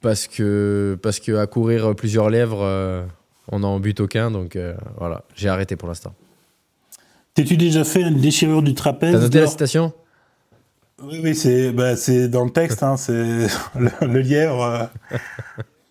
[0.00, 3.04] parce que parce que à courir plusieurs lèvres, euh,
[3.48, 4.30] on n'en bute aucun.
[4.30, 4.56] Donc
[4.98, 6.14] voilà, j'ai arrêté pour l'instant.
[7.34, 9.92] T'es-tu déjà fait une déchirure du trapèze T'as noté la citation?
[11.04, 11.94] Oui, oui, c'est bah,
[12.28, 12.82] dans le texte.
[12.82, 13.12] Hein, c'est
[13.78, 14.90] le, le, lièvre.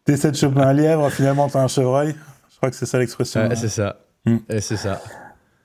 [0.06, 2.16] T'essaies de choper un lièvre, finalement t'as un chevreuil.
[2.52, 3.50] Je crois que c'est ça l'expression.
[3.56, 3.98] c'est ça.
[4.26, 4.38] Hmm.
[4.50, 5.02] c'est ça.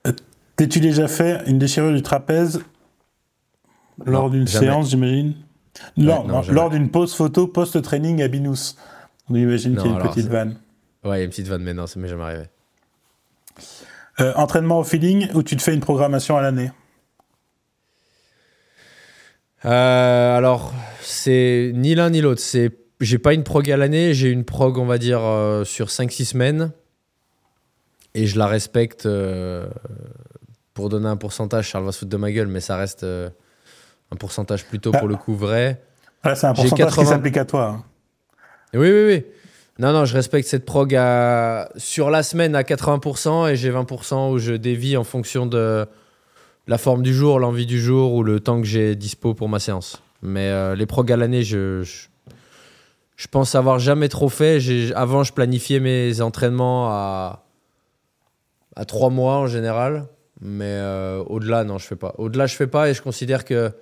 [0.07, 0.13] Euh,
[0.57, 2.61] t'es-tu déjà fait une déchirure du trapèze
[4.05, 5.35] lors d'une séance, j'imagine?
[5.97, 8.77] Non, lors d'une pause photo post-training à Binous.
[9.29, 10.57] On imagine qu'il y a une petite vanne.
[11.05, 12.45] Ouais, il y a une petite vanne, mais non, ça m'est jamais arrivé.
[14.21, 16.71] Euh, entraînement au feeling ou tu te fais une programmation à l'année?
[19.65, 22.41] Euh, Alors, c'est ni l'un ni l'autre.
[22.41, 22.71] C'est
[23.01, 26.25] j'ai pas une prog à l'année, j'ai une prog, on va dire, euh, sur 5-6
[26.25, 26.73] semaines.
[28.15, 29.69] Et je la respecte euh,
[30.73, 31.69] pour donner un pourcentage.
[31.69, 35.17] Charles va se foutre de ma gueule, mais ça reste un pourcentage plutôt pour le
[35.17, 35.83] coup vrai.
[36.23, 37.77] c'est un pourcentage qui s'applique à toi.
[37.77, 37.85] Hein.
[38.73, 39.25] Oui, oui, oui.
[39.79, 41.69] Non, non, je respecte cette prog à...
[41.77, 45.87] sur la semaine à 80% et j'ai 20% où je dévie en fonction de
[46.67, 49.59] la forme du jour, l'envie du jour ou le temps que j'ai dispo pour ma
[49.59, 50.03] séance.
[50.23, 51.85] Mais les prog à l'année, je
[53.17, 54.59] je pense avoir jamais trop fait.
[54.95, 57.47] Avant, je planifiais mes entraînements à,
[58.77, 60.07] à trois mois en général.
[60.41, 62.15] Mais euh, au-delà, non, je fais pas.
[62.19, 63.73] Au-delà, je fais pas et je considère que,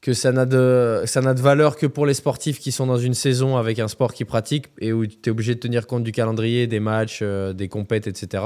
[0.00, 3.56] que ça n'a de, de valeur que pour les sportifs qui sont dans une saison
[3.56, 6.66] avec un sport qu'ils pratiquent et où tu es obligé de tenir compte du calendrier,
[6.66, 8.42] des matchs, euh, des compètes, etc.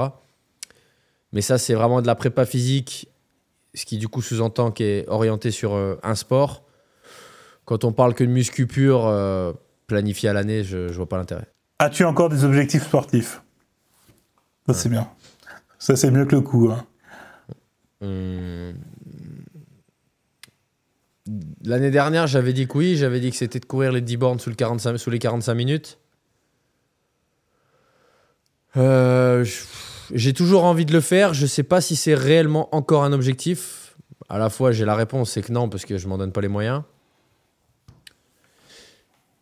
[1.37, 3.09] Mais ça, c'est vraiment de la prépa physique,
[3.75, 6.63] ce qui du coup sous-entend qui est orienté sur euh, un sport
[7.63, 9.53] quand on parle que de muscu pur euh,
[9.85, 11.45] planifié à l'année, je, ne vois pas l'intérêt.
[11.77, 13.43] As-tu encore des objectifs sportifs?
[14.65, 15.07] Ça, c'est bien.
[15.77, 16.71] Ça, c'est mieux que le coup.
[16.71, 16.83] Hein.
[18.01, 18.73] Hum.
[21.63, 24.39] L'année dernière, j'avais dit que oui, j'avais dit que c'était de courir les 10 bornes
[24.39, 25.99] sous, le 45, sous les 45 minutes.
[28.75, 29.61] Euh, je-
[30.13, 31.33] j'ai toujours envie de le faire.
[31.33, 33.95] Je sais pas si c'est réellement encore un objectif.
[34.29, 36.41] À la fois, j'ai la réponse, c'est que non, parce que je m'en donne pas
[36.41, 36.83] les moyens.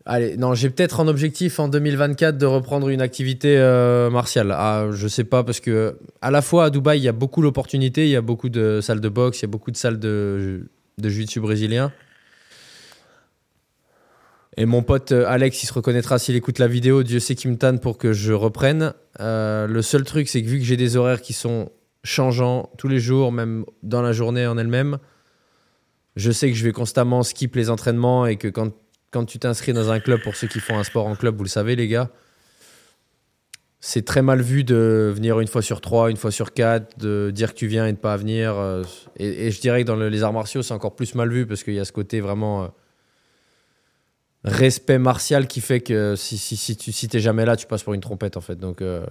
[0.08, 4.54] Allez, non, j'ai peut-être un objectif en 2024 de reprendre une activité euh, martiale.
[4.56, 7.42] Ah, je sais pas, parce que à la fois à Dubaï, il y a beaucoup
[7.42, 9.98] d'opportunités, il y a beaucoup de salles de boxe, il y a beaucoup de salles
[9.98, 10.70] de,
[11.00, 11.92] de jiu-jitsu brésilien.
[14.58, 17.04] Et mon pote euh, Alex, il se reconnaîtra s'il écoute la vidéo.
[17.04, 18.94] Dieu sait qu'il me tanne pour que je reprenne.
[19.20, 21.72] Euh, le seul truc, c'est que vu que j'ai des horaires qui sont
[22.04, 24.98] changeants tous les jours, même dans la journée en elle-même,
[26.16, 28.72] je sais que je vais constamment skip les entraînements et que quand,
[29.12, 31.44] quand tu t'inscris dans un club, pour ceux qui font un sport en club, vous
[31.44, 32.10] le savez, les gars,
[33.82, 37.30] c'est très mal vu de venir une fois sur trois, une fois sur quatre, de
[37.34, 38.54] dire que tu viens et de pas venir.
[38.58, 38.84] euh,
[39.18, 41.46] Et, et je dirais que dans le- les arts martiaux, c'est encore plus mal vu
[41.46, 42.72] parce qu'il y a ce côté vraiment
[44.46, 47.84] respect martial qui fait que si, si, si tu si t'es jamais là, tu passes
[47.84, 48.56] pour une trompette en fait.
[48.56, 49.06] Donc euh,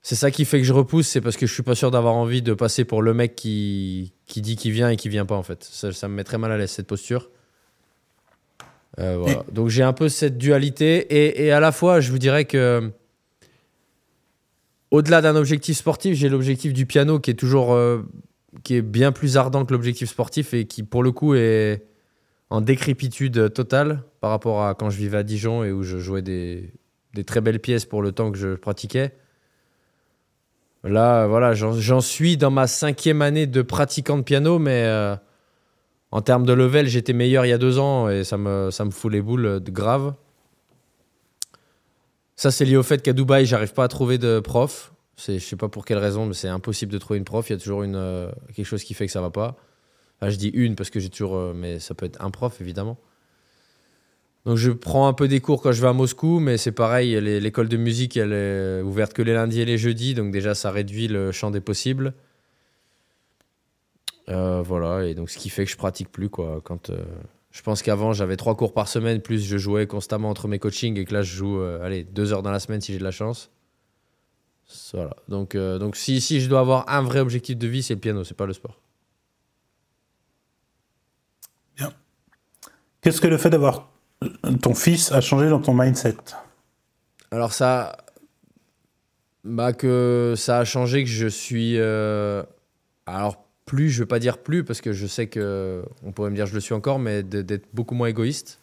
[0.00, 2.14] c'est ça qui fait que je repousse, c'est parce que je suis pas sûr d'avoir
[2.14, 5.34] envie de passer pour le mec qui, qui dit qu'il vient et qui vient pas
[5.34, 5.64] en fait.
[5.64, 7.30] Ça, ça me met très mal à l'aise cette posture.
[9.00, 9.44] Euh, voilà.
[9.50, 12.92] Donc j'ai un peu cette dualité et, et à la fois je vous dirais que
[14.90, 18.02] au-delà d'un objectif sportif, j'ai l'objectif du piano qui est toujours euh,
[18.62, 21.86] qui est bien plus ardent que l'objectif sportif et qui pour le coup est
[22.52, 26.20] en décrépitude totale par rapport à quand je vivais à Dijon et où je jouais
[26.20, 26.70] des,
[27.24, 29.12] très belles pièces pour le temps que je pratiquais.
[30.84, 35.16] Là, voilà, j'en suis dans ma cinquième année de pratiquant de piano, mais euh,
[36.10, 39.10] en termes de level, j'étais meilleur il y a deux ans et ça me, fout
[39.10, 40.12] les boules de grave.
[42.36, 44.92] Ça, c'est lié au fait qu'à Dubaï, j'arrive pas à trouver de prof.
[45.16, 47.48] Je sais pas pour quelle raison, mais c'est impossible de trouver une prof.
[47.48, 49.56] Il y a toujours euh, quelque chose qui fait que ça va pas.
[50.30, 51.36] Je dis une parce que j'ai toujours.
[51.36, 52.98] euh, mais ça peut être un prof, évidemment.
[54.44, 57.20] Donc, je prends un peu des cours quand je vais à Moscou, mais c'est pareil.
[57.20, 60.14] L'école de musique, elle est ouverte que les lundis et les jeudis.
[60.14, 62.14] Donc, déjà, ça réduit le champ des possibles.
[64.28, 65.06] Euh, voilà.
[65.06, 66.60] Et donc, ce qui fait que je pratique plus, quoi.
[66.64, 66.90] Quand.
[66.90, 67.04] euh,
[67.50, 70.98] je pense qu'avant, j'avais trois cours par semaine, plus je jouais constamment entre mes coachings
[70.98, 73.10] et que là, je joue allez, deux heures dans la semaine si j'ai de la
[73.10, 73.50] chance.
[74.94, 75.14] Voilà.
[75.28, 78.24] Donc, donc si, si je dois avoir un vrai objectif de vie, c'est le piano,
[78.24, 78.80] c'est pas le sport.
[83.02, 83.90] Qu'est-ce que le fait d'avoir
[84.60, 86.16] ton fils a changé dans ton mindset?
[87.32, 87.96] Alors ça,
[89.42, 92.44] bah que ça a changé que je suis, euh,
[93.06, 96.36] alors plus, je veux pas dire plus parce que je sais que on pourrait me
[96.36, 98.60] dire je le suis encore, mais d'être beaucoup moins égoïste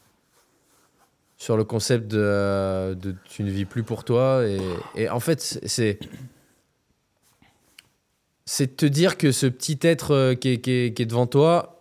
[1.37, 2.95] sur le concept de, euh,
[3.25, 4.43] tu ne vis plus pour toi
[4.95, 5.97] et, en fait c'est
[8.45, 11.78] c'est te dire que ce petit être euh, qui est devant toi,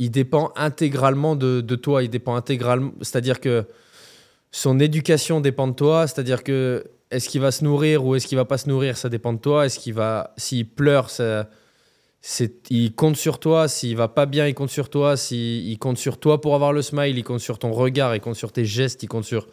[0.00, 2.02] il dépend intégralement de, de toi.
[2.02, 2.92] Il dépend intégralement.
[3.02, 3.66] C'est-à-dire que
[4.50, 6.06] son éducation dépend de toi.
[6.06, 9.08] C'est-à-dire que est-ce qu'il va se nourrir ou est-ce qu'il va pas se nourrir, ça
[9.10, 9.66] dépend de toi.
[9.66, 11.48] Est-ce qu'il va, s'il pleure, ça,
[12.70, 13.68] il compte sur toi.
[13.68, 15.16] S'il va pas bien, il compte sur toi.
[15.18, 18.20] S'il il compte sur toi pour avoir le smile, il compte sur ton regard, il
[18.20, 19.48] compte sur tes gestes, il compte sur.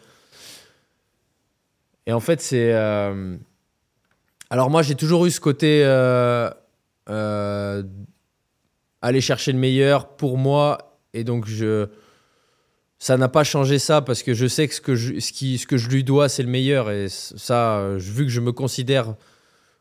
[2.06, 2.72] Et en fait, c'est.
[2.72, 3.36] euh,
[4.48, 5.82] Alors moi, j'ai toujours eu ce côté.
[5.84, 6.48] euh,
[7.10, 7.82] euh,
[9.02, 10.98] aller chercher le meilleur pour moi.
[11.14, 11.86] Et donc je
[12.98, 15.58] ça n'a pas changé ça parce que je sais que ce que je, ce qui,
[15.58, 16.90] ce que je lui dois c'est le meilleur.
[16.90, 19.14] Et ça vu que je me considère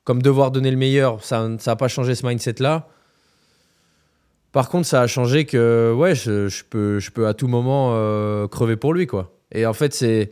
[0.04, 2.88] comme devoir donner le meilleur ça ça n'a pas changé ce mindset là
[4.54, 7.92] par contre ça a changé que ouais je, je peux je peux à tout moment
[7.94, 9.34] euh, crever pour lui quoi.
[9.52, 10.32] Et en fait c'est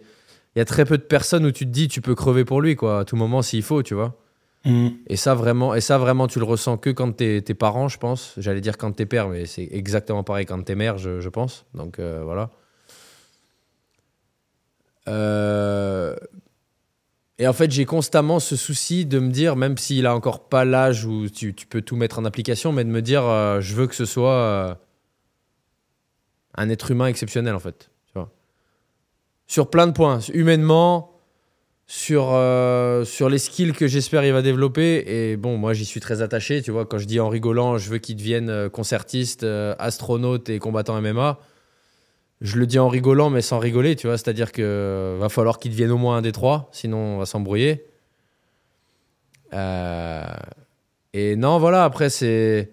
[0.55, 2.61] il y a très peu de personnes où tu te dis tu peux crever pour
[2.61, 4.17] lui quoi à tout moment s'il faut tu vois
[4.65, 4.97] Mhm.
[5.07, 8.33] et ça, vraiment, et ça, vraiment, tu le ressens que quand t'es parents, je pense.
[8.37, 11.65] J'allais dire quand t'es père, mais c'est exactement pareil quand t'es mère, je, pense.
[11.73, 12.49] Donc euh, voilà.
[15.07, 16.15] Euh,
[17.37, 20.65] Et en fait, j'ai constamment ce souci de me dire, même s'il a encore pas
[20.65, 23.87] l'âge où tu, peux tout mettre en application, mais de me dire, euh, je veux
[23.87, 24.79] que ce soit
[26.55, 27.91] un être humain exceptionnel, en fait.
[29.47, 31.14] Sur plein de points, humainement,
[31.87, 35.03] sur, euh, sur les skills que j'espère il va développer.
[35.07, 36.61] Et bon, moi, j'y suis très attaché.
[36.61, 40.49] Tu vois, quand je dis en rigolant, je veux qu'il devienne euh, concertiste, euh, astronaute
[40.49, 41.39] et combattant MMA.
[42.41, 44.17] Je le dis en rigolant, mais sans rigoler, tu vois.
[44.17, 47.85] C'est-à-dire que va falloir qu'il devienne au moins un des trois, sinon on va s'embrouiller.
[51.13, 52.71] Et non, voilà, après, c'est.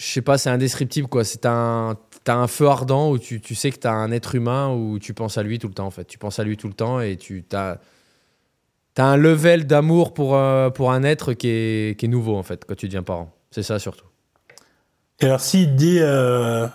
[0.00, 1.24] Je sais pas, c'est indescriptible, quoi.
[1.24, 1.94] C'est un.
[2.24, 5.12] T'as un feu ardent où tu, tu sais que t'as un être humain où tu
[5.12, 6.06] penses à lui tout le temps, en fait.
[6.06, 7.76] Tu penses à lui tout le temps et tu t'as.
[8.94, 12.42] T'as un level d'amour pour, euh, pour un être qui est, qui est nouveau, en
[12.42, 13.30] fait, quand tu deviens parent.
[13.50, 14.06] C'est ça, surtout.
[15.20, 16.66] Et alors, s'il dit, euh,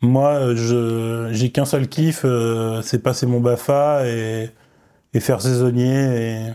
[0.00, 4.50] moi, je j'ai qu'un seul kiff, euh, c'est passer mon BAFA et,
[5.12, 6.46] et faire saisonnier.
[6.46, 6.52] Et...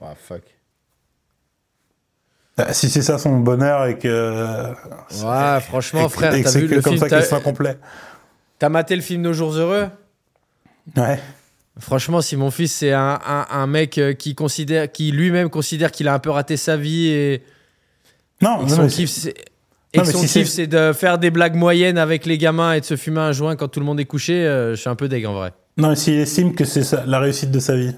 [0.00, 0.42] Ah, fuck.
[2.66, 4.72] Bah, si c'est ça son bonheur et que.
[5.24, 7.76] Ouais, franchement, et frère, t'as vu que le comme film ça qu'il sera complet.
[8.58, 9.86] T'as maté le film Nos Jours Heureux?
[10.96, 11.18] Ouais.
[11.78, 15.90] Franchement, si mon fils c'est un, un- un mec euh, qui considère, qui lui-même considère
[15.90, 17.42] qu'il a un peu raté sa vie et,
[18.42, 19.34] Non, et non, son mais kiff, c'est-
[19.94, 22.74] et Non, que son si kiff, c'est- de faire des blagues moyennes avec les gamins
[22.74, 24.90] et de se fumer un joint quand tout le monde est couché, euh, je suis
[24.90, 25.52] un peu deg en vrai.
[25.78, 27.94] non, mais s'il estime que c'est la réussite de sa vie.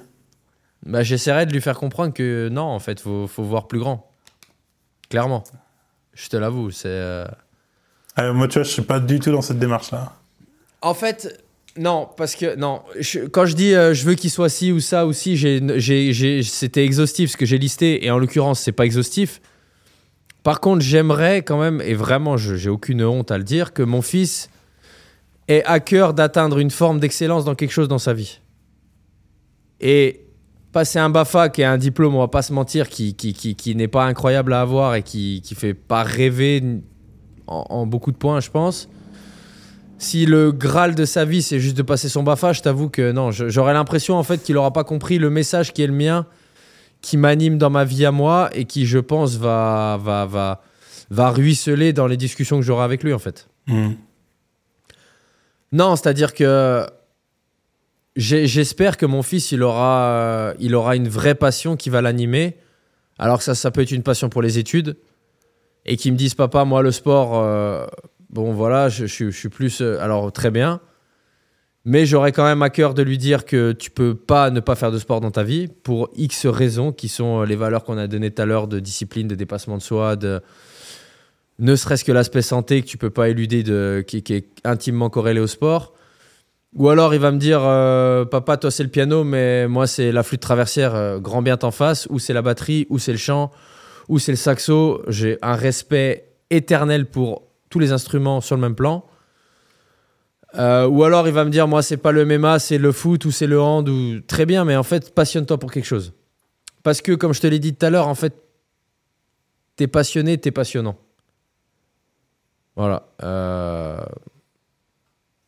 [0.87, 4.09] Bah, j'essaierai de lui faire comprendre que non, en fait, faut, faut voir plus grand.
[5.09, 5.45] Clairement.
[6.15, 6.89] Je te l'avoue, c'est.
[6.89, 7.27] euh,
[8.19, 10.13] Euh, moi, tu vois, je suis pas du tout dans cette démarche-là.
[10.83, 11.45] En fait,
[11.77, 12.83] non, parce que non.
[13.01, 15.37] je- quand je dis euh, je veux qu'il soit ci ou ça ou ci,
[16.45, 19.41] c'était exhaustif ce que j'ai listé et en l'occurrence c'est pas exhaustif.
[20.45, 23.83] Par contre, j'aimerais quand même et vraiment, je, j'ai aucune honte à le dire, que
[23.83, 24.51] mon fils
[25.49, 28.41] ait à cœur d'atteindre une forme d'excellence dans quelque chose dans sa vie.
[29.81, 30.21] Et
[30.75, 33.55] passer un Bafa qui est un diplôme, on va pas se mentir, qui, qui, qui,
[33.55, 36.63] qui n'est pas incroyable à avoir et qui, qui fait pas rêver
[37.47, 38.89] en, en beaucoup de points, je pense.
[39.99, 43.13] Si le graal de sa vie, c'est juste de passer son BAFA, je t'avoue que
[43.13, 46.27] non, j'aurais l'impression en fait qu'il aura pas compris le message qui est le mien,
[47.01, 50.61] qui m'anime dans ma vie à moi et qui, je pense, va, va, va,
[51.11, 53.49] va ruisseler dans les discussions que j'aurai avec lui en fait.
[53.69, 53.93] Hmm.
[55.71, 56.85] Non, c'est-à-dire que
[58.17, 62.57] j'espère que mon fils, il aura, euh, il aura une vraie passion qui va l'animer.
[63.19, 64.97] Alors que ça, ça peut être une passion pour les études.
[65.87, 67.87] Et qu'il me dise, papa, moi, le sport, euh,
[68.31, 69.81] bon, voilà, je, je- je suis plus.
[69.81, 70.81] euh, alors, très bien.
[71.85, 74.75] Mais j'aurais quand même à cœur de lui dire que tu peux pas ne pas
[74.75, 78.07] faire de sport dans ta vie pour X raisons qui sont les valeurs qu'on a
[78.07, 80.41] données tout à l'heure de discipline, de dépassement de soi, de
[81.59, 85.11] ne serait-ce que l'aspect santé que tu peux pas éluder, de, qui, qui est intimement
[85.11, 85.93] corrélé au sport.
[86.75, 90.11] Ou alors il va me dire euh, Papa, toi c'est le piano, mais moi c'est
[90.11, 93.19] la flûte traversière, euh, grand bien t'en face, ou c'est la batterie, ou c'est le
[93.19, 93.53] chant,
[94.09, 95.03] ou c'est le saxo.
[95.07, 99.05] J'ai un respect éternel pour tous les instruments sur le même plan.
[100.57, 103.25] Euh, ou alors il va me dire Moi c'est pas le MMA, c'est le foot,
[103.25, 106.13] ou c'est le hand, ou très bien, mais en fait passionne-toi pour quelque chose.
[106.83, 108.35] Parce que comme je te l'ai dit tout à l'heure, en fait,
[109.77, 110.97] t'es passionné, t'es passionnant.
[112.75, 113.07] Voilà.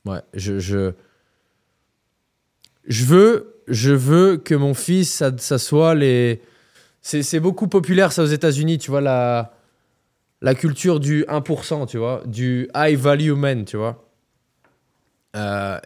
[0.07, 0.93] Ouais, je,
[2.87, 6.41] je veux, je veux que mon fils, ça, soit les.
[7.03, 9.53] C'est beaucoup populaire ça aux États-Unis, tu vois la
[10.43, 14.05] la culture du 1%, tu vois, du high value man, tu vois.
[15.35, 15.79] Euh,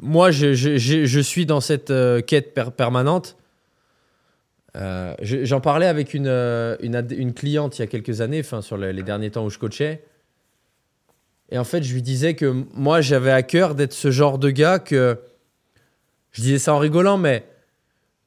[0.00, 3.36] moi, je, je, je, je suis dans cette euh, quête per- permanente.
[4.76, 6.28] Euh, je- J'en parlais avec une,
[6.80, 10.02] une, cliente il y a quelques années, enfin sur les, derniers temps où je coachais.
[11.50, 14.50] Et en fait, je lui disais que moi, j'avais à cœur d'être ce genre de
[14.50, 15.18] gars que.
[16.36, 17.46] Je disais ça en rigolant, mais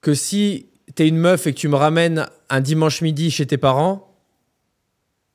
[0.02, 0.66] que si
[0.96, 4.16] t'es une meuf et que tu me ramènes un dimanche midi chez tes parents,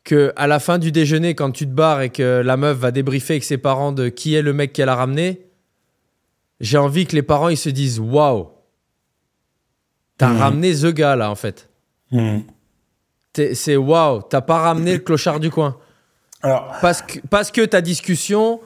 [0.02, 2.90] que à la fin du déjeuner, quand tu te barres et que la meuf va
[2.90, 5.46] débriefer avec ses parents de qui est le mec qu'elle a ramené,
[6.60, 8.48] j'ai envie que les parents ils se disent Waouh,
[10.18, 10.38] t'as Mhm.
[10.40, 11.68] ramené ce gars là en fait.
[13.32, 15.76] T'es- C'est waouh, t'as pas ramené le clochard du coin.
[16.42, 18.60] Alors, Parce que, parce que ta discussion,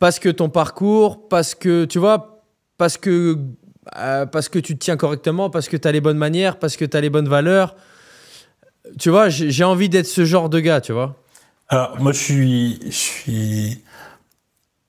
[0.00, 2.31] parce que ton parcours, parce que, tu vois,
[2.78, 3.38] parce que,
[3.96, 6.76] euh, parce que tu te tiens correctement, parce que tu as les bonnes manières, parce
[6.76, 7.76] que tu as les bonnes valeurs.
[8.98, 11.16] Tu vois, j'ai envie d'être ce genre de gars, tu vois.
[11.68, 13.84] alors, moi, je suis, je suis,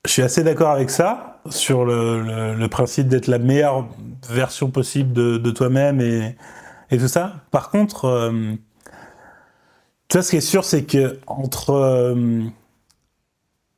[0.06, 3.88] je suis assez d'accord avec ça sur le, principe d'être la meilleure
[4.30, 6.36] version possible de, de toi-même et,
[6.92, 7.34] et tout ça.
[7.52, 8.54] Par contre, euh,
[10.08, 12.44] tu vois, ce qui est sûr, c'est que entre, euh,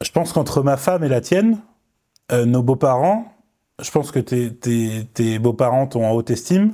[0.02, 1.60] je pense qu'entre ma femme et la tienne,
[2.32, 3.34] euh, nos beaux-parents,
[3.81, 6.73] je pense que tes, tes, tes beaux-parents t'ont en haute estime.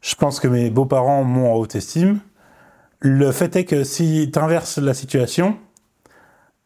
[0.00, 2.20] Je pense que mes beaux-parents m'ont en haute estime.
[3.00, 5.58] Le fait est que si tu inverses la situation,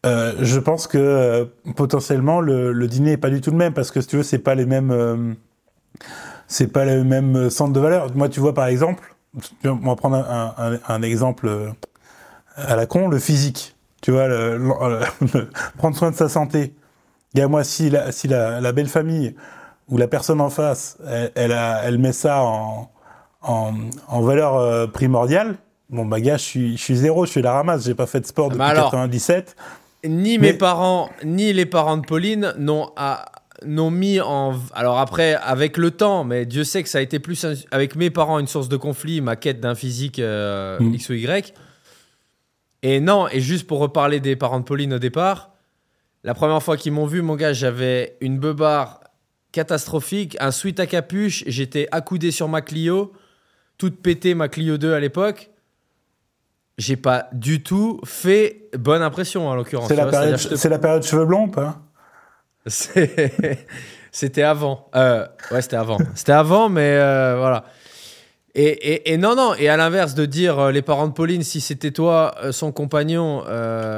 [0.05, 1.45] euh, je pense que euh,
[1.75, 4.23] potentiellement le, le dîner est pas du tout le même parce que si tu veux,
[4.23, 5.33] c'est pas les mêmes, euh,
[6.47, 8.15] c'est pas le même centre de valeur.
[8.15, 9.15] Moi, tu vois, par exemple,
[9.65, 11.49] on va prendre un, un- exemple
[12.55, 13.75] à la con, le physique.
[14.01, 14.27] Tu vois,
[15.77, 16.73] prendre soin de sa santé.
[17.33, 19.35] Il y a moi, si la, si la, la belle famille
[19.89, 22.89] ou la personne en face, elle, elle, a- elle met ça en,
[23.41, 23.73] en,
[24.07, 25.55] en valeur euh, primordiale,
[25.89, 28.19] bon, bah, gars, je suis, je suis zéro, je suis la ramasse, j'ai pas fait
[28.21, 29.55] de sport Ah, depuis mais alors- 97.
[30.05, 33.25] Ni Mais- mes parents, ni les parents de Pauline n'ont à-
[33.65, 34.53] n'ont mis en.
[34.73, 38.11] Alors après, avec le temps, mais Dieu sait que ça a été plus avec mes
[38.11, 40.93] parents une source de conflit, ma quête d'un physique euh, Mm.
[40.93, 41.53] X ou Y.
[42.83, 45.49] Et non, et juste pour reparler des parents de Pauline au départ,
[46.27, 48.99] la première fois qu'ils m'ont vu, mon gars, j'avais une beubare
[49.53, 53.13] catastrophique, un sweat à capuche, j'étais accoudé sur ma Clio,
[53.77, 55.49] toute pétée ma Clio 2 à l'époque.
[56.77, 59.87] J'ai pas du tout fait bonne impression en l'occurrence.
[59.87, 61.79] C'est la, période- te- c'est la période cheveux blonds ou pas?
[64.11, 64.89] C'était avant.
[64.95, 65.97] Euh, ouais, c'était avant.
[66.15, 67.63] C'était avant, mais euh, voilà.
[68.53, 69.53] Et, et- et non, non.
[69.55, 73.43] Et à l'inverse de dire euh, les parents de Pauline, si c'était toi, son compagnon,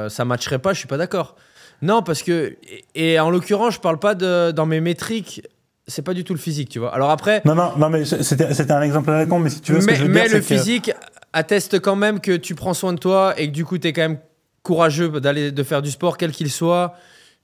[0.08, 1.34] ça matcherait pas, je suis pas d'accord.
[1.82, 2.56] Non, parce que.
[2.94, 4.50] Et, et en l'occurrence, je parle pas de.
[4.50, 5.42] Dans mes métriques,
[5.86, 6.94] c'est pas du tout le physique, tu vois.
[6.94, 7.42] Alors après.
[7.44, 9.86] Non, non, non, mais c'était un exemple à la con, mais si tu veux, ce
[9.86, 10.92] mais que je veux mais dire, le que- physique
[11.32, 13.92] atteste quand même que tu prends soin de toi et que du coup, tu es
[13.92, 14.18] quand même
[14.62, 16.94] courageux d'aller de faire du sport, quel qu'il soit.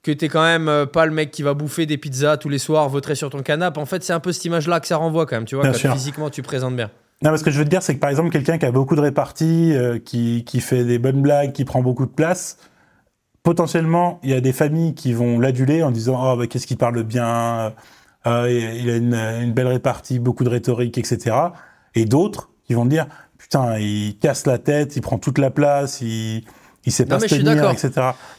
[0.02, 2.58] Que tu quand même euh, pas le mec qui va bouffer des pizzas tous les
[2.58, 3.80] soirs, vautrer sur ton canapé.
[3.80, 5.72] En fait, c'est un peu cette image-là que ça renvoie quand même, tu vois, Bien
[5.72, 5.92] quand sûr.
[5.94, 6.90] physiquement tu présentes bien.
[7.22, 8.70] Non, mais ce que je veux te dire, c'est que par exemple, quelqu'un qui a
[8.70, 12.58] beaucoup de réparties, euh, qui, qui fait des bonnes blagues, qui prend beaucoup de place,
[13.46, 16.78] potentiellement, il y a des familles qui vont l'aduler en disant Oh, bah, qu'est-ce qu'il
[16.78, 17.72] parle bien,
[18.26, 21.36] euh, il a une, une belle répartie, beaucoup de rhétorique, etc.
[21.94, 23.06] Et d'autres qui vont dire
[23.38, 26.42] Putain, il casse la tête, il prend toute la place, il,
[26.86, 27.92] il sait pas Non, mais se tenir, etc.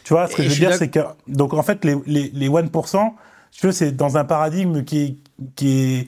[0.04, 1.00] Tu vois, ce que Et je veux dire, c'est que.
[1.30, 3.14] Donc, en fait, les, les, les 1%,
[3.52, 5.16] tu vois, c'est dans un paradigme qui est.
[5.56, 6.08] Qui est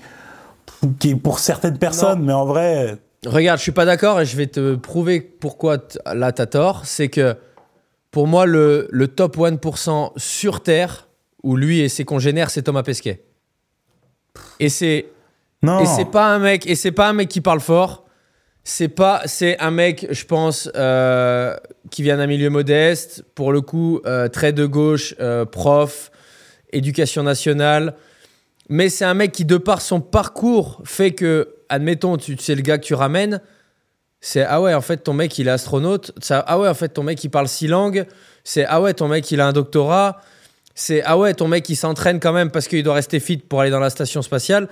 [0.98, 4.38] qui est pour certaines personnes, mais en vrai, Regarde, je suis pas d'accord et je
[4.38, 6.86] vais te prouver pourquoi là t'as tort.
[6.86, 7.36] C'est que
[8.12, 11.08] pour moi, le, le top 1% sur Terre,
[11.44, 13.24] où lui et ses congénères, c'est Thomas Pesquet.
[14.60, 15.08] Et c'est
[15.62, 15.82] non.
[15.82, 18.06] Et c'est pas un mec, et c'est pas un mec qui parle fort.
[18.64, 21.56] C'est pas, c'est un mec, je pense, euh,
[21.90, 26.12] qui vient d'un milieu modeste, pour le coup, euh, très de gauche, euh, prof,
[26.72, 27.96] éducation nationale.
[28.70, 32.62] Mais c'est un mec qui, de par son parcours, fait que, admettons, tu c'est le
[32.62, 33.42] gars que tu ramènes.
[34.22, 36.12] C'est ah ouais, en fait, ton mec, il est astronaute.
[36.22, 38.06] Ça, ah ouais, en fait, ton mec, il parle six langues.
[38.44, 40.22] C'est ah ouais, ton mec, il a un doctorat.
[40.76, 43.62] C'est ah ouais, ton mec, il s'entraîne quand même parce qu'il doit rester fit pour
[43.62, 44.68] aller dans la station spatiale.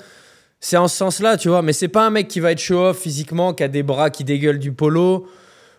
[0.60, 1.62] C'est en ce sens-là, tu vois.
[1.62, 4.24] Mais c'est pas un mec qui va être show-off physiquement, qui a des bras qui
[4.24, 5.28] dégueulent du polo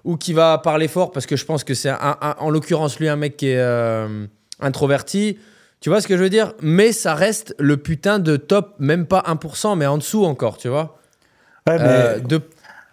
[0.04, 2.98] ou qui va parler fort parce que je pense que c'est un- un- en l'occurrence
[3.00, 4.26] lui un mec qui est euh,
[4.60, 5.38] introverti.
[5.80, 6.54] Tu vois ce que je veux dire?
[6.60, 10.68] Mais ça reste le putain de top, même pas 1%, mais en dessous encore, tu
[10.68, 10.98] vois?
[11.68, 12.40] Ouais, mais Euh, de...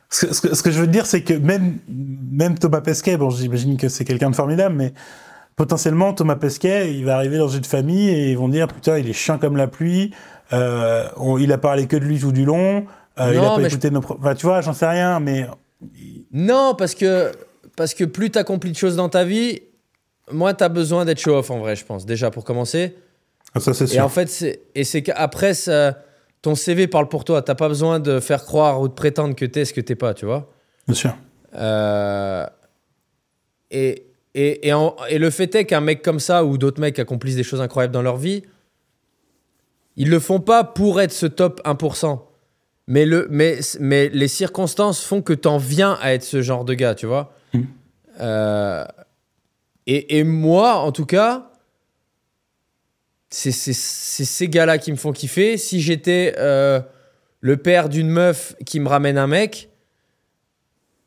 [0.09, 3.17] ce, que- ce que, ce que je veux dire, c'est que même, même Thomas Pesquet,
[3.17, 4.93] bon, j'imagine que c'est quelqu'un de formidable, mais
[5.55, 9.09] potentiellement, Thomas Pesquet, il va arriver dans une famille et ils vont dire Putain, il
[9.09, 10.11] est chiant comme la pluie,
[10.53, 12.85] euh, on- il a parlé que de lui tout du long,
[13.19, 13.99] euh, il a pas écouté nos.
[13.99, 15.47] Enfin, tu vois, j'en sais rien, mais.
[16.31, 17.31] Non, parce que,
[17.75, 19.61] parce que plus tu accomplis de choses dans ta vie,
[20.31, 22.95] moins tu as besoin d'être show-off en vrai, je pense, déjà pour commencer.
[23.53, 24.03] Ah, Ça, c'est Et sûr.
[24.03, 25.97] en fait, et c'est qu'après, ça-
[26.45, 27.41] ton CV parle pour toi.
[27.41, 30.13] T'as pas besoin de faire croire ou de prétendre que t'es ce que t'es pas,
[30.13, 30.51] tu vois.
[30.87, 31.15] Bien sûr.
[31.55, 32.45] Euh,
[33.71, 34.05] et,
[34.35, 37.35] et, et, en- et le fait est qu'un mec comme ça ou d'autres mecs accomplissent
[37.35, 38.43] des choses incroyables dans leur vie,
[39.97, 42.19] ils le font pas pour être ce top 1%.
[42.87, 46.75] Mais, le, mais, mais les circonstances font que t'en viens à être ce genre de
[46.75, 47.33] gars, tu vois.
[47.53, 47.65] Mhm.
[48.21, 48.85] Euh,
[49.87, 51.49] et, et moi, en tout cas,
[53.37, 55.57] c'est ces gars-là qui me font kiffer.
[55.57, 56.79] Si j'étais euh,
[57.41, 59.69] le père d'une meuf qui me ramène un mec,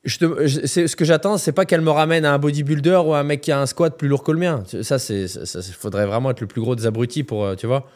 [0.05, 3.01] je te- je- c'est- ce que j'attends, c'est pas qu'elle me ramène à un bodybuilder
[3.05, 4.63] ou à un mec qui a un squat plus lourd que le mien.
[4.83, 5.27] Ça, c'est,
[5.73, 7.89] faudrait vraiment être le plus gros des abrutis pour, euh, tu vois.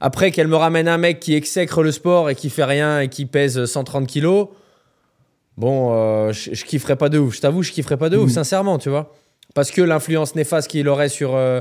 [0.00, 3.08] Après, qu'elle me ramène un mec qui exècre le sport et qui fait rien et
[3.08, 4.48] qui pèse 130 kilos,
[5.56, 7.36] bon, euh, je, je kifferais pas de ouf.
[7.36, 8.34] Je t'avoue, je kifferais pas de ouf, Mhm.
[8.34, 9.14] sincèrement, tu vois.
[9.54, 11.60] Parce que l'influence néfaste qu'il aurait sur, euh,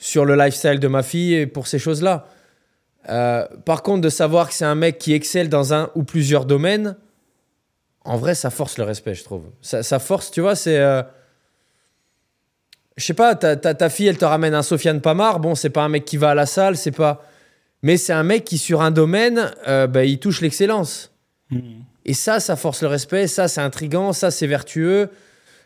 [0.00, 2.26] sur le lifestyle de ma fille et pour ces choses-là.
[3.08, 6.44] Euh, par contre, de savoir que c'est un mec qui excelle dans un ou plusieurs
[6.46, 6.96] domaines,
[8.04, 9.44] en vrai, ça force le respect, je trouve.
[9.60, 10.78] Ça, ça force, tu vois, c'est.
[10.78, 11.02] euh,
[12.96, 15.38] Je sais pas, ta, ta, ta fille, elle te ramène un Sofiane Pamar.
[15.38, 17.22] Bon, c'est pas un mec qui va à la salle, c'est pas.
[17.82, 21.12] Mais c'est un mec qui, sur un domaine, euh, bah, il touche l'excellence.
[22.04, 25.10] Et ça, ça force le respect, ça, c'est intriguant, ça, c'est vertueux.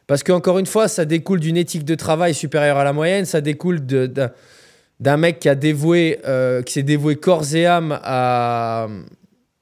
[0.07, 3.41] Parce qu'encore une fois, ça découle d'une éthique de travail supérieure à la moyenne, ça
[3.41, 8.89] découle d'un mec qui euh, qui s'est dévoué corps et âme à,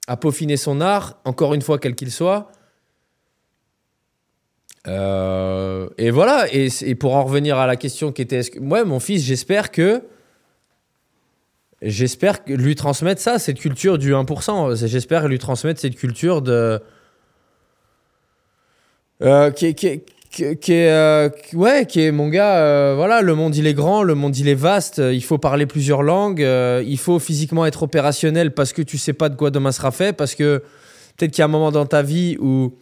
[0.09, 2.51] à peaufiner son art, encore une fois, quel qu'il soit.
[4.89, 9.01] Euh, et voilà, et, pour en revenir à la question qui était, que, ouais, mon
[9.01, 10.03] fils, j'espère que
[11.83, 14.87] J'espère lui transmettre ça, cette culture du 1%.
[14.87, 16.81] J'espère lui transmettre cette culture de.
[19.21, 19.75] Euh, qui,
[20.33, 22.57] qui, est- euh, ouais, qui est mon gars.
[22.57, 24.99] euh, voilà, le monde il est grand, le monde il est vaste.
[24.99, 26.41] euh, Il faut parler plusieurs langues.
[26.85, 30.13] il faut physiquement être opérationnel parce que tu sais pas de quoi demain sera fait.
[30.13, 30.63] Parce que
[31.17, 32.73] peut-être qu'il y a un moment dans ta vie où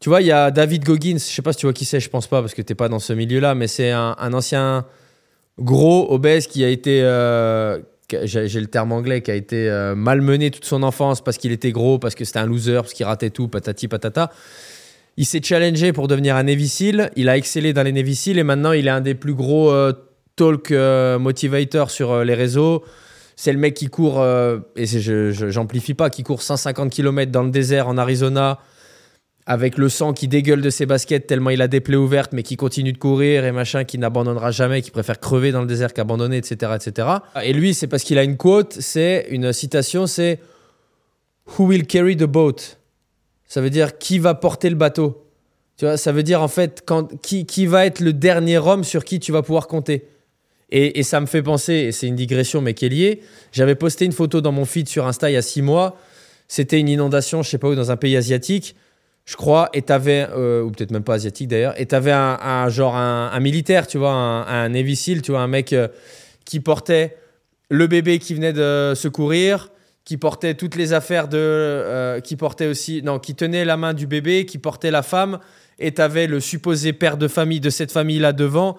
[0.00, 2.00] Tu vois, il y a David Goggins, je sais pas si tu vois qui c'est,
[2.00, 4.84] je pense pas, parce que t'es pas dans ce milieu-là, mais c'est un, ancien
[5.58, 7.00] gros obèse qui a été,
[8.24, 11.98] j'ai le terme anglais, qui a été malmené toute son enfance parce qu'il était gros,
[11.98, 14.30] parce que c'était un loser, parce qu'il ratait tout, patati patata.
[15.16, 16.68] Il s'est challengé pour devenir un Navy
[17.16, 19.92] il a excellé dans les Navy et maintenant il est un des plus gros euh,
[20.36, 22.84] talk euh, motivators sur euh, les réseaux.
[23.34, 25.46] C'est le mec qui court, euh, et je- je-
[25.94, 28.58] pas, qui court 150 km dans le désert en Arizona
[29.46, 32.42] avec le sang qui dégueule de ses baskets tellement il a des plaies ouvertes, mais
[32.42, 35.92] qui continue de courir et machin, qui n'abandonnera jamais, qui préfère crever dans le désert
[35.94, 37.08] qu'abandonner, etc., etc.
[37.44, 40.40] Et lui, c'est parce qu'il a une quote, c'est une citation, c'est
[41.58, 42.56] Who will carry the boat?
[43.46, 45.24] Ça veut dire qui va porter le bateau.
[45.76, 48.84] Tu vois, ça veut dire en fait quand, qui, qui va être le dernier homme
[48.84, 50.08] sur qui tu vas pouvoir compter.
[50.70, 53.20] Et, et ça me fait penser, et c'est une digression mais qui est liée,
[53.52, 55.96] j'avais posté une photo dans mon feed sur Insta il y a six mois,
[56.48, 58.74] c'était une inondation, je sais pas où, dans un pays asiatique
[59.26, 62.68] je crois, et t'avais, euh, ou peut-être même pas asiatique d'ailleurs, et t'avais un, un
[62.68, 65.88] genre un, militaire, tu vois, un, un tu vois, un mec euh,
[66.44, 67.16] qui portait
[67.68, 69.72] le bébé qui venait de secourir,
[70.06, 73.92] qui portait toutes les affaires de, euh, qui portait aussi, non, qui tenait la main
[73.92, 75.40] du bébé, qui portait la femme,
[75.78, 78.76] et t'avais le supposé père de famille de cette famille là devant,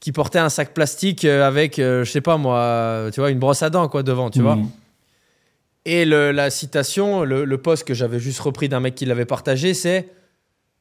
[0.00, 3.30] qui portait un sac plastique euh, avec, euh, je sais pas moi, euh, tu vois,
[3.30, 4.56] une brosse à dents quoi devant, tu vois.
[4.56, 4.68] Mhm.
[5.86, 9.24] Et le- la citation, le, le post que j'avais juste repris d'un mec qui l'avait
[9.24, 10.08] partagé, c'est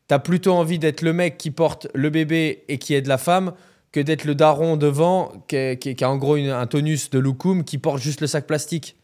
[0.08, 3.54] T'as plutôt envie d'être le mec qui porte le bébé et qui aide la femme
[3.92, 7.10] que d'être le daron devant qui, a- qui- qui a en gros une- un tonus
[7.10, 8.98] de loukoum qui porte juste le sac plastique.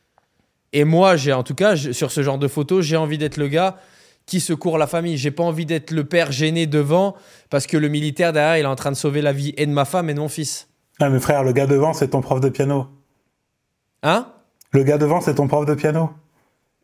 [0.73, 3.47] Et moi, j'ai en tout cas, sur ce genre de photos, j'ai envie d'être le
[3.47, 3.77] gars
[4.25, 5.17] qui secourt la famille.
[5.17, 7.15] J'ai pas envie d'être le père gêné devant
[7.49, 9.71] parce que le militaire derrière, il est en train de sauver la vie et de
[9.71, 10.69] ma femme et de mon fils.
[10.99, 12.87] Ah, mais frère, le gars devant, c'est ton prof de piano.
[14.03, 14.27] Hein?
[14.71, 16.11] Le gars devant, c'est ton prof de piano.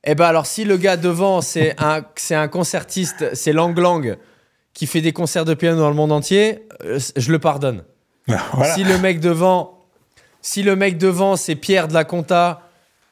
[0.03, 4.17] Eh ben alors si le gars devant c'est un c'est un concertiste, c'est Lang Lang
[4.73, 7.83] qui fait des concerts de piano dans le monde entier, euh, je le pardonne.
[8.53, 8.73] Voilà.
[8.73, 9.85] Si le mec devant
[10.41, 12.66] si le mec devant c'est Pierre de la Conta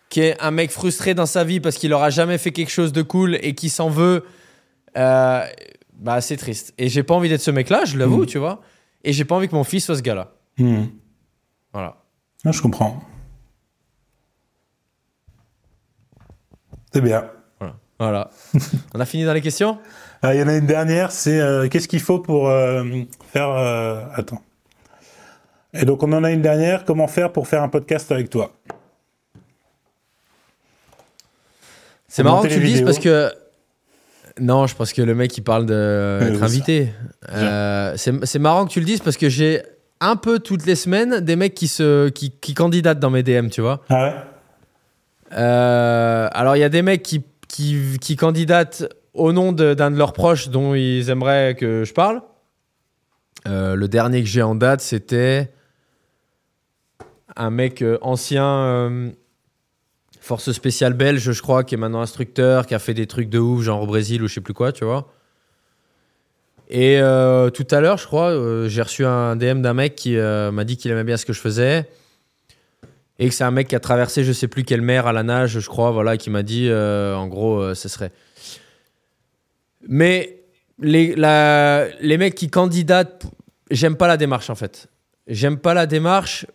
[0.10, 2.94] qui est un mec frustré dans sa vie parce qu'il aura jamais fait quelque chose
[2.94, 4.23] de cool et qui s'en veut
[4.98, 5.44] euh,
[5.98, 6.73] bah c'est triste.
[6.77, 8.27] Et j'ai pas envie d'être ce mec-là, je l'avoue, Mm.
[8.27, 8.61] tu vois.
[9.03, 10.32] Et j'ai pas envie que mon fils soit ce gars-là.
[10.57, 10.90] Mhm.
[11.73, 11.98] Voilà.
[12.45, 13.02] Ah, je comprends.
[16.94, 17.26] C'est bien.
[17.60, 17.76] Voilà.
[17.99, 18.30] Voilà.
[18.94, 19.77] On a fini dans les questions?
[20.22, 22.84] Ah, Il y en a une dernière, c'est euh, qu'est-ce qu'il faut pour euh,
[23.34, 23.49] faire...
[24.14, 24.41] Attends.
[25.73, 28.53] Et donc on en a une dernière, comment faire pour faire un podcast avec toi?
[32.15, 33.29] C'est marrant que tu le dises parce que.
[34.39, 36.93] Non, je pense que le mec il parle d'être invité.
[37.29, 39.61] Euh, c'est marrant que tu le dises parce que j'ai
[39.99, 43.49] un peu toutes les semaines des mecs qui, se, qui, qui candidatent dans mes DM,
[43.49, 43.81] tu vois.
[43.89, 44.13] Ah ouais?
[45.33, 49.97] Euh, alors il y a des mecs qui, qui, qui candidatent au nom d'un de,
[49.97, 52.21] leurs proches dont ils aimeraient que je parle.
[53.45, 55.51] Euh, le dernier que j'ai en date, c'était
[57.35, 59.11] un mec ancien
[60.26, 63.38] force spéciale belge, je crois, qui est maintenant instructeur, qui a fait des trucs de
[63.38, 65.14] ouf, genre au Brésil ou je sais plus quoi, tu vois.
[66.68, 70.18] Et euh, tout à l'heure, je crois, euh, j'ai reçu un DM d'un mec qui
[70.18, 71.88] euh, m'a dit qu'il aimait bien ce que je faisais.
[73.19, 75.22] Et que c'est un mec qui a traversé je sais plus quelle mer à la
[75.22, 78.11] nage, je crois, voilà, qui m'a dit, en gros, ce serait.
[79.88, 80.41] Mais
[80.80, 81.14] les,
[82.02, 83.27] les mecs qui candidatent,
[83.69, 84.88] j'aime pas la démarche en fait.
[85.27, 86.47] J'aime pas la démarche.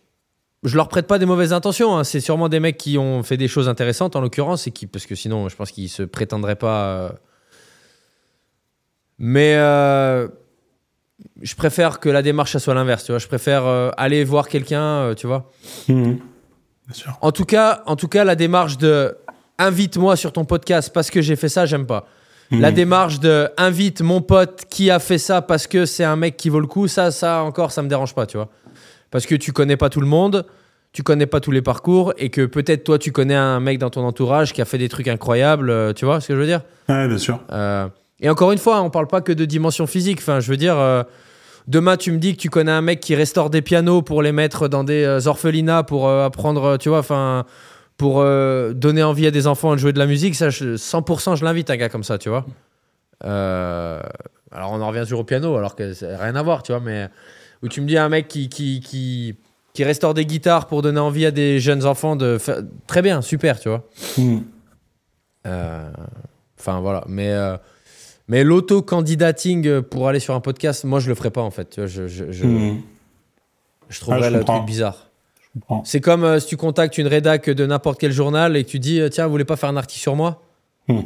[0.63, 1.97] Je leur prête pas des mauvaises intentions.
[1.97, 2.03] hein.
[2.03, 5.05] C'est sûrement des mecs qui ont fait des choses intéressantes en l'occurrence, et qui, parce
[5.07, 6.85] que sinon, je pense qu'ils se prétendraient pas.
[6.85, 7.09] euh.
[9.17, 10.27] Mais euh,
[11.41, 13.03] je préfère que la démarche ça soit l'inverse.
[13.03, 15.51] Tu vois, je préfère euh, aller voir quelqu'un, tu vois.
[15.87, 16.17] Bien
[16.93, 17.17] sûr.
[17.21, 19.15] En tout cas, en tout cas, la démarche de
[19.59, 22.07] invite-moi sur ton podcast parce que j'ai fait ça, j'aime pas.
[22.51, 22.75] La Mhm.
[22.75, 26.49] démarche de invite mon pote qui a fait ça parce que c'est un mec qui
[26.49, 28.49] vaut le coup, ça, ça encore, ça me dérange pas, tu vois.
[29.11, 30.45] Parce que tu connais pas tout le monde,
[30.93, 33.89] tu connais pas tous les parcours et que peut-être toi tu connais un mec dans
[33.89, 36.45] ton entourage qui a fait des trucs incroyables, euh, tu vois ce que je veux
[36.45, 36.61] dire?
[36.89, 37.39] Ouais, bien sûr.
[37.51, 37.87] euh,
[38.19, 40.19] et encore une fois, on parle pas que de dimension physique.
[40.19, 41.01] Enfin, je veux dire, euh,
[41.67, 44.31] demain, tu me dis que tu connais un mec qui restaure des pianos pour les
[44.31, 47.45] mettre dans des orphelinats pour apprendre, tu vois, enfin,
[47.97, 50.35] pour donner envie à des enfants de jouer de la musique.
[50.35, 52.45] Ça, je- 100%, je l'invite, un gars comme ça, tu vois.
[53.25, 53.99] Euh,
[54.51, 56.71] alors, on en revient sur au piano, alors que ça n'a rien à voir, tu
[56.71, 57.07] vois, mais
[57.63, 59.35] où tu me dis un mec qui, qui, qui,
[59.73, 62.57] qui restaure des guitares pour donner envie à des jeunes enfants de faire.
[62.87, 63.87] Très bien, super, tu vois.
[64.17, 64.43] Mhm.
[65.47, 65.89] Euh,
[66.59, 67.57] Enfin voilà, mais euh,
[68.27, 71.71] mais l'auto-candidating pour aller sur un podcast, moi je le ferai pas en fait.
[71.71, 72.45] Tu vois, je, je, je,
[73.89, 75.09] je trouverais Ah, le truc bizarre.
[75.83, 78.77] C'est comme euh, si tu contactes une rédac de n'importe quel journal et que tu
[78.79, 80.43] dis euh, tiens, vous voulez pas faire un article sur moi?
[80.87, 81.03] Mhm.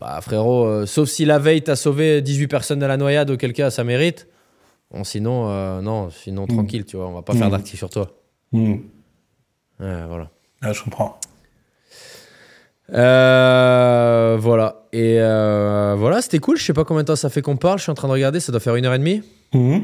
[0.00, 3.52] Bah frérot, euh, sauf si la veille t'as sauvé 18 personnes de la noyade, auquel
[3.52, 4.26] cas ça mérite.
[4.92, 6.48] Bon, sinon, euh, non, sinon Mm.
[6.48, 7.52] tranquille, tu vois, on va pas faire Mm.
[7.52, 8.10] d'article sur toi.
[8.52, 8.74] Hmm.
[9.80, 10.30] Ouais, voilà.
[10.62, 11.18] Ah, je comprends.
[12.92, 14.86] Euh, voilà.
[14.92, 16.56] Et euh, voilà, c'était cool.
[16.56, 17.78] Je sais pas combien de temps ça fait qu'on parle.
[17.78, 18.40] Je suis en train de regarder.
[18.40, 19.22] Ça doit faire une heure et demie.
[19.52, 19.80] Hmm.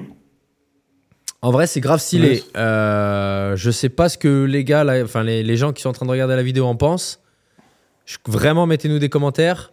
[1.42, 2.44] En vrai, c'est grave stylé.
[2.56, 5.88] Euh, je sais pas ce que les gars, là, enfin les, les gens qui sont
[5.88, 7.20] en train de regarder la vidéo en pensent.
[8.06, 9.72] Je- vraiment, mettez-nous des commentaires.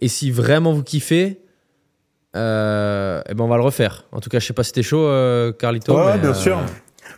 [0.00, 1.40] Et si vraiment vous kiffez,
[2.36, 4.04] euh, eh ben on va le refaire.
[4.12, 5.96] En tout cas, je sais pas si t'es chaud, euh, Carlito.
[5.96, 6.58] Ouais, mais, bien euh, sûr.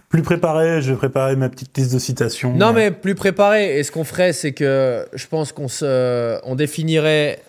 [0.08, 2.52] Plus préparé, je vais préparer ma petite liste de citations.
[2.54, 3.78] Non, mais plus préparé.
[3.78, 7.40] Et ce qu'on ferait, c'est que je pense qu'on se, on définirait,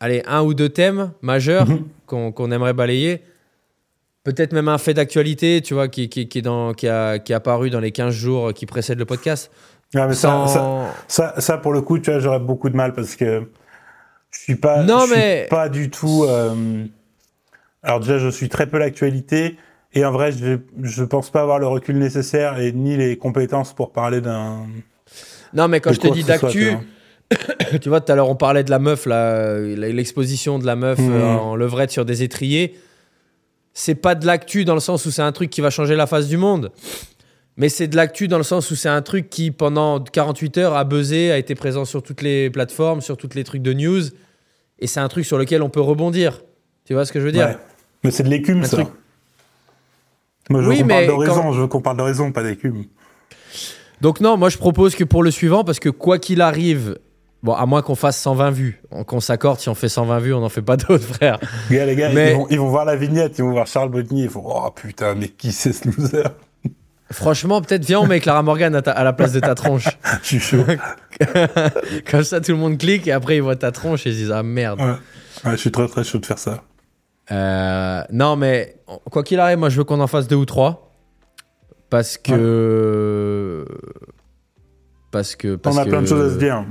[0.00, 1.84] allez, un ou deux thèmes majeurs Mhm.
[2.06, 3.22] qu'on aimerait balayer.
[4.24, 7.32] Peut-être même un fait d'actualité, tu vois, qui, qui, qui est dans, qui, a, qui
[7.32, 9.50] est apparu dans les 15 jours qui précèdent le podcast.
[9.94, 12.92] Ah, mais Sans- ça, ça, ça, pour le coup, tu vois, j'aurais beaucoup de mal
[12.92, 13.44] parce que
[14.30, 16.24] je suis pas, Non, je suis mais- pas du tout.
[16.28, 16.84] euh,
[17.82, 19.56] Alors déjà, je suis très peu l'actualité
[19.92, 23.72] et en vrai, je, je pense pas avoir le recul nécessaire et ni les compétences
[23.72, 24.66] pour parler d'un.
[25.54, 26.76] Non, mais quand de je te dis d'actu,
[27.80, 28.00] tu vois.
[28.00, 31.12] tout à l'heure, on parlait de la meuf, l'exposition de la meuf Mhm.
[31.12, 32.78] euh, en levrette sur des étriers.
[33.72, 36.06] C'est pas de l'actu dans le sens où c'est un truc qui va changer la
[36.06, 36.70] face du monde.
[37.60, 40.74] Mais c'est de l'actu dans le sens où c'est un truc qui, pendant 48 heures,
[40.74, 44.00] a buzzé, a été présent sur toutes les plateformes, sur toutes les trucs de news.
[44.78, 46.40] Et c'est un truc sur lequel on peut rebondir.
[46.86, 47.46] Tu vois ce que je veux dire?
[47.46, 47.58] Ouais.
[48.02, 48.78] Mais c'est de l'écume, ça.
[48.78, 48.88] truc-
[50.48, 52.84] Moi, je veux qu'on parle d'horizon, quand- je veux qu'on parle d'horizon, pas d'écume.
[54.00, 56.98] Donc non, moi je propose que pour le suivant, parce que quoi qu'il arrive,
[57.42, 60.40] bon, à moins qu'on fasse 120 vues, qu'on s'accorde, si on fait 120 vues, on
[60.40, 61.38] n'en fait pas d'autres, frère.
[61.68, 63.66] Les gars, les gars, Mais- ils, vont, ils vont voir la vignette, ils vont voir
[63.66, 66.22] Charles Bodny, ils font Oh putain, mais qui c'est ce loser?
[67.12, 69.88] Franchement, peut-être viens, on met Clara Morgan à, ta- à la place de ta tronche.
[70.22, 70.64] Je suis chaud.
[72.10, 74.18] Comme ça, tout le monde clique et après ils voient ta tronche et ils se
[74.18, 74.80] disent Ah merde.
[74.80, 74.94] Ouais.
[75.44, 76.62] Ouais, je suis très très chaud de faire ça.
[77.32, 78.76] Euh, non, mais
[79.10, 80.92] quoi qu'il arrive, moi je veux qu'on en fasse deux ou trois.
[81.88, 83.64] Parce que.
[85.10, 85.56] Parce que.
[85.56, 86.64] Parce On a que- plein de choses à se dire.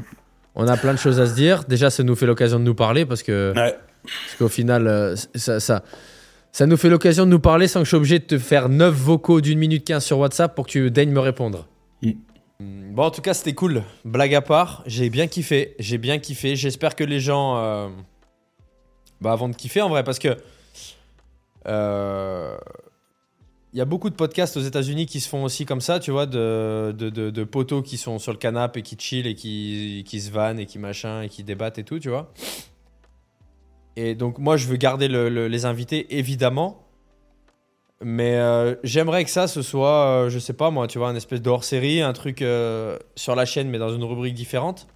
[0.56, 1.64] On a plein de choses à se dire.
[1.66, 3.54] Déjà, ça nous fait l'occasion de nous parler parce que.
[3.56, 3.76] Ouais.
[4.04, 5.84] Parce qu'au final, euh, ça, ça,
[6.52, 8.70] ça nous fait l'occasion de nous parler sans que je sois obligé de te faire
[8.70, 11.68] 9 vocaux d'une minute 15 sur WhatsApp pour que tu daignes me répondre.
[12.02, 12.10] Mm.
[12.60, 13.84] Mm, Bon, en tout cas, c'était cool.
[14.04, 15.76] Blague à part, j'ai bien kiffé.
[15.80, 16.56] J'ai bien kiffé.
[16.56, 17.88] J'espère que les gens euh,
[19.22, 20.36] bah, vont de kiffer en vrai parce que.
[21.68, 22.58] euh,
[23.74, 26.10] Il y a beaucoup de podcasts aux États-Unis qui se font aussi comme ça, tu
[26.12, 29.36] vois, de, de, de, de potos qui sont sur le canapé et qui chill et
[29.36, 32.32] qui, qui se vannent et qui machin et qui débattent et tout, tu vois.
[34.02, 36.86] Et donc, moi, je veux garder le- le- les invités, évidemment.
[38.02, 41.16] Mais euh, j'aimerais que ça, ce soit, euh, je sais pas moi, tu vois, un
[41.16, 44.88] espèce de hors-série, un truc euh, sur la chaîne, mais dans une rubrique différente.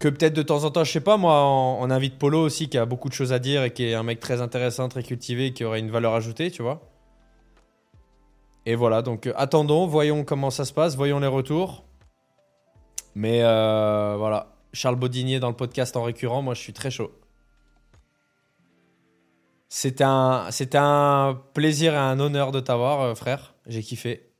[0.00, 2.68] Que peut-être de temps en temps, je sais pas moi, on, on invite Polo aussi,
[2.68, 5.04] qui a beaucoup de choses à dire et qui est un mec très intéressant, très
[5.04, 6.80] cultivé, qui aurait une valeur ajoutée, tu vois.
[8.66, 11.84] Et voilà, donc attendons, voyons comment ça se passe, voyons les retours.
[13.14, 17.12] Mais voilà, Charles Baudinier dans le podcast en récurrent, moi je suis très chaud.
[19.68, 23.54] C'était un, un plaisir et un honneur de t'avoir, euh, frère.
[23.66, 24.30] J'ai kiffé.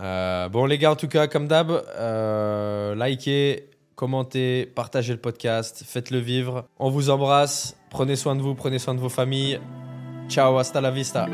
[0.00, 5.82] Euh, bon, les gars, en tout cas, comme d'hab, euh, likez, commentez, partagez le podcast,
[5.84, 6.64] faites-le vivre.
[6.78, 7.76] On vous embrasse.
[7.90, 9.60] Prenez soin de vous, prenez soin de vos familles.
[10.28, 11.26] Ciao, hasta la vista.